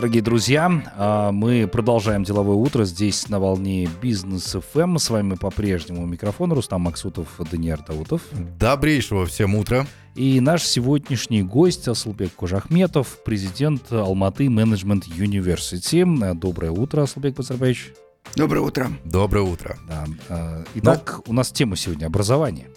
Дорогие 0.00 0.22
друзья, 0.22 0.82
а, 0.96 1.30
мы 1.30 1.68
продолжаем 1.68 2.24
деловое 2.24 2.56
утро 2.56 2.86
здесь 2.86 3.28
на 3.28 3.38
волне 3.38 3.86
Бизнес 4.00 4.56
ФМ. 4.72 4.96
С 4.96 5.10
вами 5.10 5.34
по-прежнему 5.34 6.06
микрофон 6.06 6.54
Рустам 6.54 6.80
Максутов, 6.80 7.28
Даниэр 7.38 7.82
Даутов. 7.86 8.22
Добрейшего 8.58 9.26
всем 9.26 9.56
утра. 9.56 9.86
И 10.14 10.40
наш 10.40 10.62
сегодняшний 10.62 11.42
гость 11.42 11.86
Асылбек 11.86 12.34
Кожахметов, 12.34 13.18
президент 13.26 13.92
Алматы 13.92 14.48
Менеджмент 14.48 15.04
Юниверсити. 15.04 16.06
Доброе 16.32 16.70
утро, 16.70 17.02
Асылбек 17.02 17.34
Базарбаевич. 17.34 17.92
Доброе 18.36 18.60
утро. 18.60 18.90
Доброе 19.04 19.42
утро. 19.42 19.76
Да. 19.86 20.06
А, 20.30 20.64
итак, 20.76 21.16
Но... 21.26 21.32
у 21.32 21.34
нас 21.34 21.52
тема 21.52 21.76
сегодня 21.76 22.06
образование. 22.06 22.70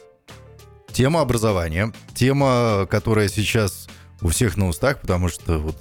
Тема 0.91 1.21
образования. 1.21 1.93
Тема, 2.15 2.85
которая 2.91 3.29
сейчас 3.29 3.87
у 4.21 4.27
всех 4.27 4.57
на 4.57 4.67
устах, 4.67 4.99
потому 4.99 5.29
что 5.29 5.59
вот 5.59 5.77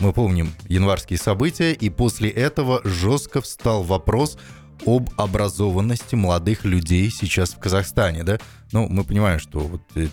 мы 0.00 0.12
помним 0.12 0.52
январские 0.68 1.18
события, 1.18 1.72
и 1.72 1.90
после 1.90 2.30
этого 2.30 2.80
жестко 2.84 3.40
встал 3.40 3.82
вопрос 3.82 4.38
об 4.86 5.10
образованности 5.16 6.14
молодых 6.14 6.64
людей 6.64 7.10
сейчас 7.10 7.50
в 7.50 7.58
Казахстане, 7.58 8.24
да? 8.24 8.38
Ну, 8.72 8.88
мы 8.88 9.04
понимаем, 9.04 9.38
что 9.38 9.60
вот 9.60 9.82
э, 9.94 10.08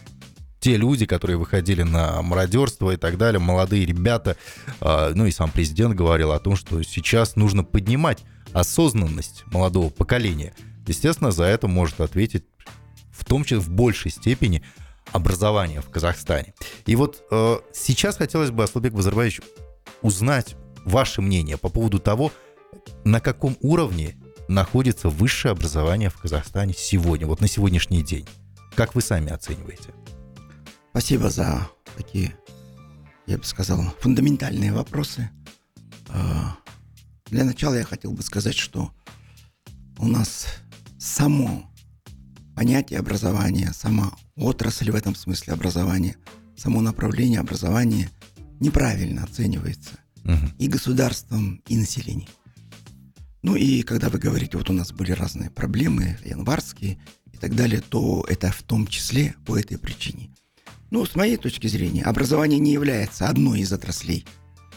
те 0.59 0.77
люди, 0.77 1.05
которые 1.05 1.37
выходили 1.37 1.81
на 1.81 2.21
мародерство 2.21 2.91
и 2.91 2.97
так 2.97 3.17
далее, 3.17 3.39
молодые 3.39 3.85
ребята, 3.85 4.37
э, 4.79 5.11
ну 5.15 5.25
и 5.25 5.31
сам 5.31 5.51
президент 5.51 5.95
говорил 5.95 6.31
о 6.31 6.39
том, 6.39 6.55
что 6.55 6.81
сейчас 6.83 7.35
нужно 7.35 7.63
поднимать 7.63 8.23
осознанность 8.53 9.43
молодого 9.47 9.89
поколения. 9.89 10.53
Естественно, 10.87 11.31
за 11.31 11.45
это 11.45 11.67
может 11.67 11.99
ответить 12.01 12.45
в 13.11 13.25
том 13.25 13.43
числе 13.43 13.59
в 13.59 13.69
большей 13.69 14.11
степени 14.11 14.63
образование 15.11 15.81
в 15.81 15.89
Казахстане. 15.89 16.53
И 16.85 16.95
вот 16.95 17.23
э, 17.31 17.57
сейчас 17.73 18.17
хотелось 18.17 18.51
бы, 18.51 18.63
Аслабек 18.63 18.93
Базарбаевич, 18.93 19.41
узнать 20.01 20.55
ваше 20.85 21.21
мнение 21.21 21.57
по 21.57 21.69
поводу 21.69 21.99
того, 21.99 22.31
на 23.03 23.19
каком 23.19 23.57
уровне 23.61 24.15
находится 24.47 25.09
высшее 25.09 25.53
образование 25.53 26.09
в 26.09 26.17
Казахстане 26.17 26.73
сегодня, 26.77 27.27
вот 27.27 27.41
на 27.41 27.47
сегодняшний 27.47 28.03
день. 28.03 28.27
Как 28.75 28.95
вы 28.95 29.01
сами 29.01 29.31
оцениваете? 29.31 29.93
Спасибо 30.91 31.29
за 31.29 31.69
такие, 31.95 32.35
я 33.27 33.37
бы 33.37 33.43
сказал, 33.43 33.81
фундаментальные 33.99 34.73
вопросы. 34.73 35.29
А, 36.09 36.57
для 37.27 37.45
начала 37.45 37.75
я 37.75 37.83
хотел 37.83 38.11
бы 38.11 38.23
сказать, 38.23 38.57
что 38.57 38.91
у 39.99 40.07
нас 40.07 40.47
само 40.99 41.63
понятие 42.55 42.99
образования, 42.99 43.71
сама 43.73 44.13
отрасль 44.35 44.91
в 44.91 44.95
этом 44.95 45.15
смысле 45.15 45.53
образования, 45.53 46.17
само 46.57 46.81
направление 46.81 47.39
образования– 47.39 48.09
неправильно 48.61 49.23
оценивается 49.23 49.99
угу. 50.23 50.37
и 50.57 50.67
государством, 50.67 51.61
и 51.67 51.75
населением. 51.75 52.29
Ну 53.41 53.55
и 53.55 53.81
когда 53.81 54.09
вы 54.09 54.19
говорите, 54.19 54.57
вот 54.57 54.69
у 54.69 54.73
нас 54.73 54.93
были 54.93 55.11
разные 55.11 55.49
проблемы, 55.49 56.17
январские 56.23 56.99
и 57.33 57.37
так 57.37 57.55
далее, 57.55 57.81
то 57.81 58.23
это 58.29 58.51
в 58.51 58.61
том 58.61 58.87
числе 58.87 59.35
по 59.45 59.57
этой 59.57 59.77
причине. 59.77 60.29
Ну, 60.91 61.05
с 61.05 61.15
моей 61.15 61.37
точки 61.37 61.67
зрения, 61.67 62.03
образование 62.03 62.59
не 62.59 62.71
является 62.71 63.27
одной 63.27 63.61
из 63.61 63.73
отраслей 63.73 64.25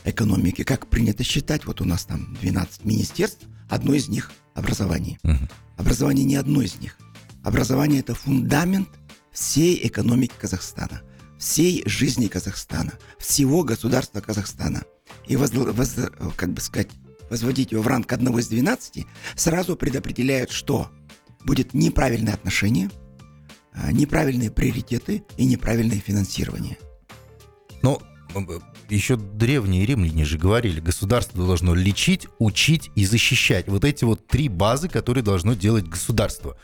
экономики, 0.04 0.64
как 0.64 0.88
принято 0.88 1.24
считать. 1.24 1.66
Вот 1.66 1.80
у 1.80 1.84
нас 1.84 2.04
там 2.04 2.34
12 2.40 2.84
министерств, 2.84 3.46
одно 3.68 3.94
из 3.94 4.08
них 4.08 4.32
образование. 4.54 5.18
Угу. 5.24 5.48
Образование 5.76 6.24
не 6.24 6.36
одно 6.36 6.62
из 6.62 6.76
них. 6.76 6.96
Образование 7.42 8.00
это 8.00 8.14
фундамент 8.14 8.88
всей 9.30 9.78
экономики 9.86 10.32
Казахстана– 10.40 11.02
всей 11.38 11.82
жизни 11.86 12.26
Казахстана, 12.26 12.92
всего 13.18 13.64
государства 13.64 14.20
Казахстана. 14.20 14.84
И, 15.26 15.36
воз, 15.36 15.52
воз, 15.52 15.96
как 16.36 16.52
бы 16.52 16.60
сказать, 16.60 16.88
возводить 17.30 17.72
его 17.72 17.82
в 17.82 17.86
ранг 17.86 18.12
одного 18.12 18.38
из 18.38 18.48
12 18.48 19.06
сразу 19.36 19.76
предопределяет, 19.76 20.50
что 20.50 20.90
будет 21.44 21.74
неправильное 21.74 22.34
отношение, 22.34 22.90
а, 23.72 23.92
неправильные 23.92 24.50
приоритеты 24.50 25.24
и 25.36 25.44
неправильное 25.44 25.98
финансирование. 25.98 26.78
Но 27.82 28.00
еще 28.88 29.16
древние 29.16 29.86
римляне 29.86 30.24
же 30.24 30.38
говорили, 30.38 30.80
государство 30.80 31.46
должно 31.46 31.74
лечить, 31.74 32.26
учить 32.38 32.90
и 32.94 33.04
защищать. 33.04 33.68
Вот 33.68 33.84
эти 33.84 34.04
вот 34.04 34.26
три 34.26 34.48
базы, 34.48 34.88
которые 34.88 35.22
должно 35.22 35.54
делать 35.54 35.86
государство. 35.86 36.56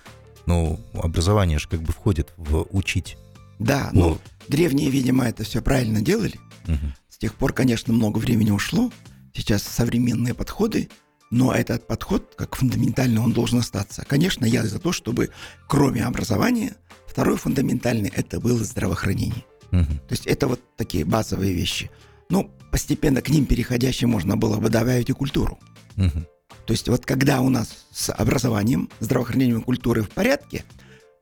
Ну, 0.46 0.80
образование 0.94 1.58
же 1.58 1.68
как 1.68 1.82
бы 1.82 1.92
входит 1.92 2.32
в 2.36 2.66
учить. 2.70 3.16
Да, 3.60 3.90
но 3.92 4.08
ну, 4.08 4.18
древние, 4.48 4.90
видимо, 4.90 5.26
это 5.26 5.44
все 5.44 5.60
правильно 5.60 6.00
делали. 6.00 6.40
Угу. 6.66 6.94
С 7.10 7.18
тех 7.18 7.34
пор, 7.34 7.52
конечно, 7.52 7.92
много 7.92 8.18
времени 8.18 8.50
ушло. 8.50 8.90
Сейчас 9.34 9.62
современные 9.62 10.34
подходы, 10.34 10.88
но 11.30 11.52
этот 11.52 11.86
подход, 11.86 12.34
как 12.36 12.56
фундаментальный, 12.56 13.20
он 13.20 13.32
должен 13.32 13.58
остаться. 13.58 14.04
Конечно, 14.08 14.46
я 14.46 14.64
за 14.64 14.80
то, 14.80 14.92
чтобы 14.92 15.30
кроме 15.68 16.04
образования, 16.04 16.74
второй 17.06 17.36
фундаментальный 17.36 18.10
это 18.16 18.40
было 18.40 18.64
здравоохранение. 18.64 19.44
Угу. 19.72 19.84
То 19.84 20.12
есть 20.12 20.26
это 20.26 20.48
вот 20.48 20.60
такие 20.76 21.04
базовые 21.04 21.52
вещи. 21.52 21.90
Ну, 22.30 22.50
постепенно 22.72 23.20
к 23.20 23.28
ним 23.28 23.44
переходящие 23.44 24.08
можно 24.08 24.38
было 24.38 24.56
бы 24.56 24.70
добавить 24.70 25.10
и 25.10 25.12
культуру. 25.12 25.58
Угу. 25.98 26.26
То 26.66 26.72
есть 26.72 26.88
вот 26.88 27.04
когда 27.04 27.42
у 27.42 27.50
нас 27.50 27.86
с 27.92 28.10
образованием, 28.10 28.88
здравоохранением 29.00 29.60
и 29.60 29.64
культурой 29.64 30.02
в 30.02 30.08
порядке– 30.08 30.64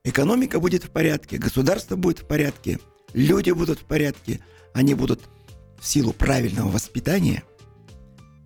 экономика 0.09 0.61
будет 0.61 0.85
в 0.85 0.91
порядке, 0.91 1.39
государство 1.39 1.97
будет 1.97 2.21
в 2.21 2.27
порядке, 2.27 2.79
люди 3.13 3.51
будут 3.51 3.81
в 3.81 3.85
порядке, 3.85 4.41
они 4.73 4.95
будут 4.95 5.29
в 5.81 5.87
силу 5.87 6.13
правильного 6.13 6.71
воспитания 6.71 7.45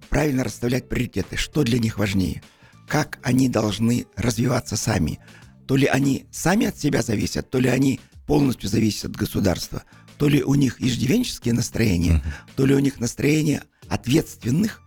правильно 0.09 0.45
расставлять 0.45 0.91
приоритеты, 0.91 1.37
что 1.37 1.63
для 1.63 1.79
них 1.79 1.99
важнее, 1.99 2.43
как 2.87 3.19
они 3.23 3.49
должны 3.49 4.05
развиваться 4.15 4.77
сами. 4.77 5.21
То 5.67 5.75
ли 5.75 5.87
они 5.87 6.27
сами 6.31 6.67
от 6.67 6.79
себя 6.79 7.01
зависят, 7.01 7.49
то 7.49 7.59
ли 7.59 7.71
они 7.71 7.99
полностью 8.27 8.69
зависят 8.69 9.07
от 9.07 9.17
государства, 9.17 9.85
то 10.19 10.29
ли 10.29 10.43
у 10.43 10.55
них 10.55 10.83
иждивенческие 10.83 11.55
настроения, 11.55 12.23
то 12.57 12.67
ли 12.67 12.75
у 12.75 12.79
них 12.79 13.01
настроение 13.01 13.63
ответственных, 13.89 14.83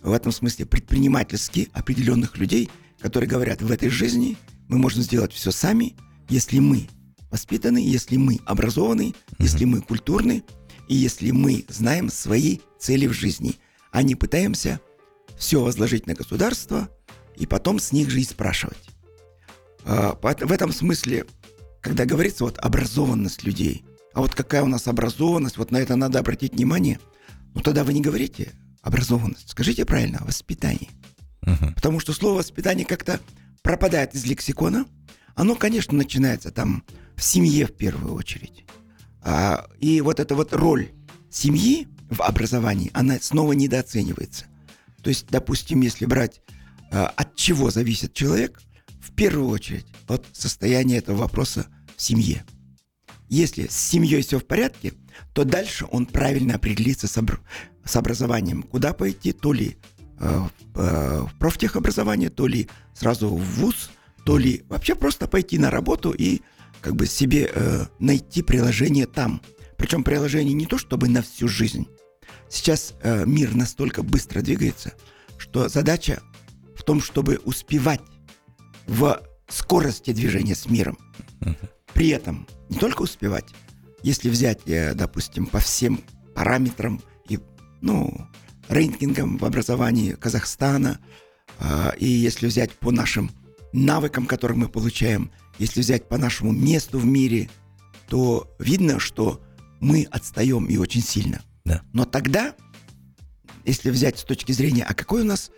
в 0.00 0.12
этом 0.12 0.30
смысле 0.30 0.64
предпринимательски 0.64 1.70
определенных 1.72 2.36
людей, 2.38 2.70
которые 3.00 3.28
говорят, 3.28 3.62
в 3.62 3.72
этой 3.72 3.88
жизни 3.88 4.36
мы 4.68 4.78
можем 4.78 5.02
сделать 5.02 5.32
все 5.32 5.50
сами– 5.50 5.96
если 6.28 6.58
мы 6.58 6.88
воспитаны, 7.30 7.78
если 7.78 8.16
мы 8.16 8.40
образованы, 8.46 9.12
mm-hmm. 9.12 9.36
если 9.38 9.64
мы 9.64 9.80
культурны, 9.80 10.44
и 10.88 10.94
если 10.94 11.30
мы 11.30 11.64
знаем 11.68 12.10
свои 12.10 12.58
цели 12.78 13.06
в 13.06 13.12
жизни, 13.12 13.56
а 13.92 14.02
не 14.02 14.14
пытаемся 14.14 14.80
все 15.36 15.62
возложить 15.62 16.06
на 16.06 16.14
государство 16.14 16.88
и 17.36 17.46
потом 17.46 17.78
с 17.78 17.92
них 17.92 18.10
же 18.10 18.20
и 18.20 18.24
спрашивать. 18.24 18.90
А, 19.84 20.18
в 20.20 20.52
этом 20.52 20.72
смысле, 20.72 21.26
когда 21.80 22.04
говорится 22.04 22.44
вот 22.44 22.58
образованность 22.58 23.44
людей, 23.44 23.84
а 24.14 24.20
вот 24.20 24.34
какая 24.34 24.62
у 24.62 24.66
нас 24.66 24.88
образованность, 24.88 25.58
вот 25.58 25.70
на 25.70 25.76
это 25.76 25.94
надо 25.94 26.18
обратить 26.18 26.54
внимание, 26.54 26.98
ну 27.54 27.60
тогда 27.60 27.84
вы 27.84 27.92
не 27.92 28.00
говорите 28.00 28.52
образованность, 28.82 29.50
скажите 29.50 29.84
правильно, 29.84 30.18
воспитание. 30.24 30.90
Uh-huh. 31.44 31.74
Потому 31.74 32.00
что 32.00 32.12
слово 32.12 32.38
воспитание 32.38 32.84
как-то 32.84 33.20
пропадает 33.62 34.14
из 34.14 34.24
лексикона, 34.24 34.86
оно, 35.38 35.54
конечно, 35.54 35.96
начинается 35.96 36.50
там 36.50 36.82
в 37.14 37.22
семье 37.22 37.66
в 37.68 37.72
первую 37.72 38.14
очередь. 38.14 38.64
А, 39.22 39.68
и 39.78 40.00
вот 40.00 40.18
эта 40.18 40.34
вот 40.34 40.52
роль 40.52 40.90
семьи 41.30 41.86
в 42.10 42.22
образовании, 42.22 42.90
она 42.92 43.18
снова 43.20 43.52
недооценивается. 43.52 44.46
То 45.00 45.10
есть, 45.10 45.28
допустим, 45.30 45.80
если 45.80 46.06
брать, 46.06 46.40
а, 46.90 47.12
от 47.14 47.36
чего 47.36 47.70
зависит 47.70 48.14
человек, 48.14 48.60
в 49.00 49.14
первую 49.14 49.48
очередь 49.50 49.86
от 50.08 50.26
состояния 50.32 50.96
этого 50.96 51.18
вопроса 51.18 51.68
в 51.96 52.02
семье. 52.02 52.44
Если 53.28 53.68
с 53.68 53.76
семьей 53.76 54.22
все 54.22 54.40
в 54.40 54.44
порядке, 54.44 54.94
то 55.34 55.44
дальше 55.44 55.86
он 55.92 56.06
правильно 56.06 56.56
определится 56.56 57.06
с, 57.06 57.16
обр- 57.16 57.38
с 57.84 57.94
образованием. 57.94 58.64
Куда 58.64 58.92
пойти, 58.92 59.30
то 59.30 59.52
ли 59.52 59.76
э, 60.18 60.48
в 60.74 61.30
профтехобразование, 61.38 62.30
то 62.30 62.48
ли 62.48 62.68
сразу 62.92 63.28
в 63.28 63.40
ВУЗ, 63.40 63.90
то 64.28 64.36
ли 64.36 64.62
вообще 64.68 64.94
просто 64.94 65.26
пойти 65.26 65.56
на 65.56 65.70
работу 65.70 66.10
и 66.10 66.42
как 66.82 66.94
бы 66.96 67.06
себе 67.06 67.50
э, 67.50 67.86
найти 67.98 68.42
приложение 68.42 69.06
там. 69.06 69.40
Причем 69.78 70.04
приложение 70.04 70.52
не 70.52 70.66
то 70.66 70.76
чтобы 70.76 71.08
на 71.08 71.22
всю 71.22 71.48
жизнь. 71.48 71.88
Сейчас 72.50 72.92
э, 73.00 73.24
мир 73.24 73.54
настолько 73.54 74.02
быстро 74.02 74.42
двигается, 74.42 74.92
что 75.38 75.70
задача 75.70 76.20
в 76.76 76.82
том, 76.82 77.00
чтобы 77.00 77.40
успевать 77.46 78.02
в 78.86 79.18
скорости 79.48 80.12
движения 80.12 80.54
с 80.54 80.68
миром. 80.68 80.98
При 81.94 82.08
этом 82.10 82.46
не 82.68 82.76
только 82.76 83.00
успевать, 83.00 83.46
если 84.02 84.28
взять, 84.28 84.60
э, 84.66 84.92
допустим, 84.92 85.46
по 85.46 85.58
всем 85.58 86.02
параметрам 86.34 87.00
и, 87.30 87.38
ну, 87.80 88.28
рейтингам 88.68 89.38
в 89.38 89.46
образовании 89.46 90.12
Казахстана, 90.12 91.00
э, 91.60 91.92
и 91.96 92.06
если 92.06 92.46
взять 92.46 92.72
по 92.72 92.90
нашим 92.90 93.30
навыкам, 93.72 94.26
которые 94.26 94.58
мы 94.58 94.68
получаем, 94.68 95.30
если 95.58 95.80
взять 95.80 96.08
по 96.08 96.18
нашему 96.18 96.52
месту 96.52 96.98
в 96.98 97.04
мире, 97.04 97.50
то 98.08 98.54
видно, 98.58 98.98
что 98.98 99.40
мы 99.80 100.06
отстаем 100.10 100.66
и 100.66 100.76
очень 100.76 101.02
сильно. 101.02 101.42
Да. 101.64 101.82
Но 101.92 102.04
тогда 102.04 102.54
если 103.68 103.90
взять 103.90 104.18
с 104.18 104.24
точки 104.24 104.52
зрения, 104.52 104.84
а 104.84 104.94
какой 104.94 105.22
у 105.22 105.24
нас 105.24 105.50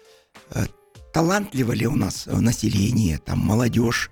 э, 0.51 0.67
талантливо 1.13 1.73
ли 1.73 1.87
у 1.87 1.95
нас 1.95 2.27
население, 2.27 3.19
там 3.19 3.39
молодежь 3.39 4.11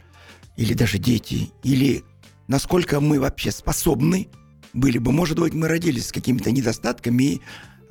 или 0.57 0.73
даже 0.73 0.99
дети, 0.99 1.51
или 1.65 2.05
насколько 2.47 3.01
мы 3.01 3.19
вообще 3.19 3.51
способны 3.51 4.29
были 4.73 4.99
бы, 4.99 5.13
может 5.13 5.39
быть, 5.39 5.53
мы 5.53 5.67
родились 5.67 6.09
с 6.09 6.13
какими-то 6.13 6.53
недостатками 6.53 7.23
и 7.25 7.41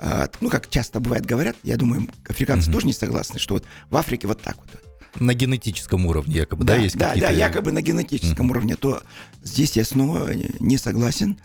э, 0.00 0.28
ну, 0.40 0.48
как 0.48 0.70
часто 0.70 0.98
бывает 1.00 1.26
говорят, 1.26 1.56
я 1.62 1.76
думаю, 1.76 2.08
африканцы 2.26 2.70
mm-hmm. 2.70 2.72
тоже 2.72 2.86
не 2.86 2.92
согласны, 2.94 3.38
что 3.38 3.54
вот 3.54 3.64
в 3.90 3.96
Африке 3.96 4.26
вот 4.26 4.40
так 4.40 4.56
вот. 4.56 4.87
На 5.18 5.34
генетическом 5.34 6.06
уровне 6.06 6.36
якобы, 6.36 6.64
да, 6.64 6.76
да 6.76 6.82
есть 6.82 6.96
да, 6.96 7.08
какие-то... 7.08 7.28
Да, 7.28 7.34
якобы 7.34 7.72
на 7.72 7.82
генетическом 7.82 8.46
mm-hmm. 8.46 8.50
уровне, 8.50 8.76
то 8.76 9.02
здесь 9.42 9.76
я 9.76 9.84
снова 9.84 10.30
не 10.60 10.78
согласен. 10.78 11.38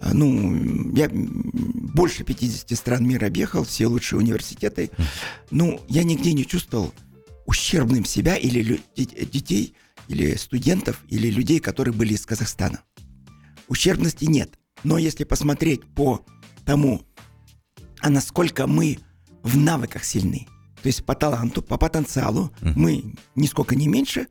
А, 0.00 0.12
ну, 0.14 0.92
я 0.94 1.08
больше 1.12 2.24
50 2.24 2.76
стран 2.76 3.06
мира 3.06 3.26
объехал, 3.26 3.64
все 3.64 3.86
лучшие 3.86 4.18
университеты. 4.18 4.90
Ну, 5.50 5.80
я 5.88 6.02
нигде 6.02 6.32
не 6.32 6.44
чувствовал 6.44 6.92
ущербным 7.46 8.04
себя 8.04 8.36
или 8.36 8.80
детей, 8.96 9.74
или 10.08 10.34
студентов, 10.34 11.00
или 11.08 11.28
людей, 11.30 11.60
которые 11.60 11.94
были 11.94 12.14
из 12.14 12.26
Казахстана. 12.26 12.80
Ущербности 13.68 14.24
нет. 14.24 14.58
Но 14.84 14.98
если 14.98 15.24
посмотреть 15.24 15.84
по 15.94 16.24
тому, 16.64 17.02
а 18.00 18.10
насколько 18.10 18.66
мы 18.66 18.98
в 19.42 19.56
навыках 19.56 20.04
сильны, 20.04 20.48
то 20.82 20.88
есть 20.88 21.04
по 21.04 21.14
таланту, 21.14 21.62
по 21.62 21.78
потенциалу, 21.78 22.52
uh-huh. 22.60 22.72
мы 22.74 23.14
нисколько 23.36 23.76
не 23.76 23.86
меньше, 23.86 24.26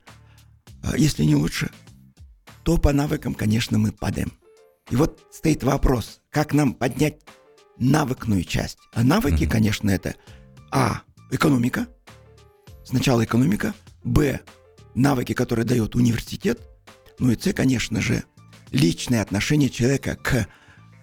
а 0.82 0.96
если 0.98 1.24
не 1.24 1.34
лучше, 1.34 1.70
то 2.62 2.76
по 2.76 2.92
навыкам, 2.92 3.34
конечно, 3.34 3.78
мы 3.78 3.92
падаем. 3.92 4.32
И 4.90 4.96
вот 4.96 5.26
стоит 5.32 5.62
вопрос, 5.62 6.20
как 6.30 6.52
нам 6.52 6.74
поднять 6.74 7.22
навыкную 7.78 8.44
часть. 8.44 8.78
А 8.92 9.02
навыки, 9.02 9.44
mm-hmm. 9.44 9.50
конечно, 9.50 9.90
это 9.90 10.14
А. 10.70 11.02
Экономика. 11.30 11.86
Сначала 12.84 13.24
экономика. 13.24 13.74
Б. 14.04 14.40
Навыки, 14.94 15.32
которые 15.32 15.64
дает 15.64 15.94
университет. 15.94 16.60
Ну 17.18 17.30
и 17.30 17.38
С, 17.38 17.52
конечно 17.54 18.02
же, 18.02 18.24
личное 18.70 19.22
отношение 19.22 19.70
человека 19.70 20.16
к 20.16 20.46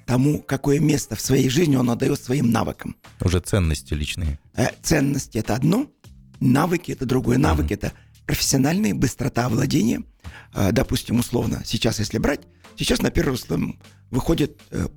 тому, 0.10 0.42
какое 0.42 0.80
место 0.80 1.16
в 1.16 1.22
своей 1.22 1.50
жизни 1.50 1.76
он 1.76 1.88
отдает 1.88 2.20
своим 2.20 2.50
навыкам. 2.50 2.96
Уже 3.22 3.40
ценности 3.42 3.94
личные. 3.94 4.40
Э, 4.56 4.70
ценности 4.82 5.38
это 5.38 5.54
одно, 5.54 5.86
навыки 6.40 6.92
это 6.92 7.06
другое. 7.06 7.38
Навыки 7.38 7.74
mm-hmm. 7.74 7.88
это 7.88 7.94
профессиональные, 8.26 8.96
быстрота 8.96 9.48
владения. 9.50 10.02
Э, 10.56 10.72
допустим, 10.72 11.20
условно, 11.20 11.62
сейчас 11.64 12.00
если 12.00 12.18
брать, 12.18 12.42
Сейчас 12.80 13.02
на 13.02 13.12
первый 13.12 13.38
слэм 13.38 13.78
выходят 14.10 14.58
э, 14.72 14.88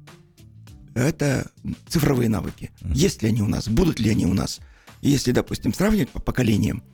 это 0.94 1.50
цифровые 1.88 2.28
навыки. 2.28 2.70
Mm-hmm. 2.80 2.94
Есть 2.94 3.22
ли 3.22 3.28
они 3.28 3.42
у 3.42 3.48
нас, 3.48 3.66
будут 3.66 3.98
ли 3.98 4.08
они 4.08 4.24
у 4.24 4.34
нас? 4.34 4.60
И 5.00 5.10
если, 5.10 5.32
допустим, 5.32 5.74
сравнивать 5.74 6.10
по 6.10 6.20
поколениям, 6.20 6.84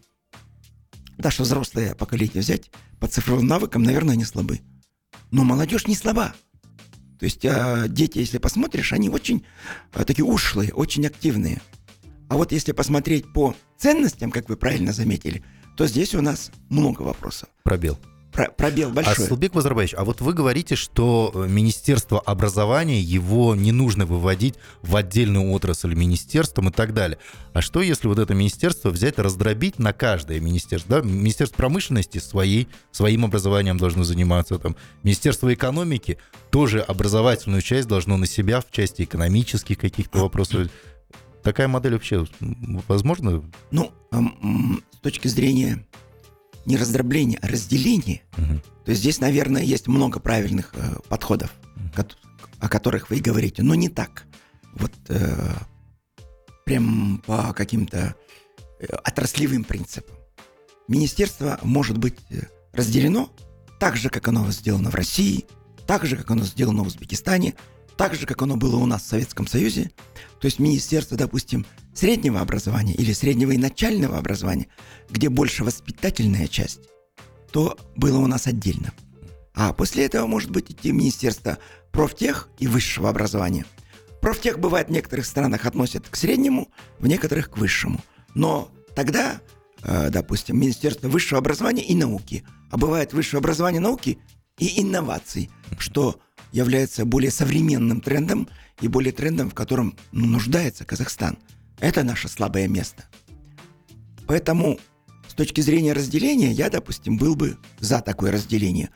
даже 1.19 1.43
взрослое 1.43 1.95
поколение 1.95 2.41
взять, 2.41 2.71
по 3.01 3.07
цифровым 3.07 3.47
навыкам, 3.47 3.83
наверное, 3.83 4.15
они 4.15 4.25
слабы. 4.25 4.63
Но 5.31 5.45
молодежь 5.45 5.87
не 5.87 5.95
слаба. 5.95 6.33
То 7.19 7.25
есть 7.25 7.45
а, 7.45 7.89
дети, 7.89 8.19
если 8.19 8.39
посмотришь, 8.39 8.93
они 8.93 9.09
очень 9.09 9.45
а, 9.93 10.05
такие 10.05 10.25
ушлые, 10.25 10.73
очень 10.73 11.07
активные. 11.07 11.61
А 12.29 12.37
вот 12.37 12.53
если 12.53 12.73
посмотреть 12.73 13.33
по 13.33 13.55
ценностям, 13.77 14.31
как 14.31 14.49
вы 14.49 14.57
правильно 14.57 14.93
заметили, 14.93 15.43
то 15.77 15.87
здесь 15.87 16.15
у 16.15 16.21
нас 16.21 16.51
много 16.69 17.03
вопросов. 17.03 17.49
Пробел 17.65 17.99
пробел 18.57 18.91
большой. 18.91 19.25
Аслубек 19.25 19.53
Базарбаевич, 19.53 19.95
а 19.97 20.05
вот 20.05 20.21
вы 20.21 20.33
говорите, 20.33 20.77
что 20.77 21.33
э, 21.35 21.47
Министерство 21.49 22.21
образования, 22.21 23.01
его 23.01 23.55
не 23.55 23.73
нужно 23.73 24.07
выводить 24.07 24.55
в 24.83 24.97
отдельную 24.97 25.51
отрасль 25.51 25.95
министерством 25.95 26.69
и 26.69 26.73
так 26.73 26.95
далее. 26.95 27.19
А 27.53 27.61
что, 27.61 27.81
если 27.81 28.09
вот 28.09 28.19
это 28.19 28.35
министерство 28.35 28.91
взять, 28.91 29.19
раздробить 29.19 29.79
на 29.79 29.93
каждое 29.93 30.41
министерство? 30.41 31.01
Да? 31.01 31.09
Министерство 31.09 31.57
промышленности 31.57 32.19
своей, 32.19 32.69
своим 32.91 33.25
образованием 33.25 33.77
должно 33.79 34.05
заниматься. 34.05 34.59
Там, 34.59 34.77
Министерство 35.03 35.53
экономики 35.53 36.19
тоже 36.51 36.81
образовательную 36.81 37.63
часть 37.63 37.89
должно 37.89 38.17
на 38.17 38.27
себя 38.27 38.61
в 38.61 38.71
части 38.71 39.03
экономических 39.03 39.79
каких-то 39.79 40.19
вопросов. 40.19 40.69
Такая 41.43 41.69
модель 41.69 41.95
вообще 41.95 42.27
возможно? 42.89 43.43
Ну, 43.71 43.93
с 44.11 45.01
точки 45.01 45.29
зрения 45.29 45.87
не 46.69 46.77
раздробление, 46.77 47.39
а 47.43 47.49
разделение. 47.49 48.23
Угу. 48.37 48.61
То 48.85 48.91
есть 48.91 49.01
здесь, 49.01 49.21
наверное, 49.21 49.63
есть 49.63 49.89
много 49.89 50.21
правильных 50.21 50.73
э, 50.75 50.97
подходов, 51.09 51.51
угу. 51.77 52.07
о 52.61 52.69
которых 52.69 53.11
вы 53.11 53.17
и 53.17 53.21
говорите, 53.21 53.63
но 53.63 53.75
не 53.75 53.89
так. 53.89 54.27
Вот 54.75 54.93
э, 55.09 55.55
прям 56.67 57.23
по 57.27 57.55
каким-то 57.55 58.15
э, 58.79 58.87
отраслевым 58.87 59.65
принципам. 59.65 60.15
Министерство 60.89 61.59
может 61.63 61.97
быть 61.97 62.19
э, 62.31 62.43
разделено 62.75 63.31
так 63.81 63.97
же, 63.97 64.11
как 64.11 64.29
оно 64.29 64.51
сделано 64.51 64.91
в 64.91 64.95
России, 64.95 65.47
так 65.87 66.05
же, 66.05 66.17
как 66.17 66.31
оно 66.31 66.45
сделано 66.45 66.85
в 66.85 66.89
Узбекистане, 66.89 67.55
так 67.97 68.15
же, 68.15 68.27
как 68.27 68.43
оно 68.43 68.57
было 68.57 68.77
у 68.77 68.87
нас 68.87 69.03
в 69.03 69.09
Советском 69.09 69.47
Союзе. 69.47 69.91
То 70.39 70.47
есть 70.47 70.59
министерство, 70.59 71.17
допустим, 71.17 71.65
среднего 71.99 72.41
образования 72.41 72.95
или 72.95 73.13
среднего 73.13 73.51
и 73.51 73.59
начального 73.59 74.19
образования, 74.19 74.69
где 75.11 75.29
больше 75.29 75.65
воспитательная 75.65 76.47
часть, 76.47 76.81
то 77.51 77.77
было 77.97 78.19
у 78.19 78.29
нас 78.29 78.47
отдельно. 78.47 78.93
А 79.53 79.73
после 79.73 80.05
этого 80.05 80.27
может 80.29 80.51
быть 80.51 80.71
идти 80.71 80.93
Министерство 80.93 81.59
профтех 81.91 82.49
и 82.61 82.69
высшего 82.69 83.09
образования. 83.09 83.67
Профтех 84.21 84.61
бывает 84.61 84.89
в 84.89 84.93
некоторых 84.93 85.27
странах 85.27 85.67
относят 85.67 86.09
к 86.09 86.15
среднему, 86.15 86.69
в 87.01 87.09
некоторых 87.09 87.51
к 87.51 87.59
высшему. 87.59 88.01
Но 88.35 88.71
тогда, 88.95 89.41
э, 89.83 90.11
допустим, 90.11 90.61
Министерство 90.61 91.09
высшего 91.09 91.39
образования 91.39 91.83
и 91.83 91.97
науки, 91.97 92.45
а 92.71 92.77
бывает 92.77 93.13
высшее 93.13 93.39
образование 93.39 93.81
науки 93.81 94.19
и 94.59 94.81
инноваций, 94.81 95.51
что 95.79 96.21
является 96.53 97.05
более 97.05 97.33
современным 97.33 98.01
трендом 98.01 98.49
и 98.81 98.87
более 98.87 99.13
трендом, 99.13 99.51
в 99.51 99.55
котором 99.55 99.97
ну, 100.13 100.27
нуждается 100.27 100.85
Казахстан– 100.85 101.39
это 101.81 102.03
наше 102.03 102.29
слабое 102.29 102.69
место. 102.69 103.05
Поэтому 104.27 104.79
с 105.27 105.35
точки 105.35 105.61
зрения 105.61 105.93
разделения 105.93 106.51
я, 106.51 106.71
допустим, 106.71 107.17
был 107.17 107.35
бы 107.35 107.57
за 107.79 108.01
такое 108.01 108.33
разделение. 108.33 108.91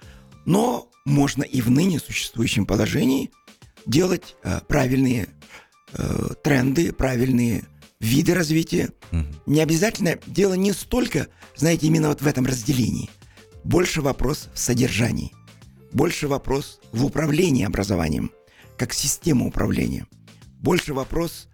Но 0.45 0.91
можно 1.05 1.43
и 1.43 1.61
в 1.61 1.71
ныне 1.71 1.99
существующем 1.99 2.67
положении 2.67 3.31
делать 3.87 4.37
э, 4.43 4.61
правильные 4.69 5.29
э, 5.93 6.29
тренды, 6.43 6.93
правильные 6.93 7.65
виды 8.01 8.35
развития. 8.35 8.91
Угу. 9.13 9.25
Не 9.47 9.61
обязательно 9.61 10.19
дело 10.27 10.55
не 10.55 10.73
столько, 10.73 11.29
знаете, 11.57 11.87
именно 11.87 12.09
вот 12.09 12.21
в 12.21 12.27
этом 12.27 12.45
разделении. 12.45 13.09
Больше 13.65 14.03
вопрос 14.03 14.49
в 14.53 14.59
содержании. 14.59 15.33
Больше 15.93 16.27
вопрос 16.27 16.81
в 16.93 17.05
управлении 17.05 17.65
образованием, 17.65 18.33
как 18.77 18.93
система 18.93 19.47
управления. 19.47 20.07
Больше 20.59 20.95
вопрос 20.95 21.49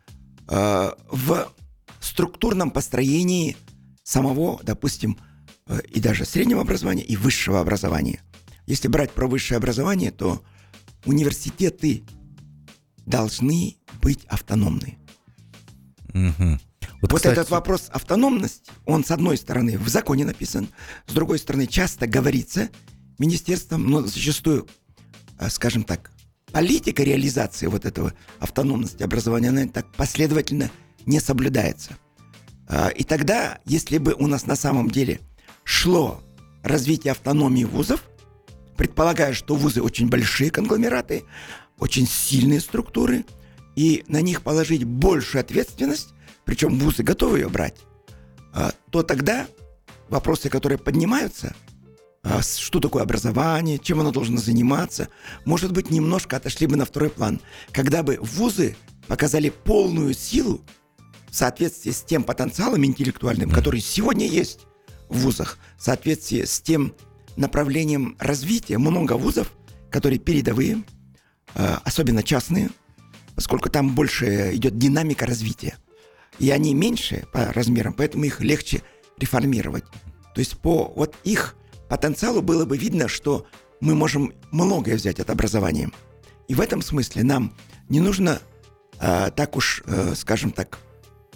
в 0.48 1.52
структурном 2.00 2.70
построении 2.70 3.56
самого, 4.02 4.60
допустим, 4.62 5.18
э, 5.66 5.80
и 5.88 6.00
даже 6.00 6.24
среднего 6.24 6.62
образования, 6.62 7.04
и 7.04 7.16
высшего 7.16 7.60
образования. 7.60 8.22
Если 8.66 8.88
брать 8.88 9.12
про 9.12 9.26
высшее 9.26 9.58
образование, 9.58 10.10
то 10.10 10.42
университеты 11.04 12.04
должны 13.06 13.76
быть 14.00 14.24
автономны. 14.26 14.98
Угу. 16.14 16.58
Вот, 17.00 17.12
вот 17.12 17.16
кстати... 17.16 17.34
этот 17.34 17.50
вопрос 17.50 17.88
автономности, 17.90 18.70
он 18.86 19.04
с 19.04 19.10
одной 19.10 19.36
стороны 19.36 19.78
в 19.78 19.88
законе 19.88 20.24
написан, 20.24 20.68
с 21.06 21.12
другой 21.12 21.38
стороны 21.38 21.66
часто 21.66 22.06
говорится 22.06 22.70
министерством, 23.18 23.88
но 23.88 24.02
зачастую, 24.02 24.66
э, 25.38 25.48
скажем 25.50 25.84
так, 25.84 26.10
политика 26.52 27.02
реализации 27.02 27.66
вот 27.66 27.84
этого 27.84 28.14
автономности 28.38 29.02
образования, 29.02 29.50
она 29.50 29.66
так 29.66 29.86
последовательно 29.92 30.70
не 31.06 31.20
соблюдается. 31.20 31.96
А, 32.66 32.88
и 32.88 33.04
тогда, 33.04 33.58
если 33.64 33.98
бы 33.98 34.14
у 34.14 34.26
нас 34.26 34.46
на 34.46 34.56
самом 34.56 34.90
деле 34.90 35.20
шло 35.64 36.22
развитие 36.62 37.12
автономии 37.12 37.64
вузов, 37.64 38.02
предполагая, 38.76 39.32
что 39.32 39.54
вузы 39.54 39.82
очень 39.82 40.08
большие 40.08 40.50
конгломераты, 40.50 41.24
очень 41.78 42.06
сильные 42.06 42.60
структуры, 42.60 43.24
и 43.76 44.04
на 44.08 44.20
них 44.20 44.42
положить 44.42 44.84
большую 44.84 45.40
ответственность, 45.40 46.08
причем 46.44 46.78
вузы 46.78 47.02
готовы 47.02 47.38
ее 47.38 47.48
брать, 47.48 47.76
а, 48.52 48.72
то 48.90 49.02
тогда 49.02 49.46
вопросы, 50.08 50.48
которые 50.48 50.78
поднимаются– 50.78 51.54
что 52.42 52.80
такое 52.80 53.02
образование, 53.02 53.78
чем 53.78 54.00
оно 54.00 54.10
должно 54.10 54.38
заниматься, 54.38 55.08
может 55.44 55.72
быть, 55.72 55.90
немножко 55.90 56.36
отошли 56.36 56.66
бы 56.66 56.76
на 56.76 56.84
второй 56.84 57.10
план, 57.10 57.40
когда 57.72 58.02
бы 58.02 58.18
вузы 58.20 58.76
показали 59.06 59.50
полную 59.50 60.14
силу 60.14 60.60
в 61.30 61.34
соответствии 61.34 61.90
с 61.90 62.02
тем 62.02 62.24
потенциалом 62.24 62.84
интеллектуальным, 62.84 63.50
который 63.50 63.80
сегодня 63.80 64.26
есть 64.26 64.60
в 65.08 65.18
вузах, 65.18 65.58
в 65.76 65.82
соответствии 65.82 66.44
с 66.44 66.60
тем 66.60 66.94
направлением 67.36 68.16
развития. 68.18 68.78
Много 68.78 69.14
вузов, 69.14 69.52
которые 69.90 70.18
передовые, 70.18 70.82
а, 71.54 71.80
особенно 71.84 72.22
частные, 72.22 72.70
поскольку 73.34 73.70
там 73.70 73.94
больше 73.94 74.54
идет 74.54 74.76
динамика 74.76 75.26
развития. 75.26 75.76
И 76.38 76.50
они 76.50 76.74
меньше 76.74 77.26
по 77.32 77.52
размерам, 77.52 77.94
поэтому 77.94 78.24
их 78.24 78.40
легче 78.40 78.82
реформировать. 79.18 79.84
То 80.34 80.40
есть 80.40 80.58
по 80.58 80.92
вот 80.94 81.14
их 81.24 81.56
потенциалу 81.88 82.42
было 82.42 82.64
бы 82.64 82.76
видно, 82.76 83.08
что 83.08 83.46
мы 83.80 83.94
можем 83.94 84.32
многое 84.50 84.96
взять 84.96 85.20
от 85.20 85.30
образования. 85.30 85.90
И 86.48 86.54
в 86.54 86.60
этом 86.60 86.82
смысле 86.82 87.24
нам 87.24 87.54
не 87.88 88.00
нужно 88.00 88.40
э, 89.00 89.30
так 89.34 89.56
уж, 89.56 89.82
э, 89.86 90.14
скажем 90.14 90.50
так, 90.50 90.78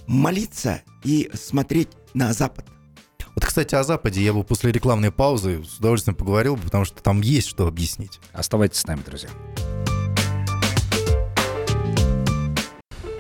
молиться 0.07 0.83
и 1.05 1.31
смотреть 1.35 1.89
на 2.15 2.33
Запад. 2.33 2.67
Вот, 3.35 3.47
кстати, 3.47 3.75
о 3.75 3.83
Западе 3.83 4.23
я 4.23 4.33
бы 4.33 4.45
после 4.45 4.73
рекламной 4.73 5.11
паузы 5.11 5.65
с 5.65 5.79
удовольствием 5.79 6.15
поговорил, 6.15 6.57
потому 6.57 6.85
что 6.85 7.03
там 7.03 7.21
есть 7.23 7.49
что 7.49 7.67
объяснить. 7.67 8.21
Оставайтесь 8.33 8.81
с 8.81 8.87
нами, 8.87 9.03
друзья. 9.05 9.31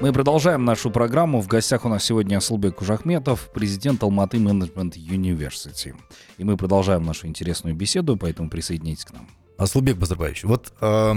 Мы 0.02 0.12
продолжаем 0.12 0.64
нашу 0.64 0.90
программу. 0.90 1.40
В 1.40 1.46
гостях 1.46 1.84
у 1.84 1.88
нас 1.88 2.02
сегодня 2.02 2.38
Асылбек 2.38 2.74
Кужахметов, 2.74 3.48
президент 3.54 4.02
Алматы 4.02 4.40
Менеджмент 4.40 4.96
University. 4.96 5.94
И 6.38 6.42
мы 6.42 6.56
продолжаем 6.56 7.04
нашу 7.04 7.28
интересную 7.28 7.76
беседу, 7.76 8.16
поэтому 8.16 8.50
присоединяйтесь 8.50 9.04
к 9.04 9.12
нам. 9.12 9.28
Асылбек 9.58 9.98
Базарбаевич, 9.98 10.42
вот 10.42 10.72
э, 10.80 11.14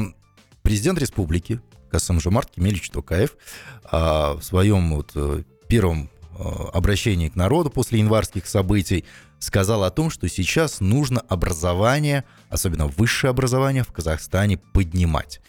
президент 0.61 0.99
республики 0.99 1.59
Касым 1.89 2.19
Жомарт 2.19 2.51
Кемельевич 2.51 2.91
Токаев 2.91 3.37
э, 3.91 3.97
в 3.97 4.41
своем 4.43 4.93
вот, 4.93 5.13
э, 5.15 5.41
первом 5.67 6.11
э, 6.37 6.43
обращении 6.71 7.29
к 7.29 7.35
народу 7.35 7.71
после 7.71 7.97
январских 7.97 8.45
событий 8.45 9.03
сказал 9.39 9.83
о 9.83 9.91
том, 9.91 10.09
что 10.09 10.27
сейчас 10.27 10.79
нужно 10.79 11.21
образование, 11.21 12.23
особенно 12.49 12.87
высшее 12.87 13.31
образование 13.31 13.83
в 13.83 13.91
Казахстане 13.91 14.57
поднимать. 14.57 15.41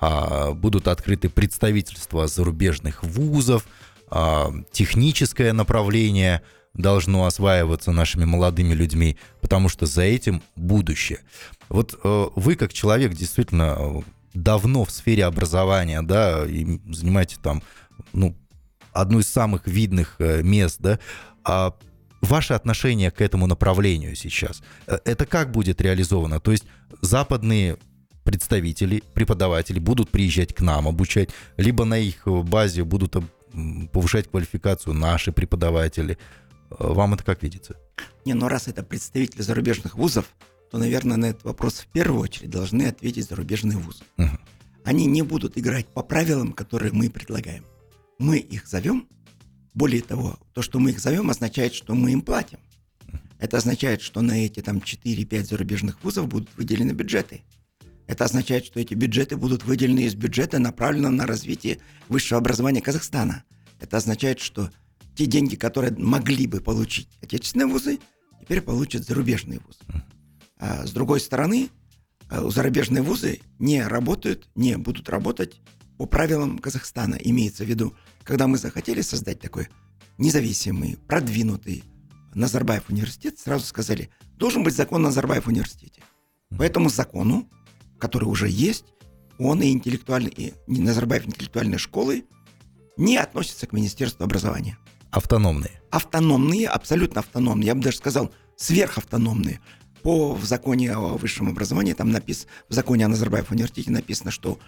А, 0.00 0.52
будут 0.52 0.88
открыты 0.88 1.28
представительства 1.28 2.26
зарубежных 2.26 3.02
вузов, 3.02 3.64
а, 4.08 4.52
техническое 4.72 5.52
направление 5.52 6.42
должно 6.74 7.26
осваиваться 7.26 7.92
нашими 7.92 8.24
молодыми 8.24 8.74
людьми, 8.74 9.16
потому 9.40 9.68
что 9.68 9.86
за 9.86 10.02
этим 10.02 10.42
будущее. 10.56 11.20
Вот 11.68 11.98
э, 12.02 12.26
вы 12.34 12.56
как 12.56 12.72
человек 12.72 13.14
действительно 13.14 14.02
давно 14.34 14.84
в 14.84 14.90
сфере 14.90 15.24
образования, 15.24 16.02
да, 16.02 16.44
и 16.44 16.80
занимаете 16.90 17.36
там, 17.40 17.62
ну, 18.12 18.36
одну 18.92 19.20
из 19.20 19.28
самых 19.28 19.66
видных 19.66 20.16
э, 20.18 20.42
мест, 20.42 20.78
да, 20.80 20.98
а 21.44 21.74
ваше 22.24 22.54
отношение 22.54 23.10
к 23.10 23.20
этому 23.20 23.46
направлению 23.46 24.16
сейчас? 24.16 24.62
Э, 24.86 24.98
это 25.04 25.26
как 25.26 25.50
будет 25.50 25.80
реализовано? 25.80 26.40
То 26.40 26.52
есть 26.52 26.64
западные 27.00 27.78
представители, 28.24 29.02
преподаватели 29.12 29.78
будут 29.78 30.10
приезжать 30.10 30.54
к 30.54 30.60
нам 30.60 30.88
обучать, 30.88 31.30
либо 31.56 31.84
на 31.84 31.98
их 31.98 32.26
базе 32.26 32.84
будут 32.84 33.16
повышать 33.92 34.28
квалификацию 34.28 34.94
наши 34.94 35.32
преподаватели. 35.32 36.18
Э, 36.70 36.74
вам 36.78 37.14
это 37.14 37.24
как 37.24 37.42
видится? 37.42 37.76
Не, 38.24 38.34
ну 38.34 38.48
раз 38.48 38.68
это 38.68 38.82
представители 38.82 39.42
зарубежных 39.42 39.94
вузов, 39.96 40.26
то, 40.70 40.78
наверное, 40.78 41.16
на 41.16 41.26
этот 41.26 41.44
вопрос 41.44 41.74
в 41.74 41.86
первую 41.86 42.22
очередь 42.22 42.50
должны 42.50 42.84
ответить 42.84 43.28
зарубежные 43.28 43.78
вузы. 43.78 44.02
Угу. 44.18 44.38
Они 44.84 45.06
не 45.06 45.22
будут 45.22 45.56
играть 45.56 45.86
по 45.86 46.02
правилам, 46.02 46.52
которые 46.52 46.92
мы 46.92 47.08
предлагаем. 47.10 47.64
Мы 48.18 48.38
их 48.38 48.66
зовем, 48.66 49.08
более 49.74 50.02
того, 50.02 50.38
то, 50.52 50.62
что 50.62 50.78
мы 50.78 50.90
их 50.90 51.00
зовем, 51.00 51.30
означает, 51.30 51.74
что 51.74 51.94
мы 51.94 52.12
им 52.12 52.22
платим. 52.22 52.58
Это 53.38 53.58
означает, 53.58 54.00
что 54.00 54.22
на 54.22 54.44
эти 54.44 54.60
там 54.60 54.78
4-5 54.78 55.44
зарубежных 55.44 56.02
вузов 56.02 56.28
будут 56.28 56.48
выделены 56.56 56.92
бюджеты. 56.92 57.42
Это 58.06 58.24
означает, 58.24 58.64
что 58.64 58.80
эти 58.80 58.94
бюджеты 58.94 59.36
будут 59.36 59.64
выделены 59.64 60.00
из 60.00 60.14
бюджета, 60.14 60.58
направленного 60.58 61.12
на 61.12 61.26
развитие 61.26 61.80
высшего 62.08 62.38
образования 62.38 62.80
Казахстана. 62.80 63.44
Это 63.80 63.96
означает, 63.96 64.40
что 64.40 64.70
те 65.14 65.26
деньги, 65.26 65.56
которые 65.56 65.92
могли 65.96 66.46
бы 66.46 66.60
получить 66.60 67.08
отечественные 67.22 67.66
вузы, 67.66 67.98
теперь 68.40 68.60
получат 68.60 69.04
зарубежные 69.04 69.60
вузы. 69.60 70.04
А 70.58 70.86
с 70.86 70.92
другой 70.92 71.20
стороны, 71.20 71.70
э, 72.30 72.48
зарубежные 72.50 73.02
вузы 73.02 73.40
не 73.58 73.82
работают, 73.86 74.48
не 74.54 74.76
будут 74.76 75.08
работать 75.08 75.60
по 75.96 76.06
правилам 76.06 76.58
Казахстана. 76.58 77.14
Имеется 77.16 77.64
в 77.64 77.68
виду, 77.68 77.94
когда 78.24 78.46
мы 78.46 78.58
захотели 78.58 79.02
создать 79.02 79.40
такой 79.40 79.68
независимый, 80.18 80.98
продвинутый 81.06 81.84
Назарбаев 82.34 82.88
университет, 82.88 83.38
сразу 83.38 83.64
сказали, 83.66 84.10
должен 84.36 84.64
быть 84.64 84.74
закон 84.74 85.02
Назарбаев 85.02 85.46
университете. 85.46 86.02
По 86.56 86.62
этому 86.62 86.88
закону, 86.88 87.48
который 87.98 88.24
уже 88.24 88.48
есть, 88.48 88.86
он 89.38 89.62
и 89.62 89.70
интеллектуальный, 89.70 90.30
и 90.30 90.54
Назарбаев 90.66 91.26
интеллектуальные 91.26 91.78
школы 91.78 92.24
не 92.96 93.16
относятся 93.16 93.66
к 93.66 93.72
Министерству 93.72 94.24
образования. 94.24 94.78
Автономные. 95.10 95.80
Автономные, 95.90 96.68
абсолютно 96.68 97.20
автономные. 97.20 97.66
Я 97.68 97.74
бы 97.74 97.82
даже 97.82 97.98
сказал, 97.98 98.32
сверхавтономные. 98.56 99.60
По 100.02 100.34
в 100.34 100.44
законе 100.44 100.92
о 100.92 101.16
высшем 101.16 101.48
образовании, 101.48 101.92
там 101.92 102.10
написано, 102.10 102.50
в 102.68 102.74
законе 102.74 103.06
о 103.06 103.08
Назарбаев 103.08 103.50
университете 103.50 103.90
написано, 103.90 104.30
что 104.30 104.58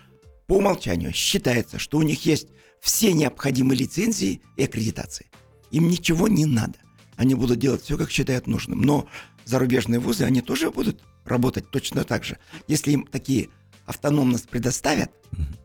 по 0.47 0.55
умолчанию 0.55 1.13
считается, 1.13 1.79
что 1.79 1.99
у 1.99 2.03
них 2.03 2.25
есть 2.27 2.49
все 2.87 3.13
необходимые 3.13 3.77
лицензии 3.79 4.41
и 4.55 4.63
аккредитации. 4.63 5.27
Им 5.73 5.89
ничего 5.89 6.29
не 6.29 6.47
надо. 6.47 6.79
Они 7.17 7.35
будут 7.35 7.59
делать 7.59 7.83
все, 7.83 7.99
как 7.99 8.13
считают 8.13 8.47
нужным. 8.47 8.81
Но 8.81 9.09
зарубежные 9.45 9.99
вузы, 9.99 10.23
они 10.23 10.41
тоже 10.41 10.71
будут 10.71 11.03
работать 11.25 11.69
точно 11.73 12.05
так 12.05 12.23
же. 12.23 12.39
Если 12.69 12.93
им 12.93 13.05
такие 13.05 13.49
автономность 13.87 14.49
предоставят, 14.49 15.11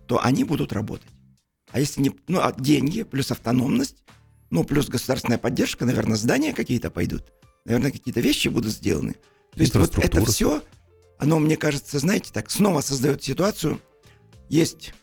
то 0.07 0.19
они 0.23 0.43
будут 0.43 0.73
работать. 0.73 1.07
А 1.71 1.79
если 1.79 2.01
не, 2.01 2.11
ну, 2.27 2.39
а 2.39 2.55
деньги 2.57 3.03
плюс 3.03 3.29
автономность, 3.29 3.97
ну, 4.49 4.63
плюс 4.63 4.87
государственная 4.87 5.37
поддержка, 5.37 5.85
наверное, 5.85 6.17
здания 6.17 6.53
какие-то 6.53 6.89
пойдут, 6.89 7.31
наверное, 7.65 7.91
какие-то 7.91 8.19
вещи 8.19 8.47
будут 8.47 8.73
сделаны. 8.73 9.13
То 9.53 9.59
есть 9.59 9.75
вот 9.75 9.95
это 9.99 10.25
все, 10.25 10.63
оно, 11.19 11.37
мне 11.37 11.55
кажется, 11.55 11.99
знаете, 11.99 12.31
так 12.33 12.49
снова 12.49 12.81
создает 12.81 13.23
ситуацию, 13.23 13.79
есть 14.49 14.95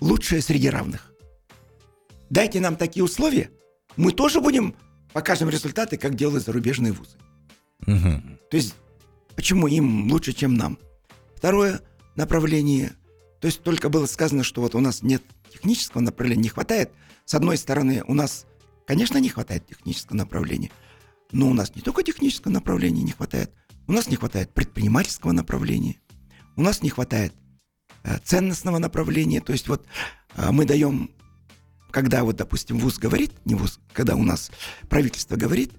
лучшие 0.00 0.42
среди 0.42 0.70
равных. 0.70 1.12
Дайте 2.30 2.60
нам 2.60 2.76
такие 2.76 3.04
условия, 3.04 3.50
мы 3.96 4.12
тоже 4.12 4.40
будем 4.40 4.74
покажем 5.12 5.48
результаты, 5.48 5.96
как 5.96 6.14
делают 6.14 6.44
зарубежные 6.44 6.92
вузы. 6.92 7.16
Угу. 7.86 8.22
То 8.50 8.56
есть, 8.56 8.74
почему 9.34 9.66
им 9.66 10.10
лучше, 10.10 10.32
чем 10.32 10.54
нам? 10.54 10.78
Второе 11.34 11.80
направление, 12.16 12.92
то 13.40 13.46
есть 13.46 13.62
только 13.62 13.88
было 13.88 14.06
сказано, 14.06 14.42
что 14.42 14.60
вот 14.60 14.74
у 14.74 14.80
нас 14.80 15.02
нет 15.02 15.22
технического 15.50 16.00
направления, 16.00 16.42
не 16.42 16.48
хватает. 16.48 16.90
С 17.24 17.34
одной 17.34 17.56
стороны, 17.56 18.02
у 18.06 18.14
нас, 18.14 18.46
конечно, 18.86 19.18
не 19.18 19.28
хватает 19.28 19.66
технического 19.66 20.16
направления, 20.16 20.70
но 21.32 21.48
у 21.48 21.54
нас 21.54 21.74
не 21.74 21.82
только 21.82 22.02
технического 22.02 22.52
направления 22.52 23.02
не 23.02 23.12
хватает, 23.12 23.52
у 23.86 23.92
нас 23.92 24.08
не 24.08 24.16
хватает 24.16 24.52
предпринимательского 24.52 25.32
направления, 25.32 25.96
у 26.56 26.62
нас 26.62 26.82
не 26.82 26.90
хватает 26.90 27.32
ценностного 28.24 28.78
направления. 28.78 29.40
То 29.40 29.52
есть 29.52 29.68
вот 29.68 29.84
э, 30.36 30.50
мы 30.50 30.64
даем, 30.64 31.10
когда 31.90 32.24
вот, 32.24 32.36
допустим, 32.36 32.78
ВУЗ 32.78 32.98
говорит, 32.98 33.32
не 33.44 33.54
ВУЗ, 33.54 33.80
когда 33.92 34.14
у 34.16 34.22
нас 34.22 34.50
правительство 34.88 35.36
говорит, 35.36 35.72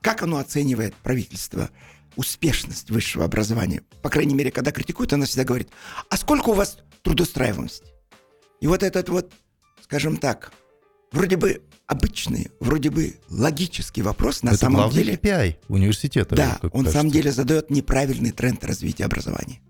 как 0.00 0.22
оно 0.22 0.38
оценивает 0.38 0.94
правительство 0.96 1.70
успешность 2.16 2.90
высшего 2.90 3.24
образования? 3.24 3.82
По 4.02 4.10
крайней 4.10 4.34
мере, 4.34 4.50
когда 4.50 4.72
критикует, 4.72 5.12
оно 5.12 5.26
всегда 5.26 5.44
говорит, 5.44 5.70
а 6.08 6.16
сколько 6.16 6.50
у 6.50 6.54
вас 6.54 6.78
трудоустраиваемости? 7.02 7.86
И 8.60 8.66
вот 8.66 8.82
этот 8.82 9.08
вот, 9.08 9.32
скажем 9.82 10.16
так, 10.16 10.52
вроде 11.12 11.36
бы 11.36 11.62
обычный, 11.86 12.50
вроде 12.60 12.90
бы 12.90 13.16
логический 13.28 14.02
вопрос, 14.02 14.42
на 14.42 14.50
Это 14.50 14.58
самом 14.58 14.90
деле... 14.90 15.14
KPI 15.14 15.56
университета. 15.68 16.36
Да, 16.36 16.60
он 16.72 16.84
на 16.84 16.90
самом 16.92 17.10
деле 17.10 17.32
задает 17.32 17.70
неправильный 17.70 18.30
тренд 18.30 18.64
развития 18.64 19.06
образования 19.06 19.60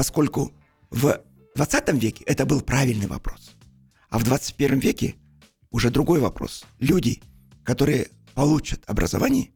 поскольку 0.00 0.50
в 0.90 1.20
20 1.54 1.92
веке 1.94 2.24
это 2.24 2.44
был 2.46 2.60
правильный 2.60 3.06
вопрос. 3.06 3.52
А 4.08 4.18
в 4.18 4.24
21 4.24 4.80
веке 4.80 5.16
уже 5.70 5.90
другой 5.90 6.20
вопрос. 6.20 6.64
Люди, 6.78 7.22
которые 7.64 8.08
получат 8.34 8.82
образование, 8.86 9.50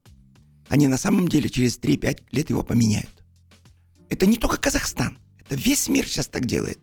они 0.69 0.87
на 0.87 0.97
самом 0.97 1.29
деле 1.29 1.49
через 1.49 1.79
3-5 1.79 2.23
лет 2.31 2.50
его 2.50 2.62
поменяют. 2.62 3.11
Это 4.11 4.26
не 4.26 4.37
только 4.37 4.59
Казахстан, 4.59 5.19
это 5.41 5.57
весь 5.57 5.88
мир 5.88 6.07
сейчас 6.07 6.29
так 6.29 6.47
делает. 6.47 6.79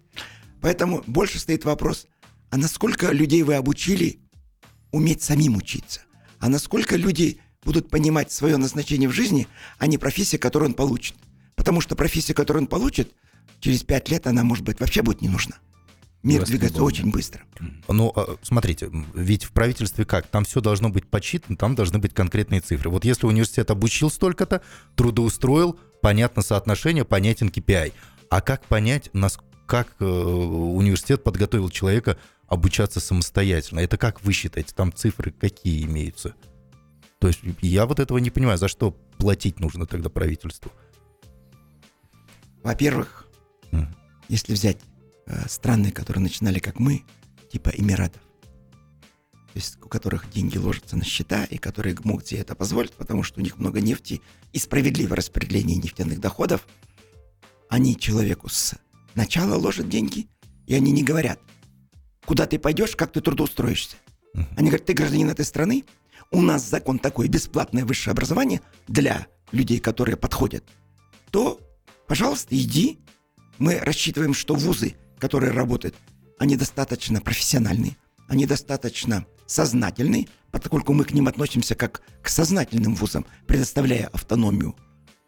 Поэтому 0.59 1.03
больше 1.07 1.39
стоит 1.39 1.65
вопрос, 1.65 2.07
а 2.49 2.57
насколько 2.57 3.11
людей 3.11 3.43
вы 3.43 3.55
обучили 3.55 4.19
уметь 4.91 5.23
самим 5.23 5.55
учиться? 5.55 6.01
А 6.39 6.49
насколько 6.49 6.97
люди 6.97 7.39
будут 7.63 7.89
понимать 7.89 8.31
свое 8.31 8.57
назначение 8.57 9.07
в 9.07 9.13
жизни, 9.13 9.47
а 9.77 9.87
не 9.87 9.97
профессия, 9.97 10.37
которую 10.37 10.69
он 10.69 10.75
получит? 10.75 11.15
Потому 11.55 11.79
что 11.79 11.95
профессия, 11.95 12.33
которую 12.33 12.63
он 12.63 12.67
получит, 12.67 13.13
через 13.61 13.83
пять 13.83 14.09
лет 14.09 14.27
она, 14.27 14.43
может 14.43 14.65
быть, 14.65 14.79
вообще 14.79 15.01
будет 15.01 15.21
не 15.21 15.29
нужна. 15.29 15.55
Мир 16.23 16.43
двигается 16.45 16.83
очень 16.83 17.09
быстро. 17.09 17.41
Ну, 17.87 18.11
а, 18.15 18.35
смотрите, 18.43 18.91
ведь 19.15 19.43
в 19.43 19.51
правительстве 19.51 20.05
как? 20.05 20.27
Там 20.27 20.43
все 20.43 20.61
должно 20.61 20.89
быть 20.89 21.07
подсчитано, 21.07 21.57
там 21.57 21.73
должны 21.73 21.97
быть 21.97 22.13
конкретные 22.13 22.61
цифры. 22.61 22.91
Вот 22.91 23.05
если 23.05 23.25
университет 23.25 23.71
обучил 23.71 24.11
столько-то, 24.11 24.61
трудоустроил, 24.95 25.79
понятно 26.01 26.43
соотношение, 26.43 27.05
понятен 27.05 27.47
KPI. 27.47 27.93
А 28.29 28.41
как 28.41 28.65
понять, 28.65 29.09
как 29.65 29.95
э, 29.99 30.05
университет 30.05 31.23
подготовил 31.23 31.69
человека 31.69 32.17
обучаться 32.47 32.99
самостоятельно. 32.99 33.79
Это 33.79 33.97
как 33.97 34.21
вы 34.21 34.33
считаете? 34.33 34.73
Там 34.75 34.93
цифры 34.93 35.31
какие 35.31 35.85
имеются? 35.85 36.35
То 37.19 37.27
есть 37.27 37.39
я 37.61 37.85
вот 37.85 37.99
этого 37.99 38.17
не 38.17 38.29
понимаю, 38.29 38.57
за 38.57 38.67
что 38.67 38.91
платить 39.17 39.59
нужно 39.59 39.85
тогда 39.85 40.09
правительству? 40.09 40.71
Во-первых, 42.63 43.27
mm. 43.71 43.87
если 44.29 44.53
взять 44.53 44.77
э, 45.27 45.47
страны, 45.47 45.91
которые 45.91 46.23
начинали 46.23 46.59
как 46.59 46.79
мы, 46.79 47.03
типа 47.51 47.69
Эмиратов, 47.69 48.21
то 48.21 49.57
есть 49.57 49.77
у 49.83 49.89
которых 49.89 50.29
деньги 50.31 50.57
ложатся 50.57 50.95
на 50.95 51.03
счета 51.03 51.43
и 51.43 51.57
которые 51.57 51.95
могут 52.03 52.27
себе 52.27 52.39
это 52.39 52.55
позволить, 52.55 52.93
потому 52.93 53.23
что 53.23 53.39
у 53.41 53.43
них 53.43 53.57
много 53.57 53.81
нефти 53.81 54.21
и 54.53 54.59
справедливое 54.59 55.17
распределение 55.17 55.77
нефтяных 55.77 56.21
доходов, 56.21 56.65
они 57.69 57.97
человеку 57.97 58.47
с 58.47 58.75
начала 59.13 59.55
ложат 59.55 59.89
деньги, 59.89 60.27
и 60.67 60.75
они 60.75 60.91
не 60.91 61.03
говорят, 61.03 61.39
куда 62.25 62.45
ты 62.45 62.59
пойдешь, 62.59 62.95
как 62.95 63.11
ты 63.11 63.19
трудоустроишься. 63.19 63.97
Они 64.55 64.69
говорят, 64.69 64.85
ты 64.85 64.93
гражданин 64.93 65.29
этой 65.29 65.43
страны, 65.43 65.83
у 66.31 66.41
нас 66.41 66.67
закон 66.69 66.97
такой, 66.97 67.27
бесплатное 67.27 67.83
высшее 67.83 68.13
образование 68.13 68.61
для 68.87 69.27
людей, 69.51 69.79
которые 69.79 70.15
подходят, 70.15 70.63
то, 71.29 71.59
пожалуйста, 72.07 72.55
иди. 72.55 72.99
Мы 73.57 73.79
рассчитываем, 73.79 74.33
что 74.33 74.55
вузы, 74.55 74.95
которые 75.19 75.51
работают, 75.51 75.95
они 76.39 76.55
достаточно 76.55 77.21
профессиональные, 77.21 77.95
они 78.27 78.45
достаточно 78.45 79.25
сознательные, 79.45 80.27
поскольку 80.51 80.93
мы 80.93 81.03
к 81.03 81.11
ним 81.11 81.27
относимся 81.27 81.75
как 81.75 82.01
к 82.21 82.29
сознательным 82.29 82.95
вузам, 82.95 83.25
предоставляя 83.47 84.07
автономию, 84.07 84.75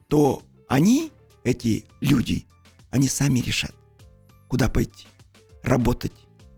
то 0.08 0.44
они, 0.68 1.12
эти 1.44 1.86
люди, 2.02 2.46
они 2.90 3.08
сами 3.08 3.40
решат, 3.40 3.76
куда 4.48 4.70
пойти, 4.70 5.08
работать 5.62 6.14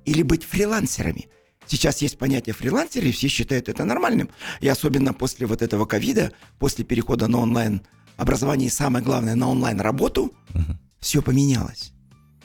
или 0.05 0.21
быть 0.21 0.43
фрилансерами. 0.43 1.27
Сейчас 1.67 2.01
есть 2.01 2.17
понятие 2.17 2.53
фрилансеры, 2.53 3.11
все 3.11 3.27
считают 3.27 3.69
это 3.69 3.83
нормальным. 3.85 4.29
И 4.59 4.67
особенно 4.67 5.13
после 5.13 5.47
вот 5.47 5.61
этого 5.61 5.85
ковида, 5.85 6.31
после 6.59 6.85
перехода 6.85 7.27
на 7.27 7.39
онлайн 7.39 7.81
образование 8.17 8.67
и 8.67 8.71
самое 8.71 9.03
главное 9.03 9.35
на 9.35 9.49
онлайн 9.49 9.81
работу, 9.81 10.33
uh-huh. 10.53 10.77
Все 11.05 11.21
поменялось. 11.21 11.93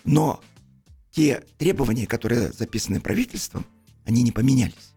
Но 0.05 0.43
те 1.11 1.43
требования, 1.57 2.07
которые 2.07 2.53
записаны 2.53 3.01
правительством, 3.01 3.65
они 4.05 4.23
не 4.23 4.33
поменялись. 4.33 4.95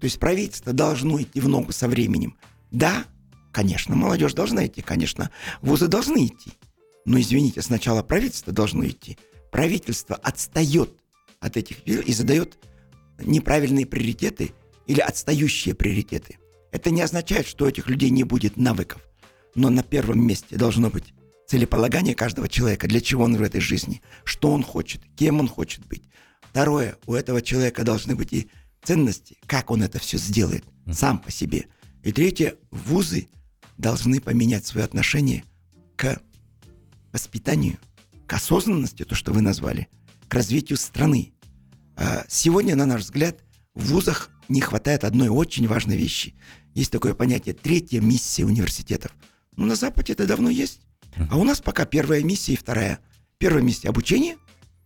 То 0.00 0.06
есть 0.06 0.18
правительство 0.18 0.72
должно 0.72 1.22
идти 1.22 1.38
в 1.40 1.48
ногу 1.48 1.70
со 1.70 1.86
временем. 1.86 2.36
Да, 2.72 3.04
конечно, 3.52 3.94
молодежь 3.94 4.34
должна 4.34 4.66
идти, 4.66 4.82
конечно, 4.82 5.30
вузы 5.62 5.86
должны 5.86 6.26
идти. 6.26 6.50
Но 7.04 7.20
извините, 7.20 7.62
сначала 7.62 8.02
правительство 8.02 8.52
должно 8.52 8.84
идти. 8.84 9.16
Правительство 9.52 10.16
отстает 10.16 10.90
от 11.38 11.56
этих 11.56 11.86
и 11.86 12.12
задает 12.12 12.58
неправильные 13.20 13.86
приоритеты 13.86 14.50
или 14.88 14.98
отстающие 14.98 15.76
приоритеты. 15.76 16.38
Это 16.72 16.90
не 16.90 17.00
означает, 17.00 17.46
что 17.46 17.66
у 17.66 17.68
этих 17.68 17.86
людей 17.86 18.10
не 18.10 18.24
будет 18.24 18.56
навыков. 18.56 19.00
Но 19.54 19.70
на 19.70 19.84
первом 19.84 20.26
месте 20.26 20.56
должно 20.56 20.90
быть 20.90 21.14
целеполагание 21.46 22.14
каждого 22.14 22.48
человека, 22.48 22.88
для 22.88 23.00
чего 23.00 23.24
он 23.24 23.36
в 23.36 23.42
этой 23.42 23.60
жизни, 23.60 24.02
что 24.24 24.52
он 24.52 24.62
хочет, 24.62 25.02
кем 25.16 25.40
он 25.40 25.48
хочет 25.48 25.86
быть. 25.86 26.02
Второе, 26.50 26.96
у 27.06 27.14
этого 27.14 27.42
человека 27.42 27.84
должны 27.84 28.16
быть 28.16 28.32
и 28.32 28.50
ценности, 28.82 29.36
как 29.46 29.70
он 29.70 29.82
это 29.82 29.98
все 29.98 30.18
сделает 30.18 30.64
сам 30.90 31.18
по 31.18 31.30
себе. 31.30 31.66
И 32.02 32.12
третье, 32.12 32.54
вузы 32.70 33.28
должны 33.78 34.20
поменять 34.20 34.64
свое 34.64 34.84
отношение 34.84 35.44
к 35.96 36.20
воспитанию, 37.12 37.78
к 38.26 38.32
осознанности, 38.32 39.04
то, 39.04 39.14
что 39.14 39.32
вы 39.32 39.40
назвали, 39.40 39.88
к 40.28 40.34
развитию 40.34 40.78
страны. 40.78 41.32
А 41.96 42.24
сегодня, 42.28 42.76
на 42.76 42.86
наш 42.86 43.02
взгляд, 43.02 43.40
в 43.74 43.90
вузах 43.90 44.30
не 44.48 44.60
хватает 44.60 45.04
одной 45.04 45.28
очень 45.28 45.66
важной 45.66 45.96
вещи. 45.96 46.34
Есть 46.74 46.92
такое 46.92 47.14
понятие 47.14 47.54
«третья 47.54 48.00
миссия 48.00 48.44
университетов». 48.44 49.12
Ну, 49.56 49.66
на 49.66 49.74
Западе 49.74 50.12
это 50.12 50.26
давно 50.26 50.50
есть. 50.50 50.85
А 51.30 51.36
у 51.36 51.44
нас 51.44 51.60
пока 51.60 51.84
первая 51.84 52.22
миссия 52.22 52.52
и 52.52 52.56
вторая. 52.56 53.00
Первая 53.38 53.62
миссия– 53.62 53.88
обучение, 53.90 54.36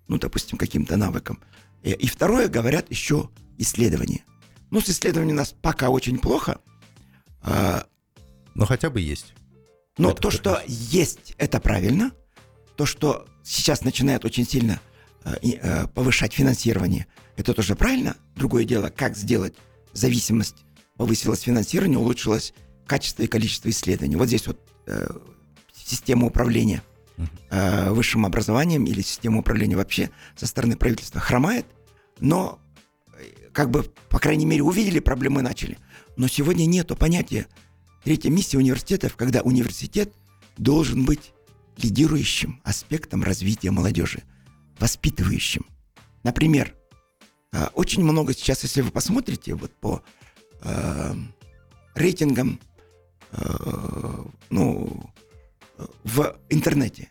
ну, 0.08 0.18
допустим, 0.18 0.58
каким-то 0.58 0.96
навыкам. 0.96 1.40
И, 1.82 1.92
и 1.92 2.06
второе, 2.06 2.48
говорят, 2.48 2.90
еще 2.90 3.30
исследования. 3.58 4.24
Ну, 4.70 4.80
с 4.80 4.88
исследованием 4.88 5.36
у 5.36 5.38
нас 5.38 5.54
пока 5.60 5.90
очень 5.90 6.18
плохо. 6.18 6.60
А, 7.42 7.86
но 8.54 8.66
хотя 8.66 8.90
бы 8.90 9.00
есть. 9.00 9.34
Но 9.98 10.10
это 10.10 10.22
то, 10.22 10.30
что 10.30 10.62
есть, 10.66 11.34
это 11.38 11.60
правильно. 11.60 12.12
То, 12.76 12.86
что 12.86 13.26
сейчас 13.42 13.82
начинает 13.82 14.24
очень 14.24 14.46
сильно 14.46 14.80
э, 15.24 15.34
э, 15.42 15.86
повышать 15.88 16.32
финансирование, 16.32 17.06
это 17.36 17.52
тоже 17.54 17.76
правильно. 17.76 18.16
Другое 18.34 18.64
дело, 18.64 18.88
как 18.88 19.16
сделать 19.16 19.54
зависимость, 19.92 20.56
повысилось 20.96 21.40
финансирование, 21.40 21.98
улучшилось 21.98 22.54
качество 22.86 23.22
и 23.22 23.26
количество 23.26 23.68
исследований. 23.68 24.16
Вот 24.16 24.28
здесь 24.28 24.46
вот 24.46 24.58
э, 24.86 25.06
система 25.90 26.26
управления 26.26 26.82
э, 27.50 27.90
высшим 27.90 28.24
образованием 28.24 28.84
или 28.84 29.02
система 29.02 29.40
управления 29.40 29.76
вообще 29.76 30.10
со 30.36 30.46
стороны 30.46 30.76
правительства 30.76 31.20
хромает, 31.20 31.66
но 32.20 32.60
как 33.52 33.70
бы, 33.70 33.82
по 34.08 34.18
крайней 34.18 34.46
мере, 34.46 34.62
увидели 34.62 35.00
проблемы, 35.00 35.42
начали. 35.42 35.78
Но 36.16 36.28
сегодня 36.28 36.66
нету 36.66 36.96
понятия 36.96 37.46
третья 38.04 38.30
миссия 38.30 38.58
университетов, 38.58 39.16
когда 39.16 39.40
университет 39.42 40.12
должен 40.56 41.04
быть 41.04 41.32
лидирующим 41.76 42.60
аспектом 42.64 43.22
развития 43.22 43.70
молодежи, 43.70 44.22
воспитывающим. 44.78 45.66
Например, 46.22 46.74
а, 47.52 47.70
очень 47.74 48.02
много 48.02 48.34
сейчас, 48.34 48.62
если 48.62 48.82
вы 48.82 48.90
посмотрите 48.90 49.54
вот 49.54 49.72
по 49.72 50.02
э, 50.62 51.14
рейтингам 51.94 52.60
э, 53.32 54.24
ну, 54.50 55.10
в 56.04 56.38
интернете, 56.48 57.08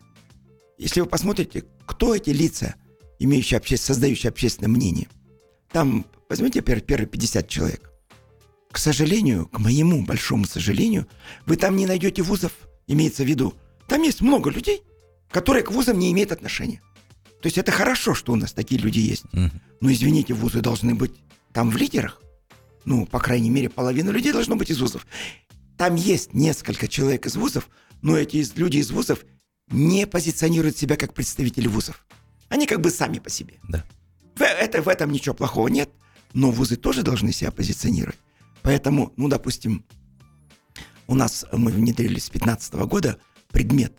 если 0.77 1.01
вы 1.01 1.07
посмотрите, 1.07 1.65
кто 1.85 2.15
эти 2.15 2.29
лица, 2.29 2.75
имеющие 3.19 3.57
обще... 3.57 3.77
создающие 3.77 4.29
общественное 4.29 4.69
мнение, 4.69 5.07
там 5.71 6.05
Возьмите 6.29 6.61
первые 6.61 7.07
50 7.07 7.47
человек. 7.47 7.91
К 8.71 8.77
сожалению, 8.77 9.47
к 9.47 9.57
моему 9.57 10.05
большому 10.05 10.45
сожалению, 10.45 11.07
вы 11.47 11.55
там 11.55 11.75
не 11.75 11.87
найдете 11.87 12.21
вузов, 12.21 12.51
имеется 12.85 13.23
в 13.23 13.27
виду. 13.27 13.55
Там 13.87 14.03
есть 14.03 14.21
много 14.21 14.51
людей, 14.51 14.83
которые 15.31 15.63
к 15.63 15.71
вузам 15.71 15.97
не 15.97 16.11
имеют 16.11 16.31
отношения. 16.31 16.83
То 17.41 17.47
есть 17.47 17.57
это 17.57 17.71
хорошо, 17.71 18.13
что 18.13 18.31
у 18.31 18.35
нас 18.35 18.53
такие 18.53 18.79
люди 18.79 18.99
есть. 18.99 19.23
Но 19.33 19.91
извините, 19.91 20.35
вузы 20.35 20.61
должны 20.61 20.93
быть 20.93 21.13
там 21.51 21.71
в 21.71 21.77
лидерах. 21.77 22.21
Ну, 22.85 23.07
по 23.07 23.19
крайней 23.19 23.49
мере, 23.49 23.69
половина 23.69 24.11
людей 24.11 24.31
должно 24.31 24.55
быть 24.55 24.69
из 24.69 24.79
вузов. 24.79 25.07
Там 25.77 25.95
есть 25.95 26.33
несколько 26.33 26.87
человек 26.87 27.25
из 27.25 27.37
вузов, 27.37 27.69
но 28.01 28.17
эти 28.17 28.45
люди 28.57 28.77
из 28.77 28.91
вузов 28.91 29.25
не 29.71 30.07
позиционируют 30.07 30.77
себя 30.77 30.95
как 30.95 31.13
представители 31.13 31.67
вузов. 31.67 32.05
Они 32.49 32.65
как 32.65 32.81
бы 32.81 32.89
сами 32.89 33.19
по 33.19 33.29
себе. 33.29 33.55
Да. 33.67 33.85
В, 34.35 34.41
это, 34.41 34.81
в 34.81 34.87
этом 34.87 35.11
ничего 35.11 35.35
плохого 35.35 35.67
нет 35.67 35.89
но 36.33 36.51
вузы 36.51 36.75
тоже 36.75 37.03
должны 37.03 37.31
себя 37.31 37.51
позиционировать. 37.51 38.17
Поэтому, 38.61 39.13
ну, 39.17 39.27
допустим, 39.27 39.85
у 41.07 41.15
нас 41.15 41.45
мы 41.51 41.71
внедрили 41.71 42.19
с 42.19 42.29
2015 42.29 42.73
года 42.85 43.19
предмет 43.51 43.93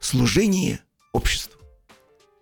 служение 0.00 0.80
обществу. 1.12 1.60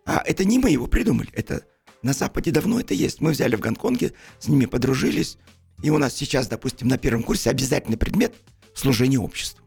А 0.05 0.23
это 0.25 0.45
не 0.45 0.59
мы 0.59 0.71
его 0.71 0.87
придумали, 0.87 1.31
это 1.33 1.65
на 2.03 2.13
Западе 2.13 2.53
давно 2.53 2.79
это 2.79 2.95
есть. 2.95 3.21
Мы 3.21 3.33
взяли 3.33 3.57
в 3.57 3.61
Гонконге, 3.61 4.13
с 4.39 4.47
ними 4.47 4.67
подружились, 4.67 5.39
и 5.83 5.91
у 5.91 5.99
нас 5.99 6.15
сейчас, 6.15 6.47
допустим, 6.47 6.87
на 6.89 6.99
первом 6.99 7.25
курсе 7.25 7.51
обязательный 7.51 7.97
предмет 7.97 8.35
служение 8.75 9.19
обществу. 9.19 9.66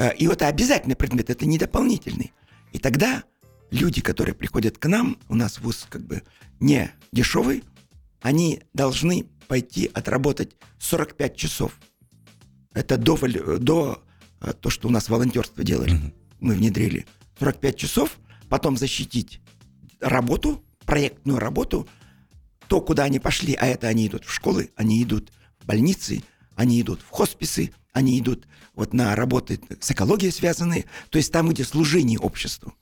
Э, 0.00 0.14
и 0.14 0.26
это 0.26 0.48
обязательный 0.48 0.96
предмет, 0.96 1.28
это 1.28 1.44
не 1.44 1.58
дополнительный. 1.58 2.32
И 2.72 2.78
тогда 2.78 3.22
люди, 3.70 4.00
которые 4.00 4.34
приходят 4.34 4.78
к 4.78 4.86
нам, 4.86 5.18
у 5.28 5.34
нас 5.34 5.60
вуз 5.60 5.86
как 5.90 6.06
бы 6.06 6.22
не 6.58 6.90
дешевый, 7.12 7.64
они 8.22 8.62
должны 8.72 9.26
пойти 9.46 9.90
отработать 9.92 10.56
45 10.78 11.36
часов. 11.36 11.78
Это 12.72 12.96
до, 12.96 13.18
до 13.58 14.02
э, 14.40 14.54
то, 14.54 14.70
что 14.70 14.88
у 14.88 14.90
нас 14.90 15.10
волонтерство 15.10 15.62
делали. 15.62 15.92
Mm-hmm. 15.92 16.14
Мы 16.40 16.54
внедрили 16.54 17.06
45 17.38 17.76
часов, 17.76 18.18
потом 18.48 18.78
защитить 18.78 19.42
работу, 20.00 20.64
проектную 20.86 21.38
работу, 21.38 21.86
то, 22.68 22.80
куда 22.80 23.04
они 23.04 23.18
пошли, 23.18 23.52
а 23.52 23.66
это 23.66 23.88
они 23.88 24.06
идут 24.06 24.24
в 24.24 24.32
школы, 24.32 24.70
они 24.76 25.02
идут 25.02 25.30
в 25.58 25.66
больницы, 25.66 26.22
они 26.54 26.80
идут 26.80 27.02
в 27.02 27.10
хосписы, 27.10 27.72
они 27.92 28.18
идут 28.18 28.46
вот 28.74 28.92
на 28.92 29.14
работы 29.14 29.60
с 29.80 29.90
экологией 29.90 30.32
связанные, 30.32 30.84
то 31.10 31.18
есть 31.18 31.32
там, 31.32 31.48
где 31.48 31.64
служение 31.64 32.18
обществу. 32.18 32.74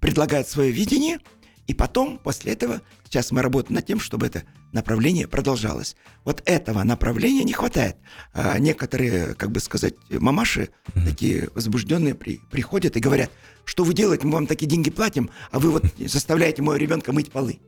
Предлагают 0.00 0.48
свое 0.48 0.70
видение, 0.70 1.18
И 1.66 1.72
потом, 1.72 2.18
после 2.18 2.52
этого, 2.52 2.82
сейчас 3.04 3.30
мы 3.32 3.40
работаем 3.40 3.76
над 3.76 3.86
тем, 3.86 3.98
чтобы 3.98 4.26
это 4.26 4.42
направление 4.72 5.26
продолжалось. 5.26 5.96
Вот 6.24 6.42
этого 6.44 6.82
направления 6.82 7.42
не 7.42 7.54
хватает. 7.54 7.96
А 8.34 8.58
некоторые, 8.58 9.34
как 9.34 9.50
бы 9.50 9.60
сказать, 9.60 9.94
мамаши, 10.10 10.68
mm-hmm. 10.68 11.04
такие 11.06 11.48
возбужденные, 11.54 12.14
при, 12.14 12.38
приходят 12.50 12.96
и 12.96 13.00
говорят, 13.00 13.30
что 13.64 13.84
вы 13.84 13.94
делаете, 13.94 14.26
мы 14.26 14.34
вам 14.34 14.46
такие 14.46 14.66
деньги 14.66 14.90
платим, 14.90 15.30
а 15.52 15.58
вы 15.58 15.70
вот 15.70 15.84
заставляете 15.98 16.60
моего 16.60 16.76
ребенка 16.76 17.12
мыть 17.12 17.32
полы. 17.32 17.60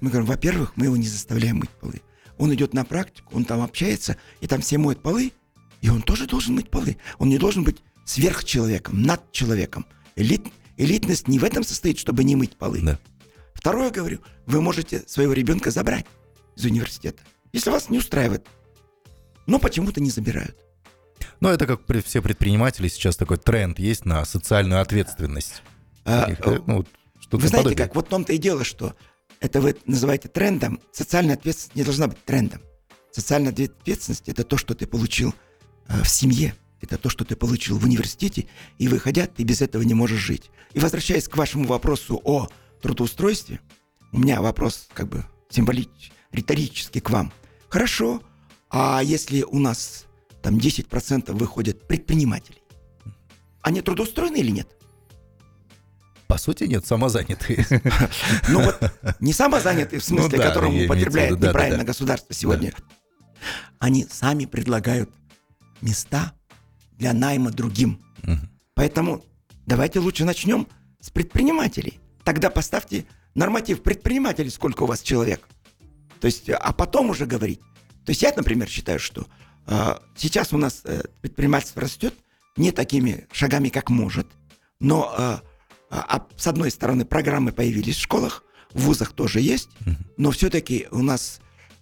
Мы 0.00 0.10
говорим, 0.10 0.26
во-первых, 0.26 0.72
мы 0.76 0.86
его 0.86 0.96
не 0.96 1.08
заставляем 1.08 1.56
мыть 1.56 1.70
полы. 1.70 2.02
Он 2.36 2.52
идет 2.52 2.74
на 2.74 2.84
практику, 2.84 3.36
он 3.36 3.44
там 3.44 3.62
общается, 3.62 4.16
и 4.40 4.46
там 4.46 4.60
все 4.60 4.76
моют 4.76 5.00
полы, 5.00 5.32
и 5.84 5.90
он 5.90 6.00
тоже 6.00 6.26
должен 6.26 6.54
мыть 6.54 6.70
полы. 6.70 6.96
Он 7.18 7.28
не 7.28 7.36
должен 7.36 7.62
быть 7.62 7.82
сверхчеловеком, 8.06 9.02
над 9.02 9.30
человеком. 9.32 9.84
Элит, 10.16 10.46
элитность 10.78 11.28
не 11.28 11.38
в 11.38 11.44
этом 11.44 11.62
состоит, 11.62 11.98
чтобы 11.98 12.24
не 12.24 12.36
мыть 12.36 12.56
полы. 12.56 12.80
Да. 12.80 12.98
Второе, 13.52 13.90
говорю, 13.90 14.20
вы 14.46 14.62
можете 14.62 15.04
своего 15.06 15.34
ребенка 15.34 15.70
забрать 15.70 16.06
из 16.56 16.64
университета, 16.64 17.22
если 17.52 17.68
вас 17.68 17.90
не 17.90 17.98
устраивает. 17.98 18.46
Но 19.44 19.58
почему-то 19.58 20.00
не 20.00 20.08
забирают. 20.08 20.56
Ну, 21.40 21.50
это 21.50 21.66
как 21.66 21.82
все 22.02 22.22
предприниматели 22.22 22.88
сейчас 22.88 23.18
такой 23.18 23.36
тренд 23.36 23.78
есть 23.78 24.06
на 24.06 24.24
социальную 24.24 24.80
ответственность. 24.80 25.62
А, 26.06 26.30
э, 26.30 26.60
ну, 26.66 26.86
что 27.20 27.36
вы 27.36 27.46
знаете 27.46 27.64
подобие. 27.64 27.76
как, 27.76 27.94
вот 27.94 28.06
в 28.06 28.08
том-то 28.08 28.32
и 28.32 28.38
дело, 28.38 28.64
что 28.64 28.96
это 29.40 29.60
вы 29.60 29.76
называете 29.84 30.28
трендом, 30.28 30.80
социальная 30.92 31.34
ответственность 31.34 31.76
не 31.76 31.84
должна 31.84 32.06
быть 32.06 32.24
трендом. 32.24 32.62
Социальная 33.10 33.52
ответственность– 33.52 34.22
это 34.30 34.44
то, 34.44 34.56
что 34.56 34.74
ты 34.74 34.86
получил 34.86 35.34
в 35.88 36.06
семье, 36.06 36.54
это 36.80 36.98
то, 36.98 37.08
что 37.08 37.24
ты 37.24 37.36
получил 37.36 37.78
в 37.78 37.84
университете, 37.84 38.46
и 38.78 38.88
выходя, 38.88 39.26
ты 39.26 39.42
без 39.42 39.62
этого 39.62 39.82
не 39.82 39.94
можешь 39.94 40.20
жить. 40.20 40.50
И 40.72 40.78
возвращаясь 40.78 41.28
к 41.28 41.36
вашему 41.36 41.66
вопросу 41.66 42.20
о 42.24 42.48
трудоустройстве, 42.82 43.60
у 44.12 44.18
меня 44.18 44.40
вопрос 44.40 44.88
как 44.92 45.08
бы 45.08 45.24
символический, 45.48 46.12
риторический 46.32 47.00
к 47.00 47.10
вам. 47.10 47.32
Хорошо, 47.68 48.22
а 48.70 49.02
если 49.02 49.42
у 49.42 49.58
нас 49.58 50.04
там 50.42 50.56
10% 50.56 51.32
выходят 51.32 51.86
предпринимателей, 51.88 52.62
они 53.62 53.80
трудоустроены 53.80 54.36
или 54.36 54.50
нет? 54.50 54.68
По 56.26 56.38
сути, 56.38 56.64
нет, 56.64 56.86
самозанятые. 56.86 57.66
Ну 58.48 58.62
вот, 58.62 58.92
не 59.20 59.32
самозанятые, 59.32 60.00
в 60.00 60.04
смысле, 60.04 60.38
ну, 60.38 60.42
которым 60.42 60.84
употребляет 60.84 61.40
неправильно 61.40 61.84
государство 61.84 62.34
сегодня. 62.34 62.72
Они 63.78 64.06
сами 64.10 64.46
предлагают 64.46 65.10
места 65.80 66.32
для 66.92 67.12
найма 67.12 67.50
другим. 67.50 68.00
Поэтому 68.74 69.24
давайте 69.66 70.00
лучше 70.00 70.24
начнем 70.24 70.66
с 71.00 71.10
предпринимателей. 71.10 72.00
Тогда 72.24 72.50
поставьте 72.50 73.06
норматив 73.34 73.82
предпринимателей, 73.82 74.50
сколько 74.50 74.84
у 74.84 74.86
вас 74.86 75.02
человек. 75.02 75.48
То 76.20 76.26
есть, 76.26 76.48
а 76.48 76.72
потом 76.72 77.10
уже 77.10 77.26
говорить. 77.26 77.60
То 78.04 78.10
есть 78.10 78.22
я, 78.22 78.32
например, 78.34 78.68
считаю, 78.68 78.98
что 78.98 79.26
э, 79.66 79.96
сейчас 80.16 80.52
у 80.52 80.58
нас 80.58 80.82
э, 80.84 81.02
предпринимательство 81.20 81.82
растет 81.82 82.14
не 82.56 82.72
такими 82.72 83.26
шагами, 83.32 83.68
как 83.68 83.90
может, 83.90 84.26
но 84.80 85.14
э, 85.16 85.38
а, 85.90 86.26
с 86.36 86.46
одной 86.46 86.70
стороны, 86.70 87.04
программы 87.04 87.52
появились 87.52 87.96
в 87.96 88.00
школах, 88.00 88.44
в 88.72 88.82
вузах 88.82 89.12
тоже 89.12 89.40
есть, 89.40 89.68
но 90.16 90.30
все-таки 90.30 90.88
у 90.90 91.02
нас, 91.02 91.40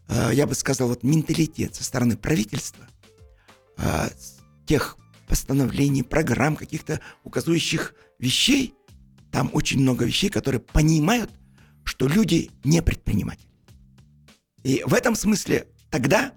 э, 0.08 0.30
я 0.34 0.46
бы 0.46 0.54
сказал, 0.54 0.88
вот 0.88 1.02
менталитет 1.02 1.74
со 1.74 1.84
стороны 1.84 2.16
правительства, 2.16 2.86
э, 3.78 4.08
тех 4.66 4.96
постановлений, 5.26 6.02
программ, 6.02 6.56
каких-то 6.56 7.00
указующих 7.24 7.94
вещей, 8.18 8.74
там 9.30 9.50
очень 9.52 9.80
много 9.80 10.04
вещей, 10.04 10.28
которые 10.28 10.60
понимают, 10.60 11.30
что 11.84 12.06
люди 12.06 12.50
не 12.64 12.82
предприниматели. 12.82 13.48
И 14.62 14.82
в 14.86 14.94
этом 14.94 15.14
смысле 15.14 15.66
тогда 15.90 16.32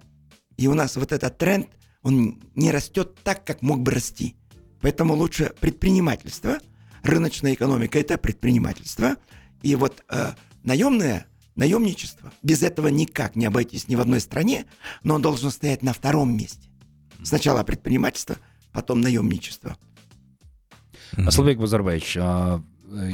и 0.58 0.68
у 0.68 0.74
нас 0.74 0.96
вот 0.96 1.12
этот 1.12 1.38
тренд, 1.38 1.68
он 2.02 2.42
не 2.56 2.72
растет 2.72 3.18
так, 3.24 3.44
как 3.44 3.62
мог 3.62 3.82
бы 3.82 3.92
расти. 3.92 4.36
Поэтому 4.82 5.14
лучше 5.14 5.54
предпринимательство– 5.60 6.60
рыночная 7.06 7.54
экономика– 7.54 8.00
это 8.00 8.18
предпринимательство. 8.18 9.16
И 9.62 9.76
вот 9.76 10.04
э, 10.10 10.34
наемное, 10.64 11.28
наемничество, 11.56 12.32
без 12.44 12.64
этого 12.64 12.88
никак 12.88 13.36
не 13.36 13.46
обойтись 13.46 13.88
ни 13.88 13.96
в 13.96 14.02
одной 14.02 14.20
стране, 14.20 14.66
но 15.04 15.16
он 15.16 15.22
должен 15.22 15.52
стоять 15.52 15.82
на 15.82 15.94
втором 15.94 16.36
месте. 16.36 16.65
Сначала 17.26 17.64
предпринимательство, 17.64 18.38
потом 18.72 19.02
наемничество. 19.02 19.76
Аслабек 21.18 21.60
Базарбаевич, 21.60 22.18
а, 22.20 22.62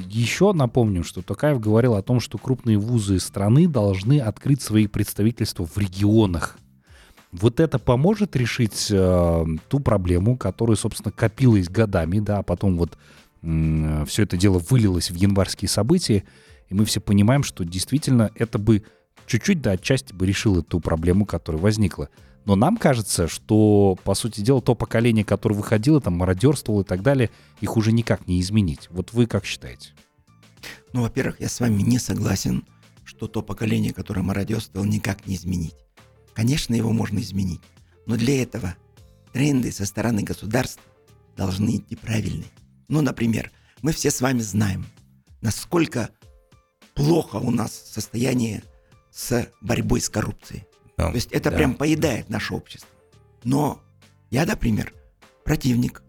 еще 0.07 0.53
напомню, 0.53 1.03
что 1.03 1.21
Токаев 1.21 1.59
говорил 1.59 1.95
о 1.95 2.01
том, 2.01 2.19
что 2.19 2.37
крупные 2.37 2.77
вузы 2.77 3.19
страны 3.19 3.67
должны 3.67 4.19
открыть 4.19 4.61
свои 4.61 4.87
представительства 4.87 5.65
в 5.65 5.77
регионах. 5.77 6.57
Вот 7.31 7.61
это 7.61 7.79
поможет 7.79 8.35
решить 8.35 8.87
э, 8.91 9.45
ту 9.69 9.79
проблему, 9.79 10.35
которая, 10.35 10.75
собственно, 10.75 11.13
копилась 11.13 11.69
годами, 11.69 12.19
да, 12.19 12.39
а 12.39 12.43
потом 12.43 12.77
вот 12.77 12.97
все 13.41 14.23
это 14.23 14.37
дело 14.37 14.59
вылилось 14.69 15.09
в 15.09 15.15
январские 15.15 15.67
события, 15.67 16.23
и 16.69 16.75
мы 16.75 16.85
все 16.85 16.99
понимаем, 16.99 17.43
что 17.43 17.63
действительно 17.63 18.29
это 18.35 18.59
бы 18.59 18.83
чуть-чуть, 19.25 19.61
да, 19.61 19.71
отчасти 19.71 20.13
бы 20.13 20.27
решило 20.27 20.61
ту 20.61 20.79
проблему, 20.79 21.25
которая 21.25 21.59
возникла. 21.61 22.09
Но 22.45 22.55
нам 22.55 22.77
кажется, 22.77 23.27
что, 23.27 23.97
по 24.03 24.15
сути 24.15 24.41
дела, 24.41 24.61
то 24.61 24.73
поколение, 24.73 25.23
которое 25.23 25.55
выходило, 25.55 26.01
там, 26.01 26.15
мародерствовало 26.15 26.81
и 26.81 26.85
так 26.85 27.03
далее, 27.03 27.29
их 27.59 27.77
уже 27.77 27.91
никак 27.91 28.27
не 28.27 28.41
изменить. 28.41 28.87
Вот 28.89 29.13
вы 29.13 29.27
как 29.27 29.45
считаете? 29.45 29.93
Ну, 30.93 31.01
во-первых, 31.01 31.39
я 31.39 31.49
с 31.49 31.59
вами 31.59 31.81
не 31.81 31.99
согласен, 31.99 32.65
что 33.03 33.27
то 33.27 33.41
поколение, 33.41 33.93
которое 33.93 34.21
мародерствовало, 34.21 34.87
никак 34.87 35.27
не 35.27 35.35
изменить. 35.35 35.75
Конечно, 36.33 36.73
его 36.73 36.91
можно 36.91 37.19
изменить, 37.19 37.61
но 38.05 38.15
для 38.15 38.41
этого 38.41 38.75
тренды 39.33 39.71
со 39.71 39.85
стороны 39.85 40.23
государства 40.23 40.83
должны 41.35 41.77
идти 41.77 41.95
правильные. 41.95 42.49
Ну, 42.87 43.01
например, 43.01 43.51
мы 43.81 43.91
все 43.91 44.11
с 44.11 44.21
вами 44.21 44.39
знаем, 44.41 44.85
насколько 45.41 46.09
плохо 46.93 47.37
у 47.37 47.51
нас 47.51 47.71
состояние 47.73 48.63
с 49.11 49.47
борьбой 49.61 50.01
с 50.01 50.09
коррупцией. 50.09 50.65
Да, 51.01 51.09
То 51.09 51.15
есть 51.15 51.31
это 51.31 51.49
да, 51.49 51.57
прям 51.57 51.73
поедает 51.73 52.27
да. 52.27 52.33
наше 52.33 52.53
общество. 52.53 52.89
Но 53.43 53.81
я, 54.29 54.45
например, 54.45 54.93
противник, 55.43 56.03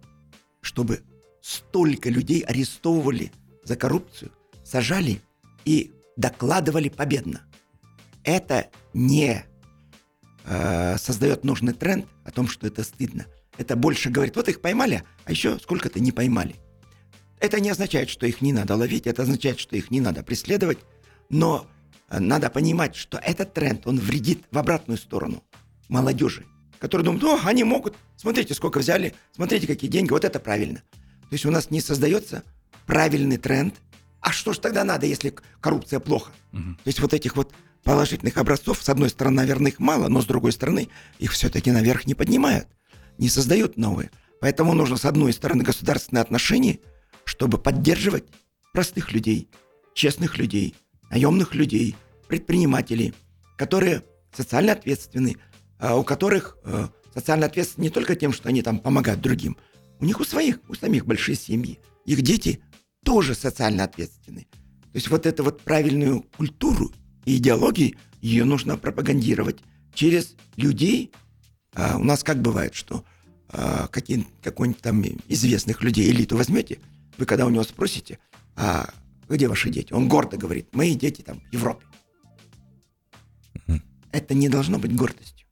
чтобы 0.60 1.02
столько 1.40 2.10
людей 2.10 2.40
арестовывали 2.42 3.32
за 3.64 3.76
коррупцию, 3.76 4.32
сажали 4.64 5.22
и 5.64 5.92
докладывали 6.16 6.90
победно. 6.90 7.40
Это 8.22 8.68
не 8.92 9.44
э, 10.44 10.96
создает 10.98 11.42
нужный 11.44 11.72
тренд 11.72 12.06
о 12.24 12.30
том, 12.30 12.46
что 12.46 12.66
это 12.66 12.84
стыдно. 12.84 13.26
Это 13.56 13.76
больше 13.76 14.10
говорит, 14.10 14.36
вот 14.36 14.48
их 14.50 14.60
поймали, 14.60 15.04
а 15.24 15.30
еще 15.30 15.58
сколько-то 15.58 16.00
не 16.00 16.12
поймали. 16.12 16.56
Это 17.40 17.60
не 17.60 17.70
означает, 17.70 18.10
что 18.10 18.26
их 18.26 18.42
не 18.42 18.52
надо 18.52 18.76
ловить, 18.76 19.06
это 19.06 19.22
означает, 19.22 19.58
что 19.58 19.74
их 19.74 19.90
не 19.90 20.02
надо 20.02 20.22
преследовать, 20.22 20.78
но 21.30 21.66
надо 22.20 22.50
понимать, 22.50 22.96
что 22.96 23.18
этот 23.18 23.54
тренд, 23.54 23.86
он 23.86 23.98
вредит 23.98 24.44
в 24.50 24.58
обратную 24.58 24.98
сторону 24.98 25.42
молодежи, 25.88 26.44
которые 26.78 27.04
думают, 27.04 27.24
о, 27.24 27.40
они 27.44 27.64
могут, 27.64 27.96
смотрите, 28.16 28.54
сколько 28.54 28.78
взяли, 28.78 29.14
смотрите, 29.34 29.66
какие 29.66 29.90
деньги, 29.90 30.10
вот 30.10 30.24
это 30.24 30.40
правильно. 30.40 30.82
То 31.28 31.34
есть 31.34 31.46
у 31.46 31.50
нас 31.50 31.70
не 31.70 31.80
создается 31.80 32.42
правильный 32.86 33.38
тренд, 33.38 33.74
а 34.20 34.32
что 34.32 34.52
же 34.52 34.60
тогда 34.60 34.84
надо, 34.84 35.06
если 35.06 35.34
коррупция 35.60 36.00
плохо? 36.00 36.32
Угу. 36.52 36.60
То 36.60 36.86
есть 36.86 37.00
вот 37.00 37.14
этих 37.14 37.36
вот 37.36 37.52
положительных 37.82 38.36
образцов, 38.36 38.82
с 38.82 38.88
одной 38.88 39.10
стороны, 39.10 39.36
наверное, 39.36 39.72
их 39.72 39.78
мало, 39.78 40.08
но 40.08 40.20
с 40.20 40.26
другой 40.26 40.52
стороны, 40.52 40.88
их 41.18 41.32
все-таки 41.32 41.70
наверх 41.70 42.06
не 42.06 42.14
поднимают, 42.14 42.68
не 43.18 43.28
создают 43.28 43.76
новые. 43.76 44.10
Поэтому 44.40 44.74
нужно, 44.74 44.96
с 44.96 45.04
одной 45.04 45.32
стороны, 45.32 45.64
государственные 45.64 46.22
отношения– 46.22 46.78
чтобы 47.24 47.58
поддерживать 47.58 48.24
простых 48.72 49.12
людей, 49.12 49.48
честных 49.94 50.38
людей, 50.38 50.74
наемных 51.12 51.54
людей, 51.54 51.94
предпринимателей, 52.26 53.14
которые 53.56 54.02
социально 54.34 54.72
ответственны, 54.72 55.36
а 55.78 55.96
у 55.96 56.02
которых 56.02 56.56
э, 56.64 56.88
социально 57.14 57.46
ответственны 57.46 57.84
не 57.84 57.90
только 57.90 58.16
тем, 58.16 58.32
что 58.32 58.48
они 58.48 58.62
там 58.62 58.80
помогают 58.80 59.20
другим, 59.20 59.56
у 60.00 60.04
них 60.04 60.18
у 60.18 60.24
своих, 60.24 60.58
у 60.68 60.74
самих 60.74 61.06
большие 61.06 61.36
семьи. 61.36 61.78
Их 62.06 62.22
дети 62.22 62.60
тоже 63.04 63.34
социально 63.34 63.84
ответственны. 63.84 64.48
То 64.50 64.96
есть 64.96 65.08
вот 65.08 65.26
эту 65.26 65.44
вот 65.44 65.60
правильную 65.60 66.22
культуру 66.36 66.92
и 67.24 67.36
идеологию, 67.36 67.96
ее 68.20 68.44
нужно 68.44 68.76
пропагандировать 68.76 69.58
через 69.94 70.34
людей. 70.56 71.12
А 71.74 71.98
у 71.98 72.04
нас 72.04 72.24
как 72.24 72.42
бывает, 72.42 72.74
что 72.74 73.04
а, 73.48 73.86
какие, 73.88 74.26
какой-нибудь 74.42 74.82
там 74.82 75.04
известных 75.28 75.82
людей 75.82 76.10
элиту 76.10 76.36
возьмете– 76.36 76.80
вы 77.18 77.26
когда 77.26 77.46
у 77.46 77.50
него 77.50 77.62
спросите, 77.62 78.18
а 78.56 78.90
где 79.28 79.48
ваши 79.48 79.70
дети? 79.70 79.92
Он 79.92 80.08
гордо 80.08 80.36
говорит, 80.36 80.74
мои 80.74 80.94
дети 80.94 81.22
там 81.22 81.40
в 81.40 81.52
Европе. 81.52 81.86
Это 84.10 84.34
не 84.34 84.48
должно 84.48 84.78
быть 84.78 84.94
гордостью. 84.94 85.46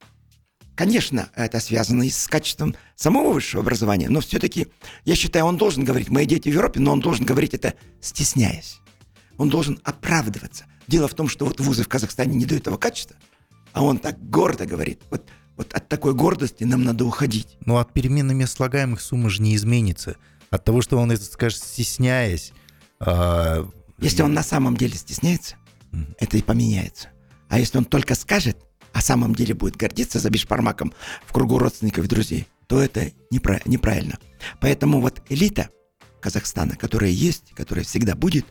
Конечно, 0.75 1.29
это 1.35 1.61
связано 1.61 2.05
и 2.05 2.11
с 2.11 2.27
качеством 2.27 2.75
самого 2.97 3.33
высшего 3.33 3.63
образования, 3.63 4.09
но 4.09 4.21
все-таки, 4.21 4.69
я 5.05 5.15
считаю, 5.15 5.45
он 5.45 5.57
должен 5.59 5.85
говорить, 5.85 6.09
мои 6.09 6.27
дети 6.27 6.49
в 6.49 6.55
Европе, 6.55 6.81
но 6.81 6.93
он 6.93 7.01
должен 7.01 7.27
говорить 7.27 7.53
это 7.53 7.75
стесняясь. 8.01 8.81
он 9.37 9.49
должен 9.49 9.81
оправдываться. 9.85 10.67
Дело 10.87 11.09
в 11.09 11.15
том, 11.15 11.29
что 11.29 11.47
вот 11.47 11.61
вузы 11.61 11.83
в 11.85 11.89
Казахстане 11.89 12.35
не 12.35 12.45
дают 12.45 12.63
этого 12.63 12.77
качества, 12.77 13.17
а 13.73 13.83
он 13.83 13.99
так 13.99 14.19
гордо 14.29 14.67
говорит, 14.67 15.01
вот, 15.11 15.27
вот 15.57 15.73
от 15.73 15.89
такой 15.89 16.15
гордости 16.15 16.65
нам 16.65 16.85
надо 16.85 17.05
уходить. 17.05 17.57
Но 17.65 17.79
от 17.79 17.93
перемены 17.93 18.35
мест 18.35 18.57
слагаемых 18.57 19.01
сумма 19.01 19.31
же 19.31 19.41
не 19.43 19.57
изменится. 19.57 20.17
От 20.51 20.65
того, 20.65 20.83
что 20.83 20.99
он 20.99 21.13
это 21.13 21.25
скажет, 21.25 21.63
стесняясь. 21.63 22.53
А... 23.01 23.69
Если 23.99 24.23
он 24.23 24.33
на 24.33 24.43
самом 24.43 24.77
деле 24.77 24.95
стесняется, 24.95 25.57
mm-hmm. 25.93 26.15
это 26.19 26.37
и 26.37 26.43
поменяется. 26.43 27.09
А 27.49 27.59
если 27.59 27.79
он 27.79 27.85
только 27.85 28.15
скажет, 28.15 28.57
а 28.93 29.01
самом 29.01 29.35
деле 29.35 29.55
будет 29.55 29.77
гордиться 29.77 30.19
за 30.19 30.31
бишпармаком 30.31 30.93
в 31.27 31.33
кругу 31.33 31.59
родственников 31.59 32.05
и 32.05 32.09
друзей, 32.09 32.47
то 32.67 32.81
это 32.81 33.13
непра- 33.33 33.63
неправильно. 33.65 34.19
Поэтому 34.61 35.01
вот 35.01 35.23
элита 35.29 35.71
Казахстана, 36.21 36.77
которая 36.77 37.11
есть, 37.11 37.53
которая 37.55 37.85
всегда 37.85 38.15
будет, 38.15 38.47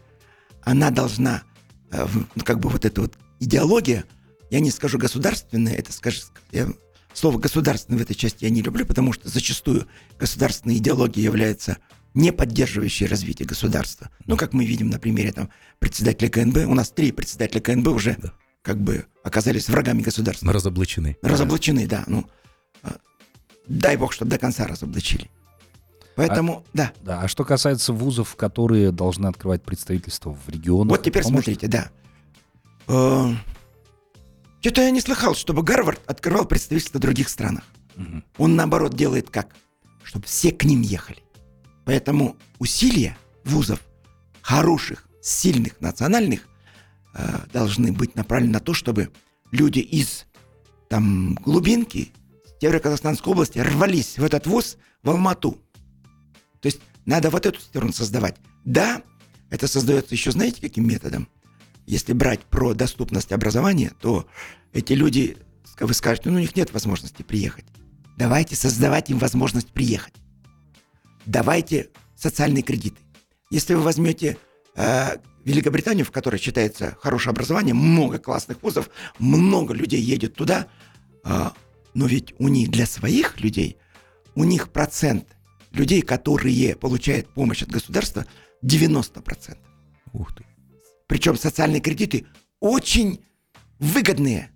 она 0.64 0.90
должна, 0.90 1.44
э, 1.92 2.06
ну, 2.36 2.44
как 2.44 2.60
бы 2.60 2.70
вот 2.70 2.86
эта 2.86 3.02
вот 3.02 3.18
идеология, 3.40 4.06
я 4.50 4.60
не 4.60 4.72
скажу 4.72 4.98
государственная, 4.98 5.74
это 5.74 5.94
скажу, 5.94 6.22
я, 6.52 6.68
слово 7.14 7.38
государственное 7.38 8.00
в 8.00 8.02
этой 8.02 8.16
части 8.16 8.44
я 8.44 8.50
не 8.50 8.62
люблю, 8.62 8.86
потому 8.86 9.14
что 9.14 9.30
зачастую 9.30 9.88
государственная 10.18 10.78
идеология 10.78 11.24
является 11.24 11.78
не 12.14 12.32
поддерживающей 12.32 13.06
развитие 13.06 13.48
государства. 13.48 14.10
Ну, 14.26 14.38
как 14.38 14.54
мы 14.54 14.66
видим 14.66 14.90
на 14.90 15.00
примере 15.00 15.32
там 15.32 15.50
председателя 15.80 16.30
КНБ, 16.30 16.58
у 16.68 16.74
нас 16.74 16.90
три 16.90 17.12
председателя 17.12 17.62
КНБ 17.62 17.88
уже 17.88 18.16
да. 18.22 18.34
как 18.62 18.80
бы 18.80 19.06
оказались 19.24 19.70
врагами 19.70 20.02
государства. 20.02 20.52
Разоблачены. 20.52 21.18
Разоблачены, 21.22 21.88
да. 21.88 22.04
Ну, 22.08 22.26
а, 22.82 22.98
дай 23.68 23.98
бог, 23.98 24.14
чтобы 24.14 24.32
до 24.32 24.38
конца 24.38 24.68
разоблачили. 24.68 25.30
Поэтому, 26.16 26.66
а, 26.66 26.70
да. 26.74 26.94
Да, 27.02 27.22
а 27.22 27.28
что 27.28 27.46
касается 27.46 27.94
вузов, 27.94 28.36
которые 28.36 28.92
должны 28.92 29.28
открывать 29.28 29.64
представительство 29.64 30.34
в 30.34 30.50
регионах... 30.50 30.90
Вот 30.90 31.04
теперь 31.04 31.24
поможет? 31.24 31.46
смотрите, 31.46 31.68
да. 31.68 31.92
Э, 32.88 33.34
что-то 34.60 34.82
я 34.82 34.92
не 34.92 35.00
слыхал, 35.00 35.36
чтобы 35.36 35.64
Гарвард 35.64 36.02
открывал 36.08 36.46
представительство 36.46 36.98
в 36.98 37.02
других 37.02 37.30
странах. 37.30 37.64
Угу. 37.96 38.24
Он, 38.40 38.56
наоборот, 38.56 38.96
делает 38.96 39.30
как? 39.30 39.56
Чтобы 40.04 40.26
все 40.26 40.52
к 40.52 40.66
ним 40.66 40.82
ехали. 40.82 41.20
Поэтому 41.90 42.38
усилия 42.60 43.18
вузов, 43.44 43.80
хороших, 44.44 45.08
сильных, 45.24 45.82
национальных, 45.82 46.48
э, 47.16 47.48
должны 47.52 47.92
быть 47.92 48.14
направлены 48.14 48.54
на 48.54 48.60
то, 48.60 48.76
чтобы 48.76 49.10
люди 49.50 49.80
из 49.80 50.28
там 50.88 51.34
глубинки 51.34 52.12
Северо-Казахстанской 52.62 53.34
области 53.34 53.58
рвались 53.58 54.20
в 54.20 54.24
этот 54.24 54.46
вуз 54.46 54.78
в 55.02 55.10
Алмату. 55.10 55.58
То 56.62 56.68
есть 56.68 56.80
надо 57.08 57.32
вот 57.32 57.48
эту 57.48 57.60
сторону 57.60 57.92
создавать. 57.92 58.36
Да, 58.66 59.02
это 59.50 59.68
создается 59.68 60.14
еще, 60.14 60.30
знаете, 60.30 60.62
каким 60.62 60.88
методом? 60.88 61.28
Если 61.88 62.14
брать 62.14 62.42
про 62.42 62.76
доступность 62.76 63.32
образования, 63.32 63.94
то 64.00 64.28
эти 64.74 64.94
люди, 64.94 65.38
вы 65.80 65.96
скажете, 65.96 66.30
ну, 66.30 66.36
у 66.36 66.40
них 66.40 66.56
нет 66.56 66.72
возможности 66.72 67.24
приехать. 67.24 67.66
Давайте 68.16 68.56
создавать 68.56 69.10
им 69.10 69.18
возможность 69.18 69.72
приехать. 69.72 70.14
Давайте 71.26 71.90
социальные 72.16 72.64
кредиты. 72.64 72.98
Если 73.52 73.74
вы 73.74 73.82
возьмете 73.82 74.38
э, 74.76 75.18
Великобританию, 75.46 76.06
в 76.06 76.12
которой 76.12 76.40
считается 76.40 76.98
хорошее 77.02 77.32
образование, 77.32 77.74
много 77.74 78.20
классных 78.20 78.62
вузов, 78.62 78.90
много 79.18 79.74
людей 79.74 80.02
едет 80.02 80.36
туда, 80.36 80.68
э, 81.26 81.50
но 81.94 82.06
ведь 82.06 82.34
у 82.40 82.48
них 82.48 82.70
для 82.70 82.86
своих 82.86 83.40
людей, 83.40 83.78
у 84.36 84.44
них 84.44 84.70
процент 84.70 85.26
людей, 85.72 86.02
которые 86.02 86.76
получают 86.76 87.28
помощь 87.30 87.64
от 87.64 87.70
государства, 87.70 88.26
90%. 88.64 89.58
Ух 90.14 90.36
ты. 90.36 90.46
Причем 91.08 91.38
социальные 91.38 91.82
кредиты 91.82 92.26
очень 92.60 93.22
выгодные. 93.80 94.52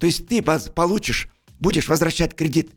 То 0.00 0.06
есть 0.06 0.26
ты 0.26 0.42
получишь, 0.42 1.28
будешь 1.60 1.88
возвращать 1.88 2.34
кредит 2.34 2.72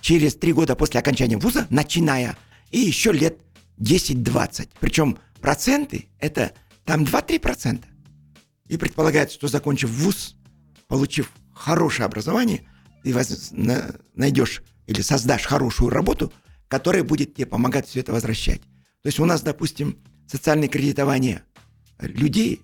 через 0.00 0.36
три 0.36 0.52
года 0.52 0.76
после 0.76 1.00
окончания 1.00 1.36
вуза, 1.36 1.66
начиная, 1.70 2.36
и 2.70 2.78
еще 2.78 3.12
лет 3.12 3.40
10-20. 3.78 4.70
Причем 4.80 5.18
проценты 5.40 6.08
это 6.18 6.52
там 6.84 7.04
2-3%. 7.04 7.84
И 8.68 8.76
предполагается, 8.76 9.36
что 9.36 9.48
закончив 9.48 9.90
вуз, 9.90 10.36
получив 10.86 11.32
хорошее 11.52 12.06
образование, 12.06 12.68
ты 13.02 13.14
найдешь 14.14 14.62
или 14.86 15.00
создашь 15.00 15.46
хорошую 15.46 15.90
работу– 15.90 16.32
который 16.70 17.02
будет 17.02 17.34
тебе 17.34 17.46
помогать 17.46 17.88
все 17.88 18.00
это 18.00 18.12
возвращать. 18.12 18.62
То 19.02 19.06
есть 19.06 19.18
у 19.18 19.24
нас, 19.24 19.42
допустим, 19.42 19.98
социальное 20.28 20.68
кредитование 20.68 21.42
людей, 21.98 22.62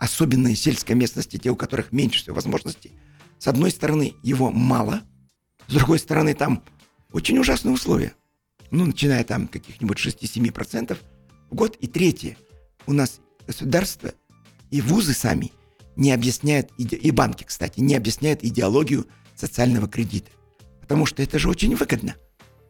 особенно 0.00 0.48
из 0.48 0.60
сельской 0.60 0.96
местности, 0.96 1.36
те, 1.38 1.50
у 1.50 1.56
которых 1.56 1.92
меньше 1.92 2.20
всего 2.20 2.34
возможностей, 2.34 2.90
с 3.38 3.46
одной 3.46 3.70
стороны, 3.70 4.14
его 4.24 4.50
мало, 4.50 5.02
с 5.68 5.74
другой 5.74 6.00
стороны, 6.00 6.34
там 6.34 6.64
очень 7.12 7.38
ужасные 7.38 7.72
условия. 7.72 8.14
Ну, 8.70 8.86
начиная 8.86 9.24
там 9.24 9.48
каких-нибудь 9.48 9.98
6-7% 9.98 10.96
в 11.50 11.54
год. 11.54 11.76
И 11.76 11.86
третье, 11.86 12.36
у 12.86 12.92
нас 12.92 13.20
государство 13.46 14.12
и 14.70 14.80
вузы 14.80 15.14
сами 15.14 15.52
не 15.96 16.12
объясняют, 16.12 16.72
и 16.76 17.10
банки, 17.10 17.44
кстати, 17.44 17.80
не 17.80 17.94
объясняют 17.94 18.42
идеологию 18.42 19.06
социального 19.36 19.88
кредита. 19.88 20.30
Потому 20.80 21.06
что 21.06 21.22
это 21.22 21.38
же 21.38 21.48
очень 21.48 21.76
выгодно 21.76 22.16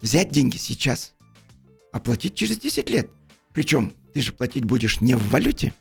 взять 0.00 0.30
деньги 0.30 0.58
сейчас, 0.58 1.14
оплатить 1.92 2.34
через 2.34 2.58
10 2.58 2.90
лет. 2.90 3.10
Причем 3.52 3.94
ты 4.12 4.20
же 4.20 4.32
платить 4.32 4.64
будешь 4.64 5.00
не 5.00 5.14
в 5.14 5.30
валюте, 5.30 5.72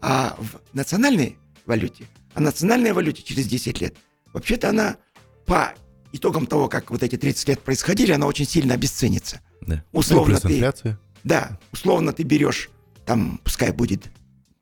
а 0.00 0.36
в 0.38 0.60
национальной 0.72 1.36
валюте. 1.66 2.04
А 2.34 2.40
национальная 2.40 2.94
валюте 2.94 3.22
через 3.22 3.46
10 3.48 3.80
лет, 3.80 3.96
вообще-то 4.32 4.68
она 4.68 4.98
по 5.46 5.74
итогам 6.12 6.46
того, 6.46 6.68
как 6.68 6.90
вот 6.90 7.02
эти 7.02 7.16
30 7.16 7.48
лет 7.48 7.60
происходили, 7.60 8.12
она 8.12 8.26
очень 8.26 8.46
сильно 8.46 8.74
обесценится. 8.74 9.40
Да. 9.62 9.84
Условно 9.92 10.34
ну, 10.42 10.48
ты, 10.48 10.54
инфляция. 10.54 11.00
Да, 11.24 11.58
условно 11.72 12.12
ты 12.12 12.22
берешь, 12.22 12.70
там, 13.04 13.40
пускай 13.44 13.72
будет 13.72 14.10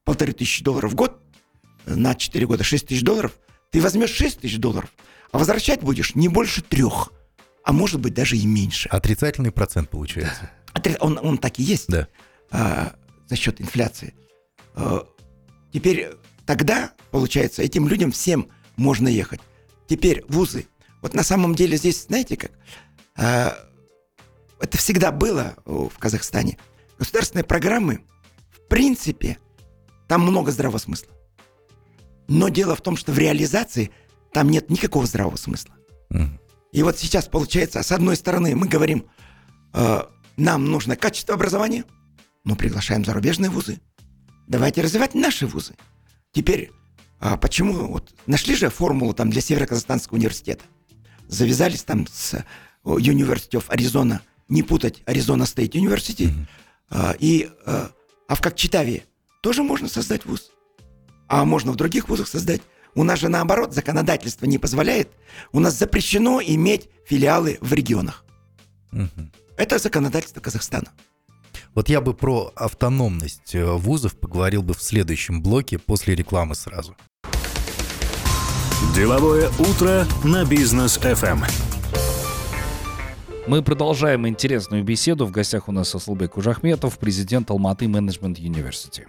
полторы 0.04 0.32
тысячи 0.32 0.64
долларов 0.64 0.92
в 0.92 0.94
год, 0.94 1.20
на 1.86 2.14
4 2.14 2.46
года 2.46 2.64
6 2.64 2.86
тысяч 2.88 3.02
долларов, 3.02 3.32
ты 3.70 3.80
возьмешь 3.80 4.10
6 4.10 4.40
тысяч 4.40 4.58
долларов, 4.58 4.90
а 5.32 5.38
возвращать 5.38 5.80
будешь 5.80 6.14
не 6.14 6.28
больше 6.28 6.62
трех 6.62 7.12
а 7.68 7.72
может 7.72 8.00
быть 8.00 8.14
даже 8.14 8.34
и 8.38 8.46
меньше. 8.46 8.88
Отрицательный 8.88 9.52
процент 9.52 9.90
получается. 9.90 10.50
Отри... 10.72 10.96
Он, 11.00 11.18
он 11.20 11.36
так 11.36 11.58
и 11.58 11.62
есть 11.62 11.88
да. 11.88 12.08
а, 12.50 12.94
за 13.28 13.36
счет 13.36 13.60
инфляции. 13.60 14.14
А, 14.74 15.06
теперь 15.70 16.12
тогда, 16.46 16.94
получается, 17.10 17.60
этим 17.60 17.86
людям 17.86 18.10
всем 18.10 18.48
можно 18.76 19.06
ехать. 19.06 19.40
Теперь 19.86 20.24
вузы. 20.28 20.64
Вот 21.02 21.14
на 21.14 21.22
самом 21.22 21.54
деле 21.54 21.76
здесь, 21.76 22.04
знаете 22.04 22.36
как, 22.36 22.52
а, 23.16 23.56
это 24.60 24.76
всегда 24.78 25.12
было 25.12 25.54
в 25.64 25.92
Казахстане. 25.98 26.58
Государственные 26.98 27.44
программы, 27.44 28.00
в 28.50 28.68
принципе, 28.68 29.38
там 30.08 30.22
много 30.22 30.50
здравого 30.50 30.78
смысла. 30.78 31.12
Но 32.26 32.48
дело 32.48 32.74
в 32.74 32.80
том, 32.80 32.96
что 32.96 33.12
в 33.12 33.18
реализации 33.18 33.90
там 34.32 34.50
нет 34.50 34.70
никакого 34.70 35.06
здравого 35.06 35.36
смысла. 35.36 35.74
И 36.72 36.82
вот 36.82 36.98
сейчас 36.98 37.26
получается, 37.26 37.82
с 37.82 37.92
одной 37.92 38.16
стороны, 38.16 38.54
мы 38.54 38.68
говорим, 38.68 39.06
э, 39.72 40.02
нам 40.36 40.64
нужно 40.66 40.96
качество 40.96 41.34
образования, 41.34 41.84
но 42.44 42.56
приглашаем 42.56 43.04
зарубежные 43.04 43.50
вузы. 43.50 43.80
Давайте 44.46 44.82
развивать 44.82 45.14
наши 45.14 45.46
вузы. 45.46 45.74
Теперь, 46.32 46.70
а 47.20 47.36
почему 47.36 47.88
вот 47.88 48.14
нашли 48.26 48.54
же 48.54 48.68
формулу 48.68 49.14
там 49.14 49.30
для 49.30 49.40
Северо-Казахстанского 49.40 50.16
университета? 50.16 50.64
Завязались 51.28 51.84
там 51.84 52.06
с 52.06 52.34
University 52.84 53.52
of 53.52 53.68
Arizona, 53.68 54.20
не 54.48 54.62
путать 54.62 55.02
Arizona 55.06 55.42
State 55.42 55.72
University. 55.72 56.26
Mm-hmm. 56.26 56.46
А, 56.90 57.14
и, 57.18 57.50
а, 57.66 57.90
а 58.28 58.34
в 58.34 58.40
Кокчетаве 58.40 59.04
тоже 59.42 59.62
можно 59.62 59.88
создать 59.88 60.24
вуз. 60.24 60.50
А 61.28 61.44
можно 61.44 61.72
в 61.72 61.76
других 61.76 62.08
вузах 62.08 62.28
создать. 62.28 62.62
У 62.94 63.04
нас 63.04 63.20
же 63.20 63.28
наоборот 63.28 63.74
законодательство 63.74 64.46
не 64.46 64.58
позволяет. 64.58 65.10
У 65.52 65.60
нас 65.60 65.78
запрещено 65.78 66.40
иметь 66.40 66.88
филиалы 67.06 67.58
в 67.60 67.72
регионах. 67.72 68.24
Угу. 68.92 69.30
Это 69.56 69.78
законодательство 69.78 70.40
Казахстана. 70.40 70.88
Вот 71.74 71.88
я 71.88 72.00
бы 72.00 72.14
про 72.14 72.52
автономность 72.56 73.54
э, 73.54 73.64
вузов 73.64 74.18
поговорил 74.18 74.62
бы 74.62 74.74
в 74.74 74.82
следующем 74.82 75.42
блоке 75.42 75.78
после 75.78 76.14
рекламы 76.14 76.54
сразу. 76.54 76.96
Деловое 78.94 79.50
утро 79.58 80.06
на 80.22 80.44
бизнес 80.44 80.98
FM. 80.98 81.44
Мы 83.48 83.60
продолжаем 83.60 84.28
интересную 84.28 84.84
беседу. 84.84 85.26
В 85.26 85.32
гостях 85.32 85.68
у 85.68 85.72
нас 85.72 85.92
Аслубек 85.96 86.36
Ужахметов, 86.36 86.96
президент 86.96 87.50
Алматы 87.50 87.88
Менеджмент 87.88 88.38
Университи. 88.38 89.08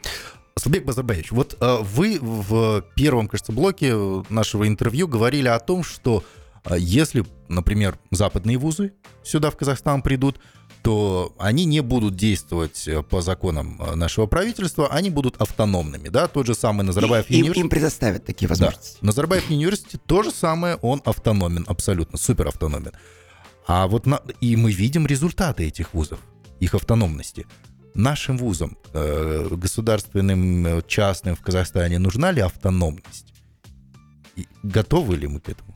Сулбек 0.57 0.85
Базарбаевич, 0.85 1.31
вот 1.31 1.55
э, 1.61 1.77
вы 1.81 2.17
в 2.19 2.83
первом, 2.95 3.27
кажется, 3.27 3.51
блоке 3.51 3.93
нашего 4.29 4.67
интервью 4.67 5.07
говорили 5.07 5.47
о 5.47 5.59
том, 5.59 5.83
что 5.83 6.23
э, 6.65 6.75
если, 6.79 7.23
например, 7.47 7.99
западные 8.09 8.57
вузы 8.57 8.93
сюда, 9.23 9.51
в 9.51 9.55
Казахстан, 9.55 10.01
придут, 10.01 10.39
что 10.89 11.35
они 11.37 11.65
не 11.65 11.81
будут 11.81 12.15
действовать 12.15 12.87
э, 12.87 13.03
по 13.03 13.21
законам 13.21 13.79
э, 13.79 13.93
нашего 13.95 14.25
правительства, 14.25 14.87
они 14.87 15.11
будут 15.11 15.39
автономными, 15.39 16.09
да, 16.09 16.27
тот 16.27 16.47
же 16.47 16.55
самый 16.55 16.83
Назарбаев 16.83 17.29
И- 17.29 17.33
им, 17.35 17.39
университет. 17.41 17.63
им 17.63 17.69
предоставят 17.69 18.25
такие 18.25 18.47
Да. 18.47 18.53
возможности. 18.55 18.97
Назарбаев 19.01 19.49
университет 19.51 20.01
то 20.07 20.23
же 20.23 20.31
самое, 20.31 20.77
он 20.77 21.01
автономен, 21.05 21.63
абсолютно, 21.67 22.17
супер 22.17 22.47
автономен. 22.47 22.91
А 23.67 23.85
вот 23.87 24.07
на- 24.07 24.21
и 24.41 24.55
мы 24.55 24.71
видим 24.71 25.05
результаты 25.05 25.63
этих 25.67 25.93
вузов, 25.93 26.19
их 26.59 26.73
автономности. 26.73 27.45
Нашим 27.93 28.37
вузам, 28.39 28.75
э, 28.93 29.47
государственным, 29.51 30.81
частным 30.87 31.35
в 31.35 31.41
Казахстане, 31.41 31.99
нужна 31.99 32.31
ли 32.31 32.41
автономность? 32.41 33.31
И 34.35 34.47
готовы 34.63 35.17
ли 35.17 35.27
мы 35.27 35.39
к 35.39 35.49
этому? 35.49 35.75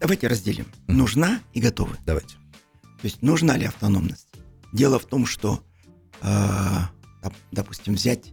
Давайте 0.00 0.28
разделим. 0.28 0.66
Нужна 0.86 1.40
и 1.54 1.60
готовы. 1.60 1.96
Давайте. 2.06 2.34
То 3.00 3.04
есть 3.04 3.20
нужна 3.22 3.56
ли 3.56 3.64
автономность? 3.66 4.27
Дело 4.72 4.98
в 4.98 5.06
том, 5.06 5.26
что, 5.26 5.64
э, 6.20 6.26
доп- 7.22 7.34
допустим, 7.52 7.94
взять 7.94 8.32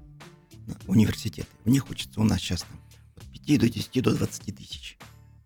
университеты. 0.87 1.47
У 1.63 1.69
них 1.69 1.89
учатся 1.89 2.19
у 2.19 2.23
нас 2.23 2.39
сейчас 2.39 2.61
там, 2.63 2.79
от 3.15 3.23
5 3.31 3.57
до 3.57 3.69
10 3.69 4.01
до 4.01 4.15
20 4.15 4.51
тысяч. 4.51 4.97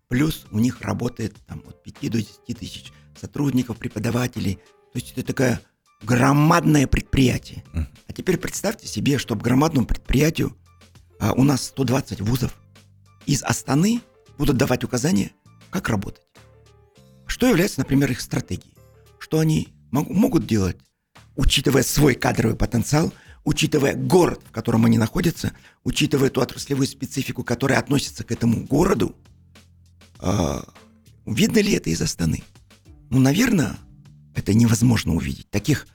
Плюс 0.08 0.46
у 0.50 0.58
них 0.58 0.80
работает 0.80 1.36
там, 1.46 1.62
от 1.66 1.82
5 1.82 2.08
до 2.08 2.18
10 2.18 2.58
тысяч 2.58 2.92
сотрудников, 3.20 3.76
преподавателей. 3.76 4.54
То 4.92 4.98
есть 4.98 5.12
это 5.12 5.22
такое 5.22 5.60
громадное 6.02 6.86
предприятие. 6.86 7.62
А 8.08 8.12
теперь 8.12 8.38
представьте 8.38 8.86
себе, 8.88 9.18
что 9.18 9.36
к 9.36 9.42
громадному 9.42 9.86
предприятию 9.86 10.56
а, 11.20 11.32
у 11.34 11.44
нас 11.44 11.64
120 11.66 12.22
вузов 12.22 12.56
из 13.26 13.42
Астаны 13.42 14.00
будут 14.38 14.56
давать 14.56 14.82
указания, 14.84 15.32
как 15.70 15.88
работать. 15.90 16.22
Что 17.26 17.46
является, 17.46 17.80
например, 17.80 18.10
их 18.10 18.20
стратегией? 18.20 18.74
Что 19.18 19.38
они 19.38 19.68
могут 19.90 20.46
делать, 20.46 20.76
учитывая 21.36 21.82
свой 21.82 22.14
кадровый 22.14 22.56
потенциал, 22.56 23.12
учитывая 23.44 23.94
город, 23.94 24.42
в 24.44 24.50
котором 24.50 24.84
они 24.84 24.98
находятся, 24.98 25.52
учитывая 25.84 26.30
ту 26.30 26.40
отраслевую 26.40 26.86
специфику, 26.86 27.42
которая 27.44 27.78
относится 27.78 28.24
к 28.24 28.32
этому 28.32 28.64
городу, 28.64 29.16
а, 30.18 30.64
видно 31.26 31.60
ли 31.60 31.72
это 31.72 31.90
из 31.90 32.00
Астаны? 32.00 32.42
Ну, 33.08 33.18
наверное, 33.18 33.78
это 34.34 34.54
невозможно 34.54 35.14
увидеть. 35.14 35.50
Таких 35.50 35.86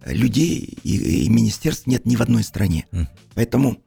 э, 0.00 0.12
людей 0.12 0.78
и, 0.82 1.24
и 1.24 1.28
министерств 1.28 1.86
нет 1.86 2.06
ни 2.06 2.16
в 2.16 2.22
одной 2.22 2.42
стране. 2.42 2.86
Поэтому 3.34 3.82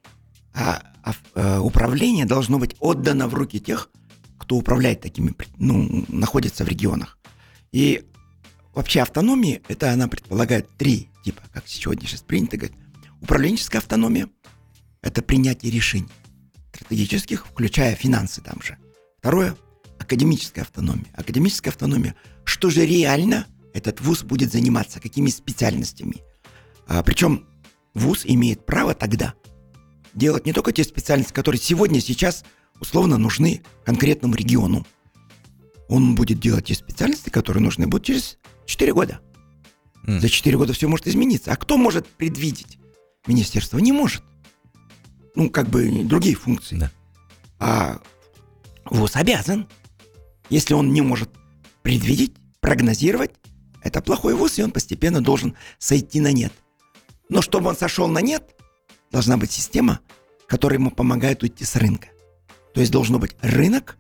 а, 0.53 0.81
а, 1.03 1.13
э, 1.35 1.59
управление 1.59 2.25
должно 2.25 2.59
быть 2.59 2.75
отдано 2.79 3.27
в 3.27 3.33
руки 3.33 3.59
тех, 3.59 3.89
кто 4.37 4.55
управляет 4.55 5.01
такими, 5.01 5.33
ну, 5.57 6.05
находится 6.07 6.63
в 6.63 6.67
регионах. 6.67 7.17
И 7.71 8.03
вообще 8.73 9.01
автономия, 9.01 9.61
это 9.67 9.91
она 9.91 10.07
предполагает 10.07 10.69
три 10.77 11.09
типа, 11.23 11.41
как 11.53 11.67
сегодня 11.67 12.07
сейчас 12.07 12.21
принято 12.21 12.57
говорить. 12.57 12.77
Управленческая 13.21 13.81
автономия– 13.81 14.29
это 15.01 15.21
принятие 15.21 15.71
решений 15.71 16.09
стратегических, 16.73 17.45
включая 17.45 17.95
финансы 17.95 18.41
там 18.41 18.61
же. 18.61 18.77
Второе– 19.19 19.55
академическая 19.99 20.63
автономия. 20.63 21.07
Академическая 21.13 21.71
автономия– 21.71 22.15
что 22.45 22.69
же 22.69 22.85
реально 22.85 23.45
этот 23.73 24.01
вуз 24.01 24.23
будет 24.23 24.51
заниматься, 24.51 24.99
какими 24.99 25.29
специальностями. 25.29 26.17
А, 26.87 27.03
причем 27.03 27.45
вуз 27.93 28.21
имеет 28.25 28.65
право 28.65 28.95
тогда 28.95 29.35
делать 30.13 30.45
не 30.45 30.53
только 30.53 30.71
те 30.71 30.83
специальности, 30.83 31.33
которые 31.33 31.61
сегодня, 31.61 32.01
сейчас 32.01 32.43
условно 32.79 33.17
нужны 33.17 33.61
конкретному 33.85 34.33
региону. 34.35 34.87
Он 35.89 36.15
будет 36.15 36.39
делать 36.39 36.65
те 36.65 36.75
специальности, 36.75 37.29
которые 37.29 37.61
нужны 37.61 37.87
будут 37.87 38.07
через 38.07 38.39
4 38.69 38.93
года. 38.93 39.19
М. 40.05 40.21
За 40.21 40.29
4 40.29 40.55
года 40.55 40.73
все 40.73 40.87
может 40.87 41.07
измениться. 41.07 41.51
А 41.51 41.55
кто 41.55 41.75
может 41.75 42.07
предвидеть? 42.07 42.77
Министерство 43.25 43.79
не 43.79 43.91
может. 43.91 44.23
Ну, 45.35 45.49
как 45.49 45.69
бы 45.69 46.03
другие 46.03 46.35
функции. 46.35 46.77
Да. 46.77 46.91
А 47.59 47.99
ВУЗ 48.85 49.15
обязан. 49.15 49.67
Если 50.49 50.73
он 50.73 50.93
не 50.93 51.01
может 51.01 51.29
предвидеть, 51.81 52.33
прогнозировать, 52.59 53.31
это 53.81 54.01
плохой 54.01 54.35
ВУЗ, 54.35 54.59
и 54.59 54.63
он 54.63 54.71
постепенно 54.71 55.21
должен 55.21 55.55
сойти 55.79 56.19
на 56.19 56.31
нет. 56.31 56.53
Но 57.27 57.41
чтобы 57.41 57.69
он 57.69 57.75
сошел 57.75 58.07
на 58.07 58.19
нет, 58.19 58.55
должна 59.11 59.37
быть 59.37 59.51
система, 59.51 59.99
которая 60.47 60.79
ему 60.79 60.91
помогает 60.91 61.41
уйти 61.41 61.65
с 61.65 61.75
рынка. 61.75 62.09
То 62.73 62.81
есть 62.81 62.91
должно 62.91 63.17
быть 63.17 63.35
рынок, 63.41 63.97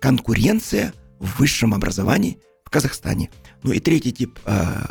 конкуренция 0.00 0.92
в 1.18 1.38
высшем 1.38 1.74
образовании 1.74 2.38
Казахстане. 2.72 3.30
Ну 3.62 3.72
и 3.72 3.78
третий 3.78 4.12
тип 4.12 4.40
э, 4.44 4.84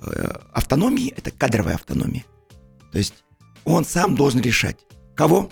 э, 0.00 0.32
автономии– 0.52 1.12
это 1.16 1.30
кадровая 1.30 1.74
автономия. 1.74 2.24
То 2.92 2.98
есть 2.98 3.24
он 3.64 3.84
сам 3.84 4.14
должен 4.14 4.40
решать, 4.40 4.78
кого, 5.14 5.50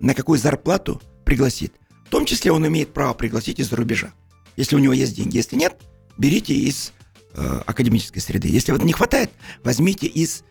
на 0.00 0.14
какую 0.14 0.38
зарплату 0.38 1.00
пригласит. 1.24 1.74
В 2.06 2.10
том 2.10 2.24
числе 2.24 2.50
он 2.50 2.66
имеет 2.66 2.92
право 2.92 3.14
пригласить 3.14 3.60
из-за 3.60 3.76
рубежа. 3.76 4.12
Если 4.56 4.74
у 4.74 4.78
него 4.78 4.94
есть 4.94 5.14
деньги. 5.14 5.36
Если 5.36 5.54
нет, 5.54 5.80
берите 6.18 6.54
из 6.54 6.92
э, 7.34 7.62
академической 7.66 8.20
среды. 8.20 8.48
Если 8.48 8.72
вот 8.72 8.82
не 8.82 8.92
хватает, 8.92 9.30
возьмите 9.62 10.06
из 10.06 10.42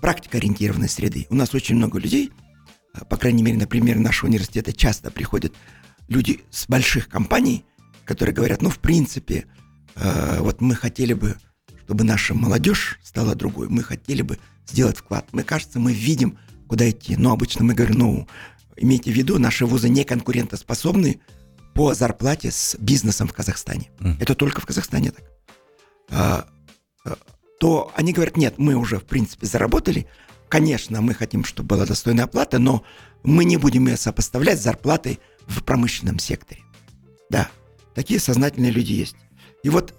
практикоориентированной 0.00 0.88
среды. 0.88 1.26
У 1.30 1.34
нас 1.34 1.54
очень 1.54 1.76
много 1.76 1.98
людей, 1.98 2.30
э, 2.94 3.04
по 3.06 3.16
крайней 3.16 3.42
мере, 3.42 3.56
на 3.56 3.66
пример 3.66 3.98
нашего 3.98 4.28
университета 4.28 4.72
часто 4.72 5.10
приходят 5.10 5.54
люди 6.08 6.42
с 6.50 6.68
больших 6.68 7.08
компаний, 7.08 7.64
которые 8.04 8.34
говорят, 8.34 8.62
ну, 8.62 8.70
в 8.70 8.78
принципе, 8.78 9.46
вот 10.00 10.60
мы 10.60 10.74
хотели 10.74 11.12
бы, 11.12 11.36
чтобы 11.84 12.04
наша 12.04 12.34
молодежь 12.34 12.98
стала 13.02 13.34
другой, 13.34 13.68
мы 13.68 13.82
хотели 13.82 14.22
бы 14.22 14.38
сделать 14.66 14.98
вклад. 14.98 15.26
Мы, 15.32 15.42
кажется, 15.42 15.78
мы 15.78 15.92
видим, 15.92 16.38
куда 16.68 16.88
идти. 16.88 17.16
Но 17.16 17.32
обычно 17.32 17.64
мы 17.64 17.74
говорим, 17.74 17.98
ну, 17.98 18.28
имейте 18.76 19.10
в 19.10 19.14
виду, 19.14 19.38
наши 19.38 19.66
вузы 19.66 19.88
не 19.88 20.04
конкурентоспособны 20.04 21.20
по 21.74 21.94
зарплате 21.94 22.50
с 22.50 22.76
бизнесом 22.78 23.28
в 23.28 23.32
Казахстане. 23.32 23.90
Мгм. 23.98 24.18
Это 24.20 24.34
только 24.34 24.60
в 24.60 24.66
Казахстане 24.66 25.10
так. 25.10 25.24
А, 26.10 26.48
а, 27.04 27.16
то 27.58 27.92
они 27.94 28.12
говорят, 28.12 28.36
нет, 28.36 28.54
мы 28.58 28.74
уже, 28.74 28.98
в 28.98 29.04
принципе, 29.04 29.46
заработали. 29.46 30.06
Конечно, 30.48 31.00
мы 31.00 31.14
хотим, 31.14 31.44
чтобы 31.44 31.68
была 31.68 31.86
достойная 31.86 32.24
оплата, 32.24 32.58
но 32.58 32.84
мы 33.22 33.44
не 33.44 33.56
будем 33.56 33.88
ее 33.88 33.96
сопоставлять 33.96 34.60
с 34.60 34.62
зарплатой 34.62 35.20
в 35.46 35.62
промышленном 35.62 36.18
секторе. 36.18 36.62
Да, 37.30 37.50
такие 37.94 38.20
сознательные 38.20 38.70
люди 38.70 38.92
есть. 38.92 39.16
И 39.62 39.70
вот, 39.70 39.94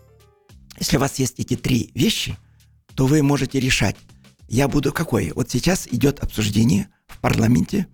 если 0.79 0.97
у 0.97 0.99
вас 0.99 1.19
есть 1.19 1.39
эти 1.39 1.55
три 1.55 1.91
вещи, 1.95 2.37
то 2.95 3.07
вы 3.07 3.21
можете 3.23 3.59
решать, 3.59 3.95
я 4.47 4.67
буду 4.67 4.91
какой. 4.91 5.31
Вот 5.35 5.49
сейчас 5.49 5.87
идет 5.87 6.19
обсуждение 6.19 6.89
в 7.07 7.19
парламенте 7.19 7.87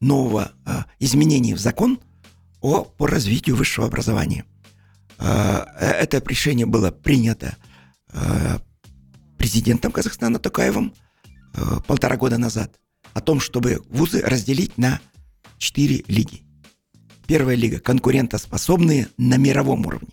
нового 0.00 0.52
а, 0.64 0.86
изменения 0.98 1.54
в 1.54 1.58
закон 1.58 1.98
о, 2.60 2.84
по 2.84 3.06
развитию 3.06 3.56
высшего 3.56 3.86
образования. 3.86 4.44
А, 5.18 5.66
э, 5.78 5.86
это 5.86 6.22
решение 6.26 6.66
было 6.66 6.90
принято 6.90 7.56
а, 8.12 8.60
президентом 9.38 9.92
Казахстана 9.92 10.38
Токаевым 10.38 10.94
а, 11.54 11.80
полтора 11.80 12.16
года 12.16 12.38
назад 12.38 12.78
о 13.12 13.20
том, 13.20 13.40
чтобы 13.40 13.82
вузы 13.88 14.20
разделить 14.20 14.76
на 14.78 15.00
четыре 15.58 16.04
лиги. 16.08 16.42
Первая 17.26 17.56
лига– 17.56 17.78
конкурентоспособные 17.80 19.08
на 19.16 19.36
мировом 19.36 19.86
уровне. 19.86 20.10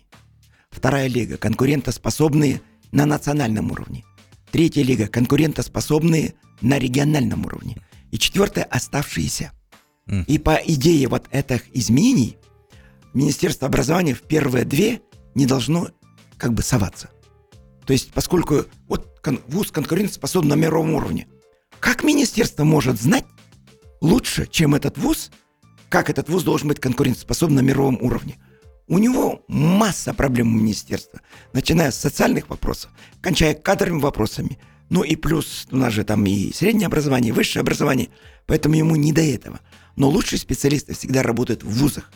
Вторая 0.72 1.06
лига– 1.06 1.36
конкурентоспособные 1.38 2.60
на 2.90 3.06
национальном 3.06 3.70
уровне. 3.70 4.04
Третья 4.50 4.82
лига– 4.82 5.06
конкурентоспособные 5.08 6.34
на 6.60 6.78
региональном 6.78 7.46
уровне. 7.46 7.76
И 8.10 8.18
четвертая– 8.18 8.64
оставшиеся. 8.70 9.52
И 10.26 10.38
по 10.38 10.56
идее 10.56 11.06
вот 11.06 11.28
этих 11.30 11.64
изменений 11.76 12.36
Министерство 13.14 13.68
образования 13.68 14.14
в 14.14 14.22
первые 14.22 14.64
две 14.64 15.00
не 15.34 15.46
должно 15.46 15.90
как 16.36 16.54
бы 16.54 16.62
соваться. 16.62 17.10
То 17.86 17.92
есть, 17.92 18.12
поскольку 18.12 18.64
вот 18.88 19.20
вуз 19.48 19.70
конкурентоспособен 19.70 20.48
на 20.48 20.54
мировом 20.54 20.94
уровне, 20.94 21.28
как 21.78 22.02
министерство 22.02 22.64
может 22.64 23.00
знать 23.00 23.24
лучше, 24.00 24.46
чем 24.46 24.74
этот 24.74 24.98
вуз, 24.98 25.30
как 25.88 26.10
этот 26.10 26.28
вуз 26.28 26.42
должен 26.42 26.68
быть 26.68 26.80
конкурентоспособен 26.80 27.54
на 27.54 27.60
мировом 27.60 27.98
уровне? 28.00 28.38
У 28.88 28.98
него 28.98 29.44
масса 29.48 30.12
проблем 30.12 30.54
у 30.54 30.58
министерства, 30.58 31.20
начиная 31.52 31.90
с 31.90 31.98
социальных 31.98 32.48
вопросов, 32.50 32.90
кончая 33.20 33.54
кадровыми 33.54 34.00
вопросами. 34.00 34.58
Ну 34.90 35.02
и 35.02 35.16
плюс 35.16 35.66
у 35.70 35.76
нас 35.76 35.92
же 35.92 36.04
там 36.04 36.26
и 36.26 36.52
среднее 36.52 36.86
образование, 36.86 37.30
и 37.30 37.32
высшее 37.32 37.60
образование, 37.62 38.10
поэтому 38.46 38.74
ему 38.74 38.96
не 38.96 39.12
до 39.12 39.22
этого. 39.22 39.60
Но 39.96 40.08
лучшие 40.08 40.38
специалисты 40.38 40.94
всегда 40.94 41.22
работают 41.22 41.62
в 41.62 41.70
вузах. 41.70 42.12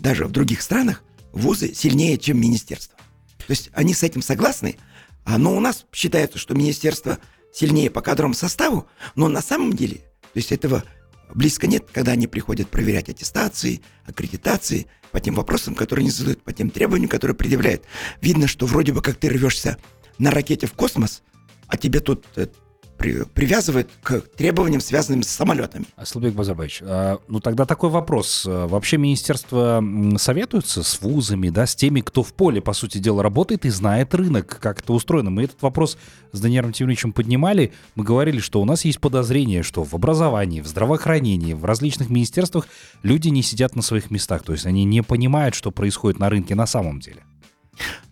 Даже 0.00 0.24
в 0.24 0.32
других 0.32 0.62
странах 0.62 1.02
вузы 1.32 1.74
сильнее, 1.74 2.18
чем 2.18 2.40
министерство. 2.40 2.96
То 3.38 3.50
есть 3.50 3.70
они 3.72 3.94
с 3.94 4.02
этим 4.02 4.22
согласны, 4.22 4.76
а, 5.24 5.38
но 5.38 5.56
у 5.56 5.60
нас 5.60 5.86
считается, 5.92 6.38
что 6.38 6.54
министерство 6.54 7.18
сильнее 7.52 7.90
по 7.90 8.00
кадровому 8.00 8.34
составу, 8.34 8.86
но 9.14 9.28
на 9.28 9.42
самом 9.42 9.72
деле, 9.72 9.96
то 9.96 10.36
есть 10.36 10.52
этого 10.52 10.84
близко 11.34 11.66
нет, 11.66 11.88
когда 11.92 12.12
они 12.12 12.26
приходят 12.26 12.68
проверять 12.68 13.08
аттестации, 13.08 13.82
аккредитации 14.06 14.86
по 15.12 15.20
тем 15.20 15.34
вопросам, 15.34 15.74
которые 15.74 16.04
они 16.04 16.10
задают, 16.10 16.42
по 16.42 16.52
тем 16.52 16.70
требованиям, 16.70 17.08
которые 17.08 17.34
предъявляют. 17.34 17.84
Видно, 18.20 18.46
что 18.46 18.66
вроде 18.66 18.92
бы 18.92 19.02
как 19.02 19.16
ты 19.16 19.28
рвешься 19.28 19.78
на 20.18 20.30
ракете 20.30 20.66
в 20.66 20.72
космос, 20.72 21.22
а 21.66 21.76
тебе 21.76 22.00
тут 22.00 22.26
э, 22.36 22.46
при, 22.98 23.24
привязывает 23.24 23.88
к 24.02 24.20
требованиям, 24.20 24.80
связанным 24.80 25.22
с 25.22 25.28
самолетами. 25.28 25.86
Аслубек 25.96 26.34
Базарбаевич, 26.34 26.80
а, 26.82 27.18
ну 27.28 27.40
тогда 27.40 27.64
такой 27.64 27.90
вопрос. 27.90 28.42
Вообще 28.44 28.98
министерство 28.98 29.82
советуется 30.18 30.82
с 30.82 31.00
вузами, 31.00 31.48
да, 31.48 31.66
с 31.66 31.74
теми, 31.74 32.00
кто 32.00 32.22
в 32.22 32.34
поле, 32.34 32.60
по 32.60 32.72
сути 32.72 32.98
дела, 32.98 33.22
работает 33.22 33.64
и 33.64 33.70
знает 33.70 34.14
рынок, 34.14 34.58
как 34.60 34.80
это 34.80 34.92
устроено. 34.92 35.30
Мы 35.30 35.44
этот 35.44 35.62
вопрос 35.62 35.96
с 36.32 36.40
Даниилом 36.40 36.72
Тимовичем 36.72 37.12
поднимали. 37.12 37.72
Мы 37.94 38.04
говорили, 38.04 38.40
что 38.40 38.60
у 38.60 38.64
нас 38.64 38.84
есть 38.84 39.00
подозрение, 39.00 39.62
что 39.62 39.84
в 39.84 39.94
образовании, 39.94 40.60
в 40.60 40.66
здравоохранении, 40.66 41.54
в 41.54 41.64
различных 41.64 42.10
министерствах 42.10 42.66
люди 43.02 43.28
не 43.28 43.42
сидят 43.42 43.76
на 43.76 43.82
своих 43.82 44.10
местах. 44.10 44.42
То 44.42 44.52
есть 44.52 44.66
они 44.66 44.84
не 44.84 45.02
понимают, 45.02 45.54
что 45.54 45.70
происходит 45.70 46.18
на 46.18 46.28
рынке 46.28 46.54
на 46.54 46.66
самом 46.66 47.00
деле. 47.00 47.22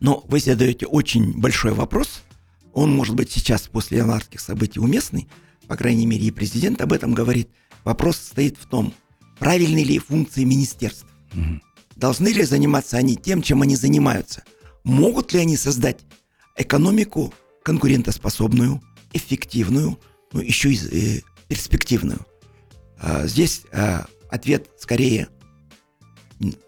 Но 0.01 0.24
вы 0.28 0.39
задаете 0.39 0.87
очень 0.87 1.39
большой 1.41 1.72
вопрос, 1.72 2.22
он 2.77 2.95
может 2.95 3.14
быть 3.14 3.33
сейчас 3.33 3.62
после 3.62 3.99
январских 3.99 4.39
событий 4.39 4.81
уместный, 4.81 5.29
по 5.66 5.77
крайней 5.77 6.05
мере 6.05 6.27
и 6.27 6.31
президент 6.31 6.83
об 6.83 6.93
этом 6.93 7.14
говорит. 7.14 7.49
Вопрос 7.85 8.18
стоит 8.18 8.59
в 8.59 8.66
том, 8.66 8.93
правильны 9.39 9.83
ли 9.83 9.99
функции 9.99 10.45
министерств. 10.45 11.07
Угу. 11.33 11.62
Должны 11.97 12.29
ли 12.29 12.43
заниматься 12.43 12.99
они 12.99 13.16
тем, 13.16 13.41
чем 13.41 13.62
они 13.62 13.77
занимаются? 13.77 14.45
Могут 14.85 15.33
ли 15.33 15.41
они 15.41 15.57
создать 15.57 16.01
экономику 16.55 17.33
конкурентоспособную, 17.64 18.83
эффективную, 19.14 19.99
ну 20.33 20.41
еще 20.41 20.70
и 20.70 20.77
э, 20.77 21.22
перспективную? 21.49 22.27
А, 22.99 23.27
здесь 23.27 23.62
а, 23.72 24.05
ответ 24.29 24.68
скорее, 24.79 25.29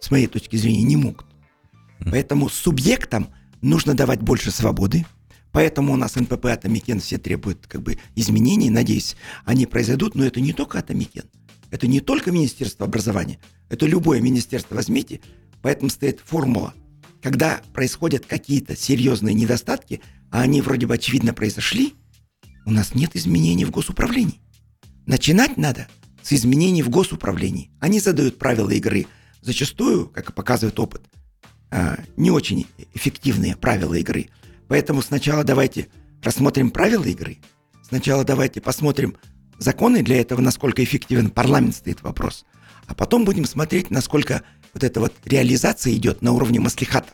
с 0.00 0.11
моей 0.11 0.26
точки 0.26 0.56
зрения, 0.56 0.84
не 0.84 0.96
могут. 0.96 1.26
Поэтому 2.11 2.48
субъектам 2.48 3.28
нужно 3.61 3.92
давать 3.92 4.22
больше 4.22 4.50
свободы, 4.50 5.04
Поэтому 5.53 5.94
у 5.94 5.96
нас 5.96 6.16
НПП 6.16 6.46
Атомикен 6.46 7.01
все 7.01 7.18
требуют 7.18 7.66
как 7.66 7.82
бы 7.82 7.99
изменений, 8.14 8.70
надеюсь, 8.70 9.16
они 9.44 9.66
произойдут, 9.66 10.14
но 10.14 10.24
это 10.24 10.40
не 10.40 10.53
только 10.53 10.78
Атомикен, 10.78 11.24
это 11.70 11.86
не 11.86 12.01
только 12.01 12.30
Министерство 12.30 12.86
образования, 12.86 13.38
это 13.68 13.86
любое 13.86 14.20
министерство 14.20 14.76
возьмите, 14.76 15.20
поэтому 15.62 15.90
стоит 15.90 16.20
формула. 16.20 16.74
Когда 17.22 17.61
происходят 17.72 18.26
какие-то 18.26 18.76
серьезные 18.76 19.34
недостатки, 19.34 20.01
а 20.30 20.42
они 20.42 20.61
вроде 20.61 20.86
бы 20.86 20.94
очевидно 20.94 21.34
произошли, 21.34 21.94
у 22.64 22.70
нас 22.70 22.94
нет 22.94 23.16
изменений 23.16 23.64
в 23.64 23.70
госуправлении. 23.70 24.40
Начинать 25.07 25.57
надо 25.57 25.88
с 26.22 26.32
изменений 26.32 26.82
в 26.82 26.90
госуправлении. 26.90 27.70
Они 27.80 27.99
задают 27.99 28.38
правила 28.38 28.70
игры. 28.70 29.07
Зачастую, 29.40 30.09
как 30.09 30.34
показывает 30.34 30.78
опыт, 30.78 31.03
а, 31.70 31.99
не 32.16 32.30
очень 32.30 32.66
эффективные 32.92 33.57
правила 33.57 33.94
игры. 33.94 34.28
Поэтому 34.68 35.02
сначала 35.02 35.44
давайте 35.44 35.88
рассмотрим 36.22 36.70
правила 36.70 37.04
игры. 37.04 37.38
Сначала 37.82 38.24
давайте 38.24 38.60
посмотрим 38.60 39.16
законы 39.58 40.02
для 40.02 40.20
этого, 40.20 40.40
насколько 40.40 40.84
эффективен 40.84 41.30
парламент 41.30 41.74
стоит 41.74 42.02
вопрос. 42.02 42.44
А 42.86 42.94
потом 42.94 43.24
будем 43.24 43.44
смотреть, 43.44 43.90
насколько 43.90 44.42
вот 44.74 44.84
эта 44.84 45.00
вот 45.00 45.12
реализация 45.24 45.92
идет 45.94 46.22
на 46.22 46.32
уровне 46.32 46.60
маслихата. 46.60 47.08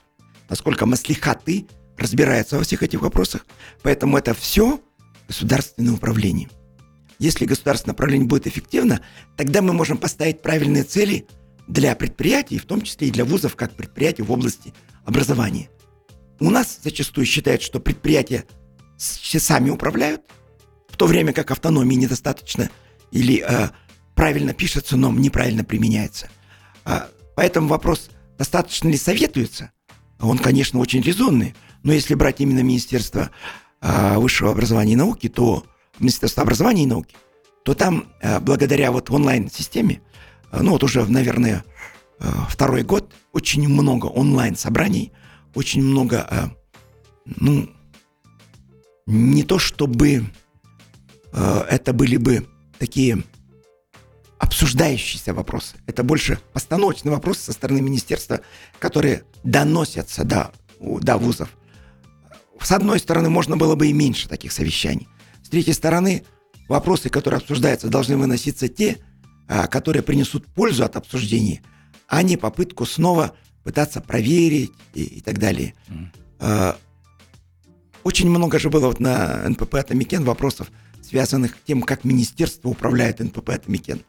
Насколько 0.48 0.86
маслихаты 0.86 1.66
разбираются 1.96 2.58
во 2.58 2.64
всех 2.64 2.82
этих 2.82 3.00
вопросах. 3.00 3.46
Поэтому 3.82 4.18
это 4.18 4.34
все 4.34 4.80
государственное 5.28 5.94
управление. 5.94 6.48
Если 7.18 7.46
государственное 7.46 7.94
управление 7.94 8.28
будет 8.28 8.46
эффективно, 8.46 9.00
тогда 9.36 9.62
мы 9.62 9.72
можем 9.72 9.96
поставить 9.96 10.42
правильные 10.42 10.82
цели 10.82 11.26
для 11.68 11.94
предприятий, 11.94 12.58
в 12.58 12.66
том 12.66 12.82
числе 12.82 13.08
и 13.08 13.10
для 13.10 13.24
вузов, 13.24 13.56
как 13.56 13.74
предприятий 13.74 14.22
в 14.22 14.32
области 14.32 14.74
образования. 15.04 15.70
У 16.44 16.50
нас 16.50 16.80
зачастую 16.84 17.24
считают, 17.24 17.62
что 17.62 17.80
предприятия 17.80 18.44
сами 18.98 19.70
управляют, 19.70 20.20
в 20.90 20.96
то 20.98 21.06
время 21.06 21.32
как 21.32 21.50
автономии 21.50 21.94
недостаточно 21.94 22.68
или 23.10 23.42
э, 23.42 23.70
правильно 24.14 24.52
пишется, 24.52 24.98
но 24.98 25.10
неправильно 25.10 25.64
применяется. 25.64 26.28
А, 26.84 27.08
поэтому 27.34 27.68
вопрос, 27.68 28.10
достаточно 28.36 28.88
ли 28.88 28.98
советуется, 28.98 29.72
он, 30.20 30.36
конечно, 30.36 30.80
очень 30.80 31.00
резонный, 31.00 31.54
но 31.82 31.94
если 31.94 32.14
брать 32.14 32.42
именно 32.42 32.60
Министерство 32.60 33.30
э, 33.80 34.18
высшего 34.18 34.50
образования 34.50 34.92
и 34.92 34.96
науки, 34.96 35.30
то 35.30 35.64
Министерство 35.98 36.42
образования 36.42 36.82
и 36.82 36.86
науки, 36.86 37.16
то 37.64 37.72
там 37.72 38.12
э, 38.20 38.38
благодаря 38.38 38.92
вот 38.92 39.10
онлайн-системе, 39.10 40.02
э, 40.52 40.60
ну 40.60 40.72
вот 40.72 40.84
уже, 40.84 41.06
наверное, 41.06 41.64
э, 42.20 42.26
второй 42.50 42.82
год, 42.82 43.14
очень 43.32 43.66
много 43.66 44.06
онлайн-собраний– 44.08 45.10
очень 45.54 45.82
много, 45.82 46.26
э, 46.30 46.48
ну, 47.24 47.70
не 49.06 49.42
то 49.42 49.58
чтобы 49.58 50.24
э, 51.32 51.64
это 51.70 51.92
были 51.92 52.16
бы 52.16 52.46
такие 52.78 53.22
обсуждающиеся 54.38 55.32
вопросы. 55.32 55.76
Это 55.86 56.02
больше 56.02 56.38
постановочные 56.52 57.12
вопросы 57.12 57.42
со 57.42 57.52
стороны 57.52 57.80
министерства, 57.80 58.40
которые 58.78 59.24
доносятся 59.42 60.24
до, 60.24 60.52
до 60.80 61.16
вузов. 61.16 61.48
С 62.60 62.72
одной 62.72 62.98
стороны, 62.98 63.30
можно 63.30 63.56
было 63.56 63.74
бы 63.74 63.88
и 63.88 63.92
меньше 63.92 64.28
таких 64.28 64.52
совещаний. 64.52 65.08
С 65.42 65.48
третьей 65.48 65.74
стороны, 65.74 66.24
вопросы, 66.68 67.08
которые 67.08 67.38
обсуждаются, 67.38 67.88
должны 67.88 68.16
выноситься 68.16 68.68
те, 68.68 68.98
э, 69.48 69.66
которые 69.68 70.02
принесут 70.02 70.46
пользу 70.46 70.84
от 70.84 70.96
обсуждения, 70.96 71.62
а 72.08 72.22
не 72.22 72.36
попытку 72.36 72.86
снова 72.86 73.34
пытаться 73.64 74.00
проверить 74.00 74.72
и, 74.92 75.02
и 75.02 75.20
так 75.20 75.38
далее. 75.38 75.74
Mm. 75.88 76.76
Очень 78.04 78.28
много 78.28 78.58
же 78.58 78.68
было 78.68 78.88
вот 78.88 79.00
на 79.00 79.48
НПП 79.48 79.76
Атомикен 79.76 80.24
вопросов, 80.24 80.70
связанных 81.02 81.52
с 81.52 81.66
тем, 81.66 81.82
как 81.82 82.04
министерство 82.04 82.68
управляет 82.68 83.20
НПП 83.20 83.50
Атомикен. 83.50 84.02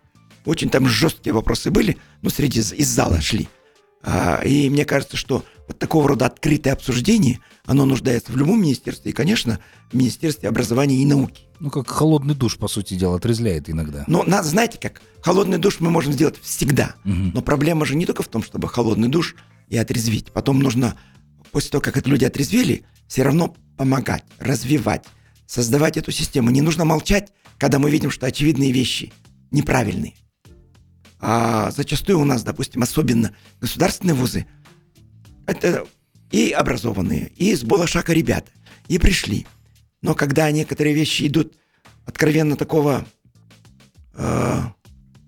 Очень 0.43 0.69
там 0.69 0.87
жесткие 0.87 1.33
вопросы 1.33 1.71
были, 1.71 1.97
но 2.21 2.29
среди 2.29 2.59
из 2.59 2.87
зала 2.87 3.21
шли. 3.21 3.47
А, 4.07 4.39
и 4.45 4.69
мне 4.69 4.85
кажется, 4.85 5.17
что 5.17 5.43
вот 5.67 5.79
такого 5.79 6.07
рода 6.07 6.27
открытое 6.27 6.73
обсуждение, 6.73 7.39
оно 7.65 7.85
нуждается 7.85 8.31
в 8.31 8.37
любом 8.37 8.61
министерстве, 8.61 9.09
и, 9.11 9.13
конечно, 9.13 9.59
в 9.89 9.95
Министерстве 9.95 10.47
образования 10.47 10.97
и 10.97 11.05
науки. 11.05 11.45
Ну, 11.59 11.71
как 11.71 11.89
холодный 11.89 12.35
душ, 12.35 12.57
по 12.57 12.67
сути 12.67 12.93
дела, 12.93 13.15
отрезляет 13.15 13.67
иногда. 13.67 14.03
Но, 14.05 14.23
надо, 14.23 14.47
знаете 14.47 14.77
как, 14.77 15.01
холодный 15.21 15.57
душ 15.57 15.79
мы 15.79 15.89
можем 15.89 16.13
сделать 16.13 16.35
всегда. 16.39 16.95
Угу. 17.03 17.31
Но 17.33 17.41
проблема 17.41 17.85
же 17.85 17.95
не 17.95 18.05
только 18.05 18.21
в 18.21 18.27
том, 18.27 18.43
чтобы 18.43 18.69
холодный 18.69 19.07
душ 19.07 19.35
и 19.69 19.77
отрезвить. 19.77 20.31
Потом 20.31 20.59
нужно, 20.59 20.95
после 21.51 21.71
того, 21.71 21.81
как 21.81 21.97
это 21.97 22.07
люди 22.07 22.25
отрезвели, 22.25 22.85
все 23.07 23.23
равно 23.23 23.55
помогать, 23.75 24.23
развивать, 24.37 25.05
создавать 25.47 25.97
эту 25.97 26.11
систему. 26.11 26.51
Не 26.51 26.61
нужно 26.61 26.85
молчать, 26.85 27.31
когда 27.57 27.79
мы 27.79 27.89
видим, 27.89 28.11
что 28.11 28.27
очевидные 28.27 28.71
вещи 28.71 29.11
неправильные. 29.49 30.13
А 31.28 31.71
зачастую 31.71 32.19
у 32.19 32.23
нас, 32.23 32.43
допустим, 32.43 32.84
особенно 32.84 33.34
государственные 33.59 34.13
вузы, 34.13 34.45
это 35.47 35.88
и 36.30 36.51
образованные, 36.51 37.32
и 37.36 37.55
с 37.55 37.63
Болошака 37.63 38.13
ребята, 38.13 38.51
и 38.88 38.99
пришли. 38.99 39.47
Но 40.03 40.13
когда 40.13 40.51
некоторые 40.51 40.93
вещи 40.93 41.26
идут 41.26 41.55
откровенно 42.05 42.55
такого 42.55 43.07
э, 44.13 44.59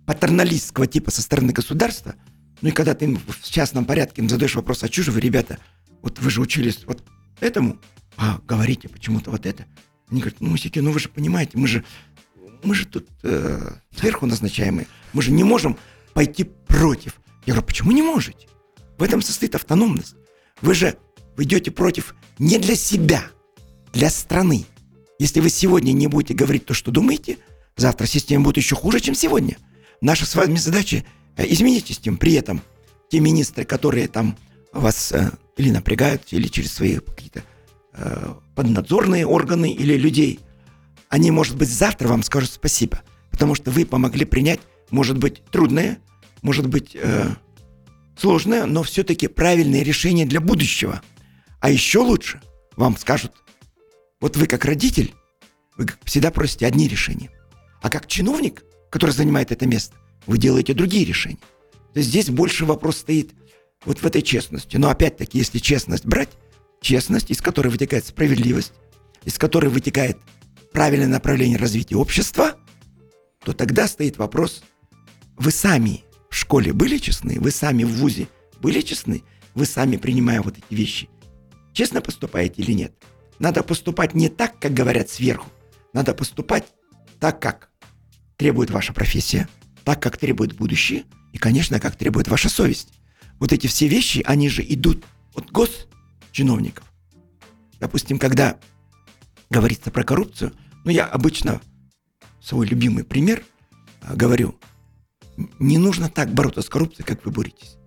патерналистского 0.06 0.86
типа 0.86 1.10
со 1.10 1.24
стороны 1.24 1.52
государства, 1.52 2.14
ну 2.62 2.70
и 2.70 2.72
когда 2.72 2.94
ты 2.94 3.06
им 3.06 3.18
в 3.18 3.50
частном 3.50 3.86
порядке 3.86 4.22
им 4.22 4.30
задаешь 4.30 4.54
вопрос, 4.54 4.84
а 4.84 4.90
вы, 4.96 5.20
ребята, 5.20 5.58
вот 6.04 6.20
вы 6.20 6.30
же 6.30 6.42
учились 6.42 6.84
вот 6.86 7.04
этому, 7.40 7.80
а 8.18 8.40
говорите 8.46 8.88
почему-то 8.88 9.32
вот 9.32 9.48
это. 9.48 9.66
Они 10.12 10.22
говорят, 10.22 10.42
ну, 10.42 10.56
Сики, 10.58 10.78
ну 10.78 10.92
вы 10.92 11.00
же 11.00 11.10
понимаете, 11.10 11.58
мы 11.58 11.68
же, 11.68 11.84
мы 12.68 12.76
же 12.76 12.86
тут 12.86 13.08
э, 13.24 13.76
сверху 13.98 14.26
назначаемые, 14.26 14.88
мы 15.14 15.22
же 15.22 15.32
не 15.32 15.44
можем 15.44 15.78
пойти 16.14 16.44
против. 16.44 17.20
Я 17.46 17.54
говорю, 17.54 17.66
почему 17.66 17.92
не 17.92 18.02
можете? 18.02 18.48
В 18.98 19.04
этом 19.04 19.22
состоит 19.22 19.56
автономность. 19.56 20.16
Вы 20.62 20.74
же 20.74 20.98
вы 21.38 21.44
идете 21.44 21.72
против 21.72 22.16
не 22.40 22.58
для 22.58 22.76
себя, 22.76 23.24
для 23.94 24.10
страны. 24.10 24.66
Если 25.20 25.40
вы 25.40 25.50
сегодня 25.50 25.94
не 25.94 26.08
будете 26.08 26.34
говорить 26.34 26.66
то, 26.66 26.74
что 26.74 26.92
думаете, 26.92 27.38
завтра 27.78 28.06
система 28.06 28.44
будет 28.44 28.58
еще 28.58 28.76
хуже, 28.76 29.00
чем 29.00 29.16
сегодня. 29.16 29.58
Наша 30.02 30.26
с 30.26 30.36
вами 30.36 30.58
задача 30.58 31.06
э, 31.38 31.46
изменить 31.48 31.88
систему. 31.88 32.18
При 32.18 32.34
этом 32.34 32.62
те 33.10 33.20
министры, 33.20 33.64
которые 33.64 34.08
там 34.08 34.38
вас 34.74 35.12
э, 35.14 35.32
или 35.56 35.72
напрягают, 35.72 36.24
или 36.32 36.48
через 36.48 36.74
свои 36.74 36.98
какие-то 36.98 37.44
э, 37.94 38.34
поднадзорные 38.56 39.26
органы 39.26 39.72
или 39.72 39.96
людей, 39.96 40.40
они, 41.10 41.32
может 41.32 41.56
быть, 41.56 41.70
завтра 41.70 42.08
вам 42.08 42.24
скажут 42.24 42.52
спасибо, 42.52 43.02
потому 43.32 43.56
что 43.56 43.72
вы 43.72 43.86
помогли 43.86 44.26
принять, 44.26 44.60
может 44.90 45.18
быть, 45.18 45.44
трудное, 45.46 46.00
может 46.42 46.68
быть, 46.68 46.96
э, 46.96 47.30
сложное, 48.18 48.66
но 48.66 48.84
все-таки 48.84 49.28
правильное 49.28 49.84
решение 49.84 50.26
для 50.26 50.42
будущего. 50.42 51.02
А 51.60 51.70
еще 51.70 52.00
лучше 52.00 52.42
вам 52.76 52.98
скажут, 52.98 53.34
вот 54.20 54.36
вы 54.38 54.48
как 54.48 54.66
родитель, 54.66 55.14
вы 55.78 55.88
всегда 56.04 56.32
просите 56.32 56.66
одни 56.66 56.88
решения. 56.88 57.30
А 57.82 57.90
как 57.90 58.08
чиновник, 58.08 58.64
который 58.90 59.12
занимает 59.12 59.52
это 59.52 59.66
место, 59.66 59.96
вы 60.26 60.38
делаете 60.38 60.74
другие 60.74 61.06
решения. 61.06 61.40
То 61.94 62.00
есть 62.00 62.10
здесь 62.10 62.30
больше 62.30 62.66
вопрос 62.66 62.98
стоит 62.98 63.32
вот 63.86 64.00
в 64.00 64.06
этой 64.06 64.22
честности. 64.22 64.78
Но 64.78 64.90
опять-таки, 64.90 65.38
если 65.38 65.60
честность 65.60 66.06
брать, 66.06 66.30
честность, 66.82 67.32
из 67.32 67.42
которой 67.42 67.70
вытекает 67.70 68.06
справедливость, 68.06 68.74
из 69.24 69.38
которой 69.38 69.70
вытекает 69.70 70.18
правильное 70.78 71.08
направление 71.08 71.58
развития 71.58 71.96
общества, 71.96 72.56
то 73.44 73.52
тогда 73.52 73.88
стоит 73.88 74.18
вопрос, 74.18 74.62
вы 75.36 75.50
сами 75.50 76.04
в 76.30 76.36
школе 76.36 76.72
были 76.72 77.00
честны, 77.00 77.40
вы 77.40 77.50
сами 77.50 77.84
в 77.84 77.94
ВУЗе 77.94 78.28
были 78.60 78.82
честны, 78.82 79.24
вы 79.56 79.66
сами 79.66 79.98
принимая 79.98 80.40
вот 80.40 80.56
эти 80.56 80.80
вещи, 80.80 81.10
честно 81.74 82.00
поступаете 82.00 82.62
или 82.62 82.74
нет? 82.74 82.94
Надо 83.40 83.64
поступать 83.64 84.14
не 84.14 84.30
так, 84.30 84.60
как 84.60 84.76
говорят 84.76 85.10
сверху, 85.10 85.50
надо 85.94 86.14
поступать 86.14 86.66
так, 87.20 87.42
как 87.42 87.72
требует 88.36 88.70
ваша 88.70 88.94
профессия, 88.94 89.50
так, 89.84 90.00
как 90.00 90.18
требует 90.18 90.56
будущее, 90.56 91.06
и, 91.34 91.40
конечно, 91.40 91.80
как 91.80 91.96
требует 91.96 92.28
ваша 92.28 92.50
совесть. 92.50 92.90
Вот 93.40 93.52
эти 93.52 93.66
все 93.66 93.88
вещи, 93.88 94.22
они 94.28 94.48
же 94.48 94.64
идут 94.64 95.04
от 95.34 95.52
госчиновников. 95.52 96.86
Допустим, 97.80 98.20
когда 98.20 98.60
говорится 99.50 99.90
про 99.90 100.04
коррупцию, 100.04 100.54
ну, 100.86 100.92
я 100.92 101.06
обычно 101.06 101.62
свой 102.42 102.66
любимый 102.68 103.04
пример 103.04 103.44
а, 104.02 104.16
говорю, 104.16 104.56
не 105.60 105.78
нужно 105.78 106.10
так 106.10 106.34
бороться 106.34 106.62
с 106.62 106.70
коррупцией, 106.70 107.06
как 107.06 107.26
вы 107.26 107.32
боретесь. 107.32 107.78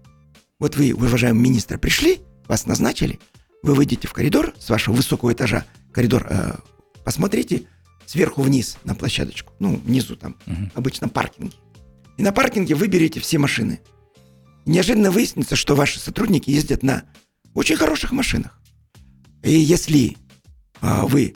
Вот 0.59 0.77
вы, 0.77 0.93
уважаемый 0.93 1.41
министр, 1.41 1.79
пришли, 1.79 2.21
вас 2.47 2.67
назначили, 2.67 3.19
вы 3.63 3.75
выйдете 3.75 4.07
в 4.07 4.13
коридор 4.13 4.55
с 4.59 4.69
вашего 4.69 4.95
высокого 4.95 5.33
этажа, 5.33 5.65
коридор, 5.93 6.27
э, 6.29 6.57
посмотрите 7.05 7.65
сверху 8.07 8.43
вниз 8.43 8.77
на 8.85 8.95
площадочку, 8.95 9.53
ну, 9.59 9.77
внизу 9.77 10.17
там, 10.17 10.37
угу. 10.47 10.71
обычно 10.75 11.09
паркинги. 11.09 11.57
И 12.19 12.23
на 12.23 12.33
паркинге 12.33 12.75
выберете 12.75 13.21
все 13.21 13.39
машины. 13.39 13.81
И 14.67 14.71
неожиданно 14.71 15.11
выяснится, 15.11 15.57
что 15.57 15.75
ваши 15.75 15.99
сотрудники 15.99 16.51
ездят 16.51 16.83
на 16.83 17.05
очень 17.55 17.77
хороших 17.77 18.13
машинах. 18.13 18.61
И 19.43 19.53
если 19.53 20.17
а, 20.81 21.07
вы 21.07 21.35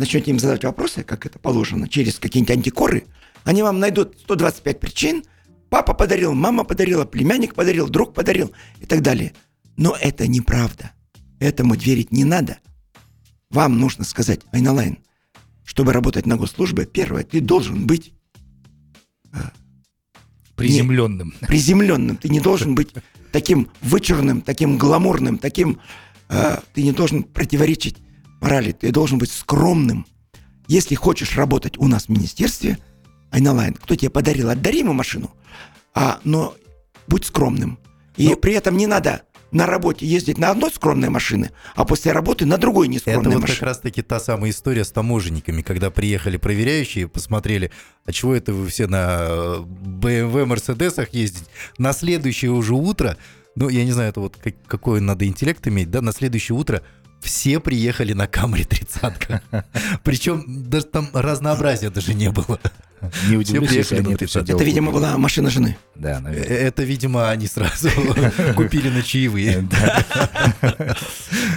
начнете 0.00 0.30
им 0.30 0.38
задавать 0.38 0.64
вопросы, 0.64 1.04
как 1.04 1.26
это 1.26 1.38
положено, 1.38 1.88
через 1.88 2.18
какие-нибудь 2.18 2.56
антикоры, 2.56 3.04
они 3.44 3.62
вам 3.62 3.78
найдут 3.78 4.18
125 4.22 4.80
причин. 4.80 5.24
Папа 5.68 5.94
подарил, 5.94 6.34
мама 6.34 6.64
подарила, 6.64 7.04
племянник 7.04 7.54
подарил, 7.54 7.88
друг 7.88 8.12
подарил 8.12 8.50
и 8.80 8.86
так 8.86 9.02
далее. 9.02 9.32
Но 9.76 9.96
это 9.98 10.26
неправда. 10.26 10.92
Этому 11.38 11.74
верить 11.74 12.10
не 12.10 12.24
надо. 12.24 12.58
Вам 13.50 13.78
нужно 13.78 14.04
сказать, 14.04 14.40
Айналайн, 14.52 14.98
чтобы 15.64 15.92
работать 15.92 16.26
на 16.26 16.36
госслужбе, 16.36 16.86
первое, 16.86 17.22
ты 17.22 17.40
должен 17.40 17.86
быть 17.86 18.12
э, 19.32 19.38
приземленным. 20.56 21.34
Не, 21.40 21.46
приземленным. 21.46 22.16
Ты 22.16 22.28
не 22.28 22.40
должен 22.40 22.74
быть 22.74 22.90
таким 23.32 23.70
вычурным, 23.80 24.40
таким 24.42 24.78
гламурным, 24.78 25.38
таким... 25.38 25.80
Э, 26.28 26.58
ты 26.74 26.82
не 26.82 26.92
должен 26.92 27.22
противоречить 27.22 27.96
морали. 28.40 28.72
Ты 28.72 28.90
должен 28.92 29.18
быть 29.18 29.30
скромным. 29.30 30.06
Если 30.66 30.94
хочешь 30.94 31.36
работать 31.36 31.78
у 31.78 31.88
нас 31.88 32.06
в 32.06 32.08
министерстве, 32.10 32.78
Айналайн, 33.30 33.74
кто 33.74 33.94
тебе 33.94 34.10
подарил, 34.10 34.50
отдари 34.50 34.80
ему 34.80 34.92
машину, 34.92 35.30
а, 35.94 36.20
но 36.24 36.54
будь 37.06 37.24
скромным. 37.24 37.78
И 38.16 38.28
ну, 38.28 38.36
при 38.36 38.54
этом 38.54 38.76
не 38.76 38.86
надо 38.86 39.22
на 39.52 39.66
работе 39.66 40.06
ездить 40.06 40.38
на 40.38 40.50
одной 40.50 40.70
скромной 40.70 41.08
машине, 41.08 41.50
а 41.74 41.84
после 41.84 42.12
работы 42.12 42.46
на 42.46 42.56
другой 42.56 42.88
нескромной 42.88 43.18
машине. 43.18 43.36
Это 43.36 43.46
вот 43.46 43.50
как 43.50 43.62
раз-таки 43.62 44.02
та 44.02 44.20
самая 44.20 44.50
история 44.50 44.84
с 44.84 44.92
таможенниками, 44.92 45.62
когда 45.62 45.90
приехали 45.90 46.36
проверяющие, 46.36 47.08
посмотрели, 47.08 47.70
а 48.04 48.12
чего 48.12 48.34
это 48.34 48.52
вы 48.52 48.68
все 48.68 48.86
на 48.86 49.58
BMW, 49.60 50.44
Мерседесах 50.44 51.12
ездите? 51.14 51.46
На 51.78 51.92
следующее 51.92 52.52
уже 52.52 52.74
утро, 52.74 53.16
ну, 53.56 53.68
я 53.68 53.84
не 53.84 53.92
знаю, 53.92 54.10
это 54.10 54.20
вот 54.20 54.36
как, 54.36 54.54
какой 54.66 55.00
надо 55.00 55.26
интеллект 55.26 55.66
иметь, 55.66 55.90
да, 55.90 56.00
на 56.00 56.12
следующее 56.12 56.56
утро 56.56 56.82
все 57.20 57.60
приехали 57.60 58.12
на 58.12 58.26
Камри 58.26 58.64
30 58.64 59.42
Причем 60.02 60.44
даже 60.68 60.86
там 60.86 61.10
разнообразия 61.12 61.90
даже 61.90 62.14
не 62.14 62.30
было. 62.30 62.58
Не 63.28 63.36
удивлюсь, 63.36 63.72
если 63.72 63.96
они 63.96 64.14
это 64.14 64.26
все 64.26 64.40
Это, 64.40 64.62
видимо, 64.62 64.92
была 64.92 65.16
машина 65.16 65.50
жены. 65.50 65.76
Да, 65.94 66.20
наверное. 66.20 66.48
Э, 66.48 66.66
это, 66.66 66.82
видимо, 66.82 67.30
они 67.30 67.46
сразу 67.46 67.88
купили 68.56 68.88
на 68.88 69.02
чаевые. 69.02 69.66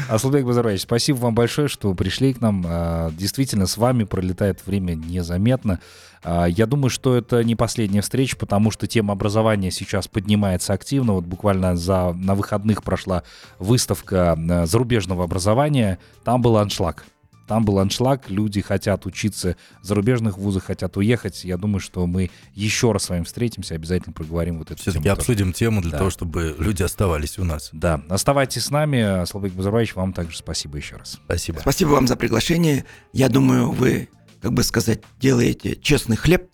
Аслубек 0.10 0.46
Базарович, 0.46 0.82
спасибо 0.82 1.18
вам 1.18 1.36
большое, 1.36 1.68
что 1.68 1.94
пришли 1.94 2.34
к 2.34 2.42
нам. 2.42 2.64
А, 2.66 3.12
действительно, 3.12 3.68
с 3.68 3.78
вами 3.78 4.04
пролетает 4.04 4.66
время 4.66 4.94
незаметно. 4.96 5.80
А, 6.24 6.46
я 6.46 6.66
думаю, 6.66 6.90
что 6.90 7.16
это 7.16 7.44
не 7.44 7.56
последняя 7.56 8.02
встреча, 8.02 8.38
потому 8.38 8.72
что 8.72 8.88
тема 8.88 9.14
образования 9.14 9.72
сейчас 9.72 10.08
поднимается 10.08 10.74
активно. 10.74 11.14
Вот 11.14 11.26
буквально 11.26 11.76
за, 11.76 12.14
на 12.14 12.36
выходных 12.36 12.84
прошла 12.84 13.24
выставка 13.60 14.34
а, 14.34 14.66
зарубежного 14.66 15.26
образования. 15.26 16.00
Там 16.24 16.42
был 16.42 16.58
аншлаг. 16.58 17.06
Там 17.54 17.66
был 17.66 17.78
аншлаг, 17.78 18.32
люди 18.32 18.62
хотят 18.62 19.06
учиться 19.06 19.58
в 19.80 19.86
зарубежных 19.86 20.40
вузах, 20.40 20.64
хотят 20.64 20.98
уехать. 20.98 21.44
Я 21.44 21.56
думаю, 21.56 21.82
что 21.82 22.08
мы 22.08 22.32
еще 22.56 22.92
раз 22.92 23.04
с 23.04 23.10
вами 23.10 23.26
встретимся, 23.26 23.76
обязательно 23.76 24.12
проговорим 24.12 24.58
вот 24.58 24.72
эту 24.72 24.82
Все-таки 24.82 25.04
тему. 25.04 25.14
обсудим 25.14 25.46
тоже. 25.50 25.60
тему 25.60 25.82
для 25.84 25.92
да. 25.92 25.98
того, 26.00 26.10
чтобы 26.10 26.56
люди 26.58 26.82
оставались 26.82 27.38
у 27.38 27.44
нас. 27.44 27.70
Да, 27.72 28.02
оставайтесь 28.10 28.64
с 28.64 28.72
нами. 28.72 29.24
Славик 29.28 29.54
Базарбаевич, 29.54 29.94
вам 29.94 30.14
также 30.14 30.36
спасибо 30.36 30.78
еще 30.78 30.96
раз. 30.96 31.20
Спасибо. 31.26 31.60
Спасибо 31.60 31.90
вам 31.90 32.08
за 32.08 32.16
приглашение. 32.16 32.86
Я 33.12 33.30
думаю, 33.30 33.70
вы, 33.70 34.10
как 34.42 34.54
бы 34.54 34.64
сказать, 34.64 35.02
делаете 35.20 35.76
честный 35.76 36.16
хлеб, 36.16 36.50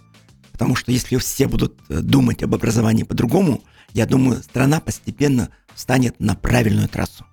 потому 0.52 0.76
что 0.76 0.92
если 0.92 1.16
все 1.16 1.48
будут 1.48 1.80
э, 1.88 2.02
думать 2.02 2.44
об 2.44 2.54
образовании 2.54 3.04
по-другому, 3.04 3.64
я 3.94 4.06
думаю, 4.06 4.44
страна 4.44 4.82
постепенно 4.82 5.48
станет 5.76 6.20
на 6.20 6.36
правильную 6.36 6.90
трассу. 6.90 7.24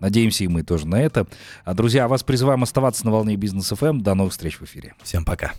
Надеемся 0.00 0.44
и 0.44 0.48
мы 0.48 0.62
тоже 0.62 0.86
на 0.86 1.00
это. 1.00 1.26
А, 1.64 1.74
друзья, 1.74 2.08
вас 2.08 2.22
призываем 2.22 2.62
оставаться 2.62 3.04
на 3.04 3.12
волне 3.12 3.36
бизнес 3.36 3.70
FM. 3.72 3.90
Эм. 3.90 4.00
До 4.02 4.14
новых 4.14 4.32
встреч 4.32 4.58
в 4.58 4.64
эфире. 4.64 4.94
Всем 5.02 5.24
пока. 5.24 5.52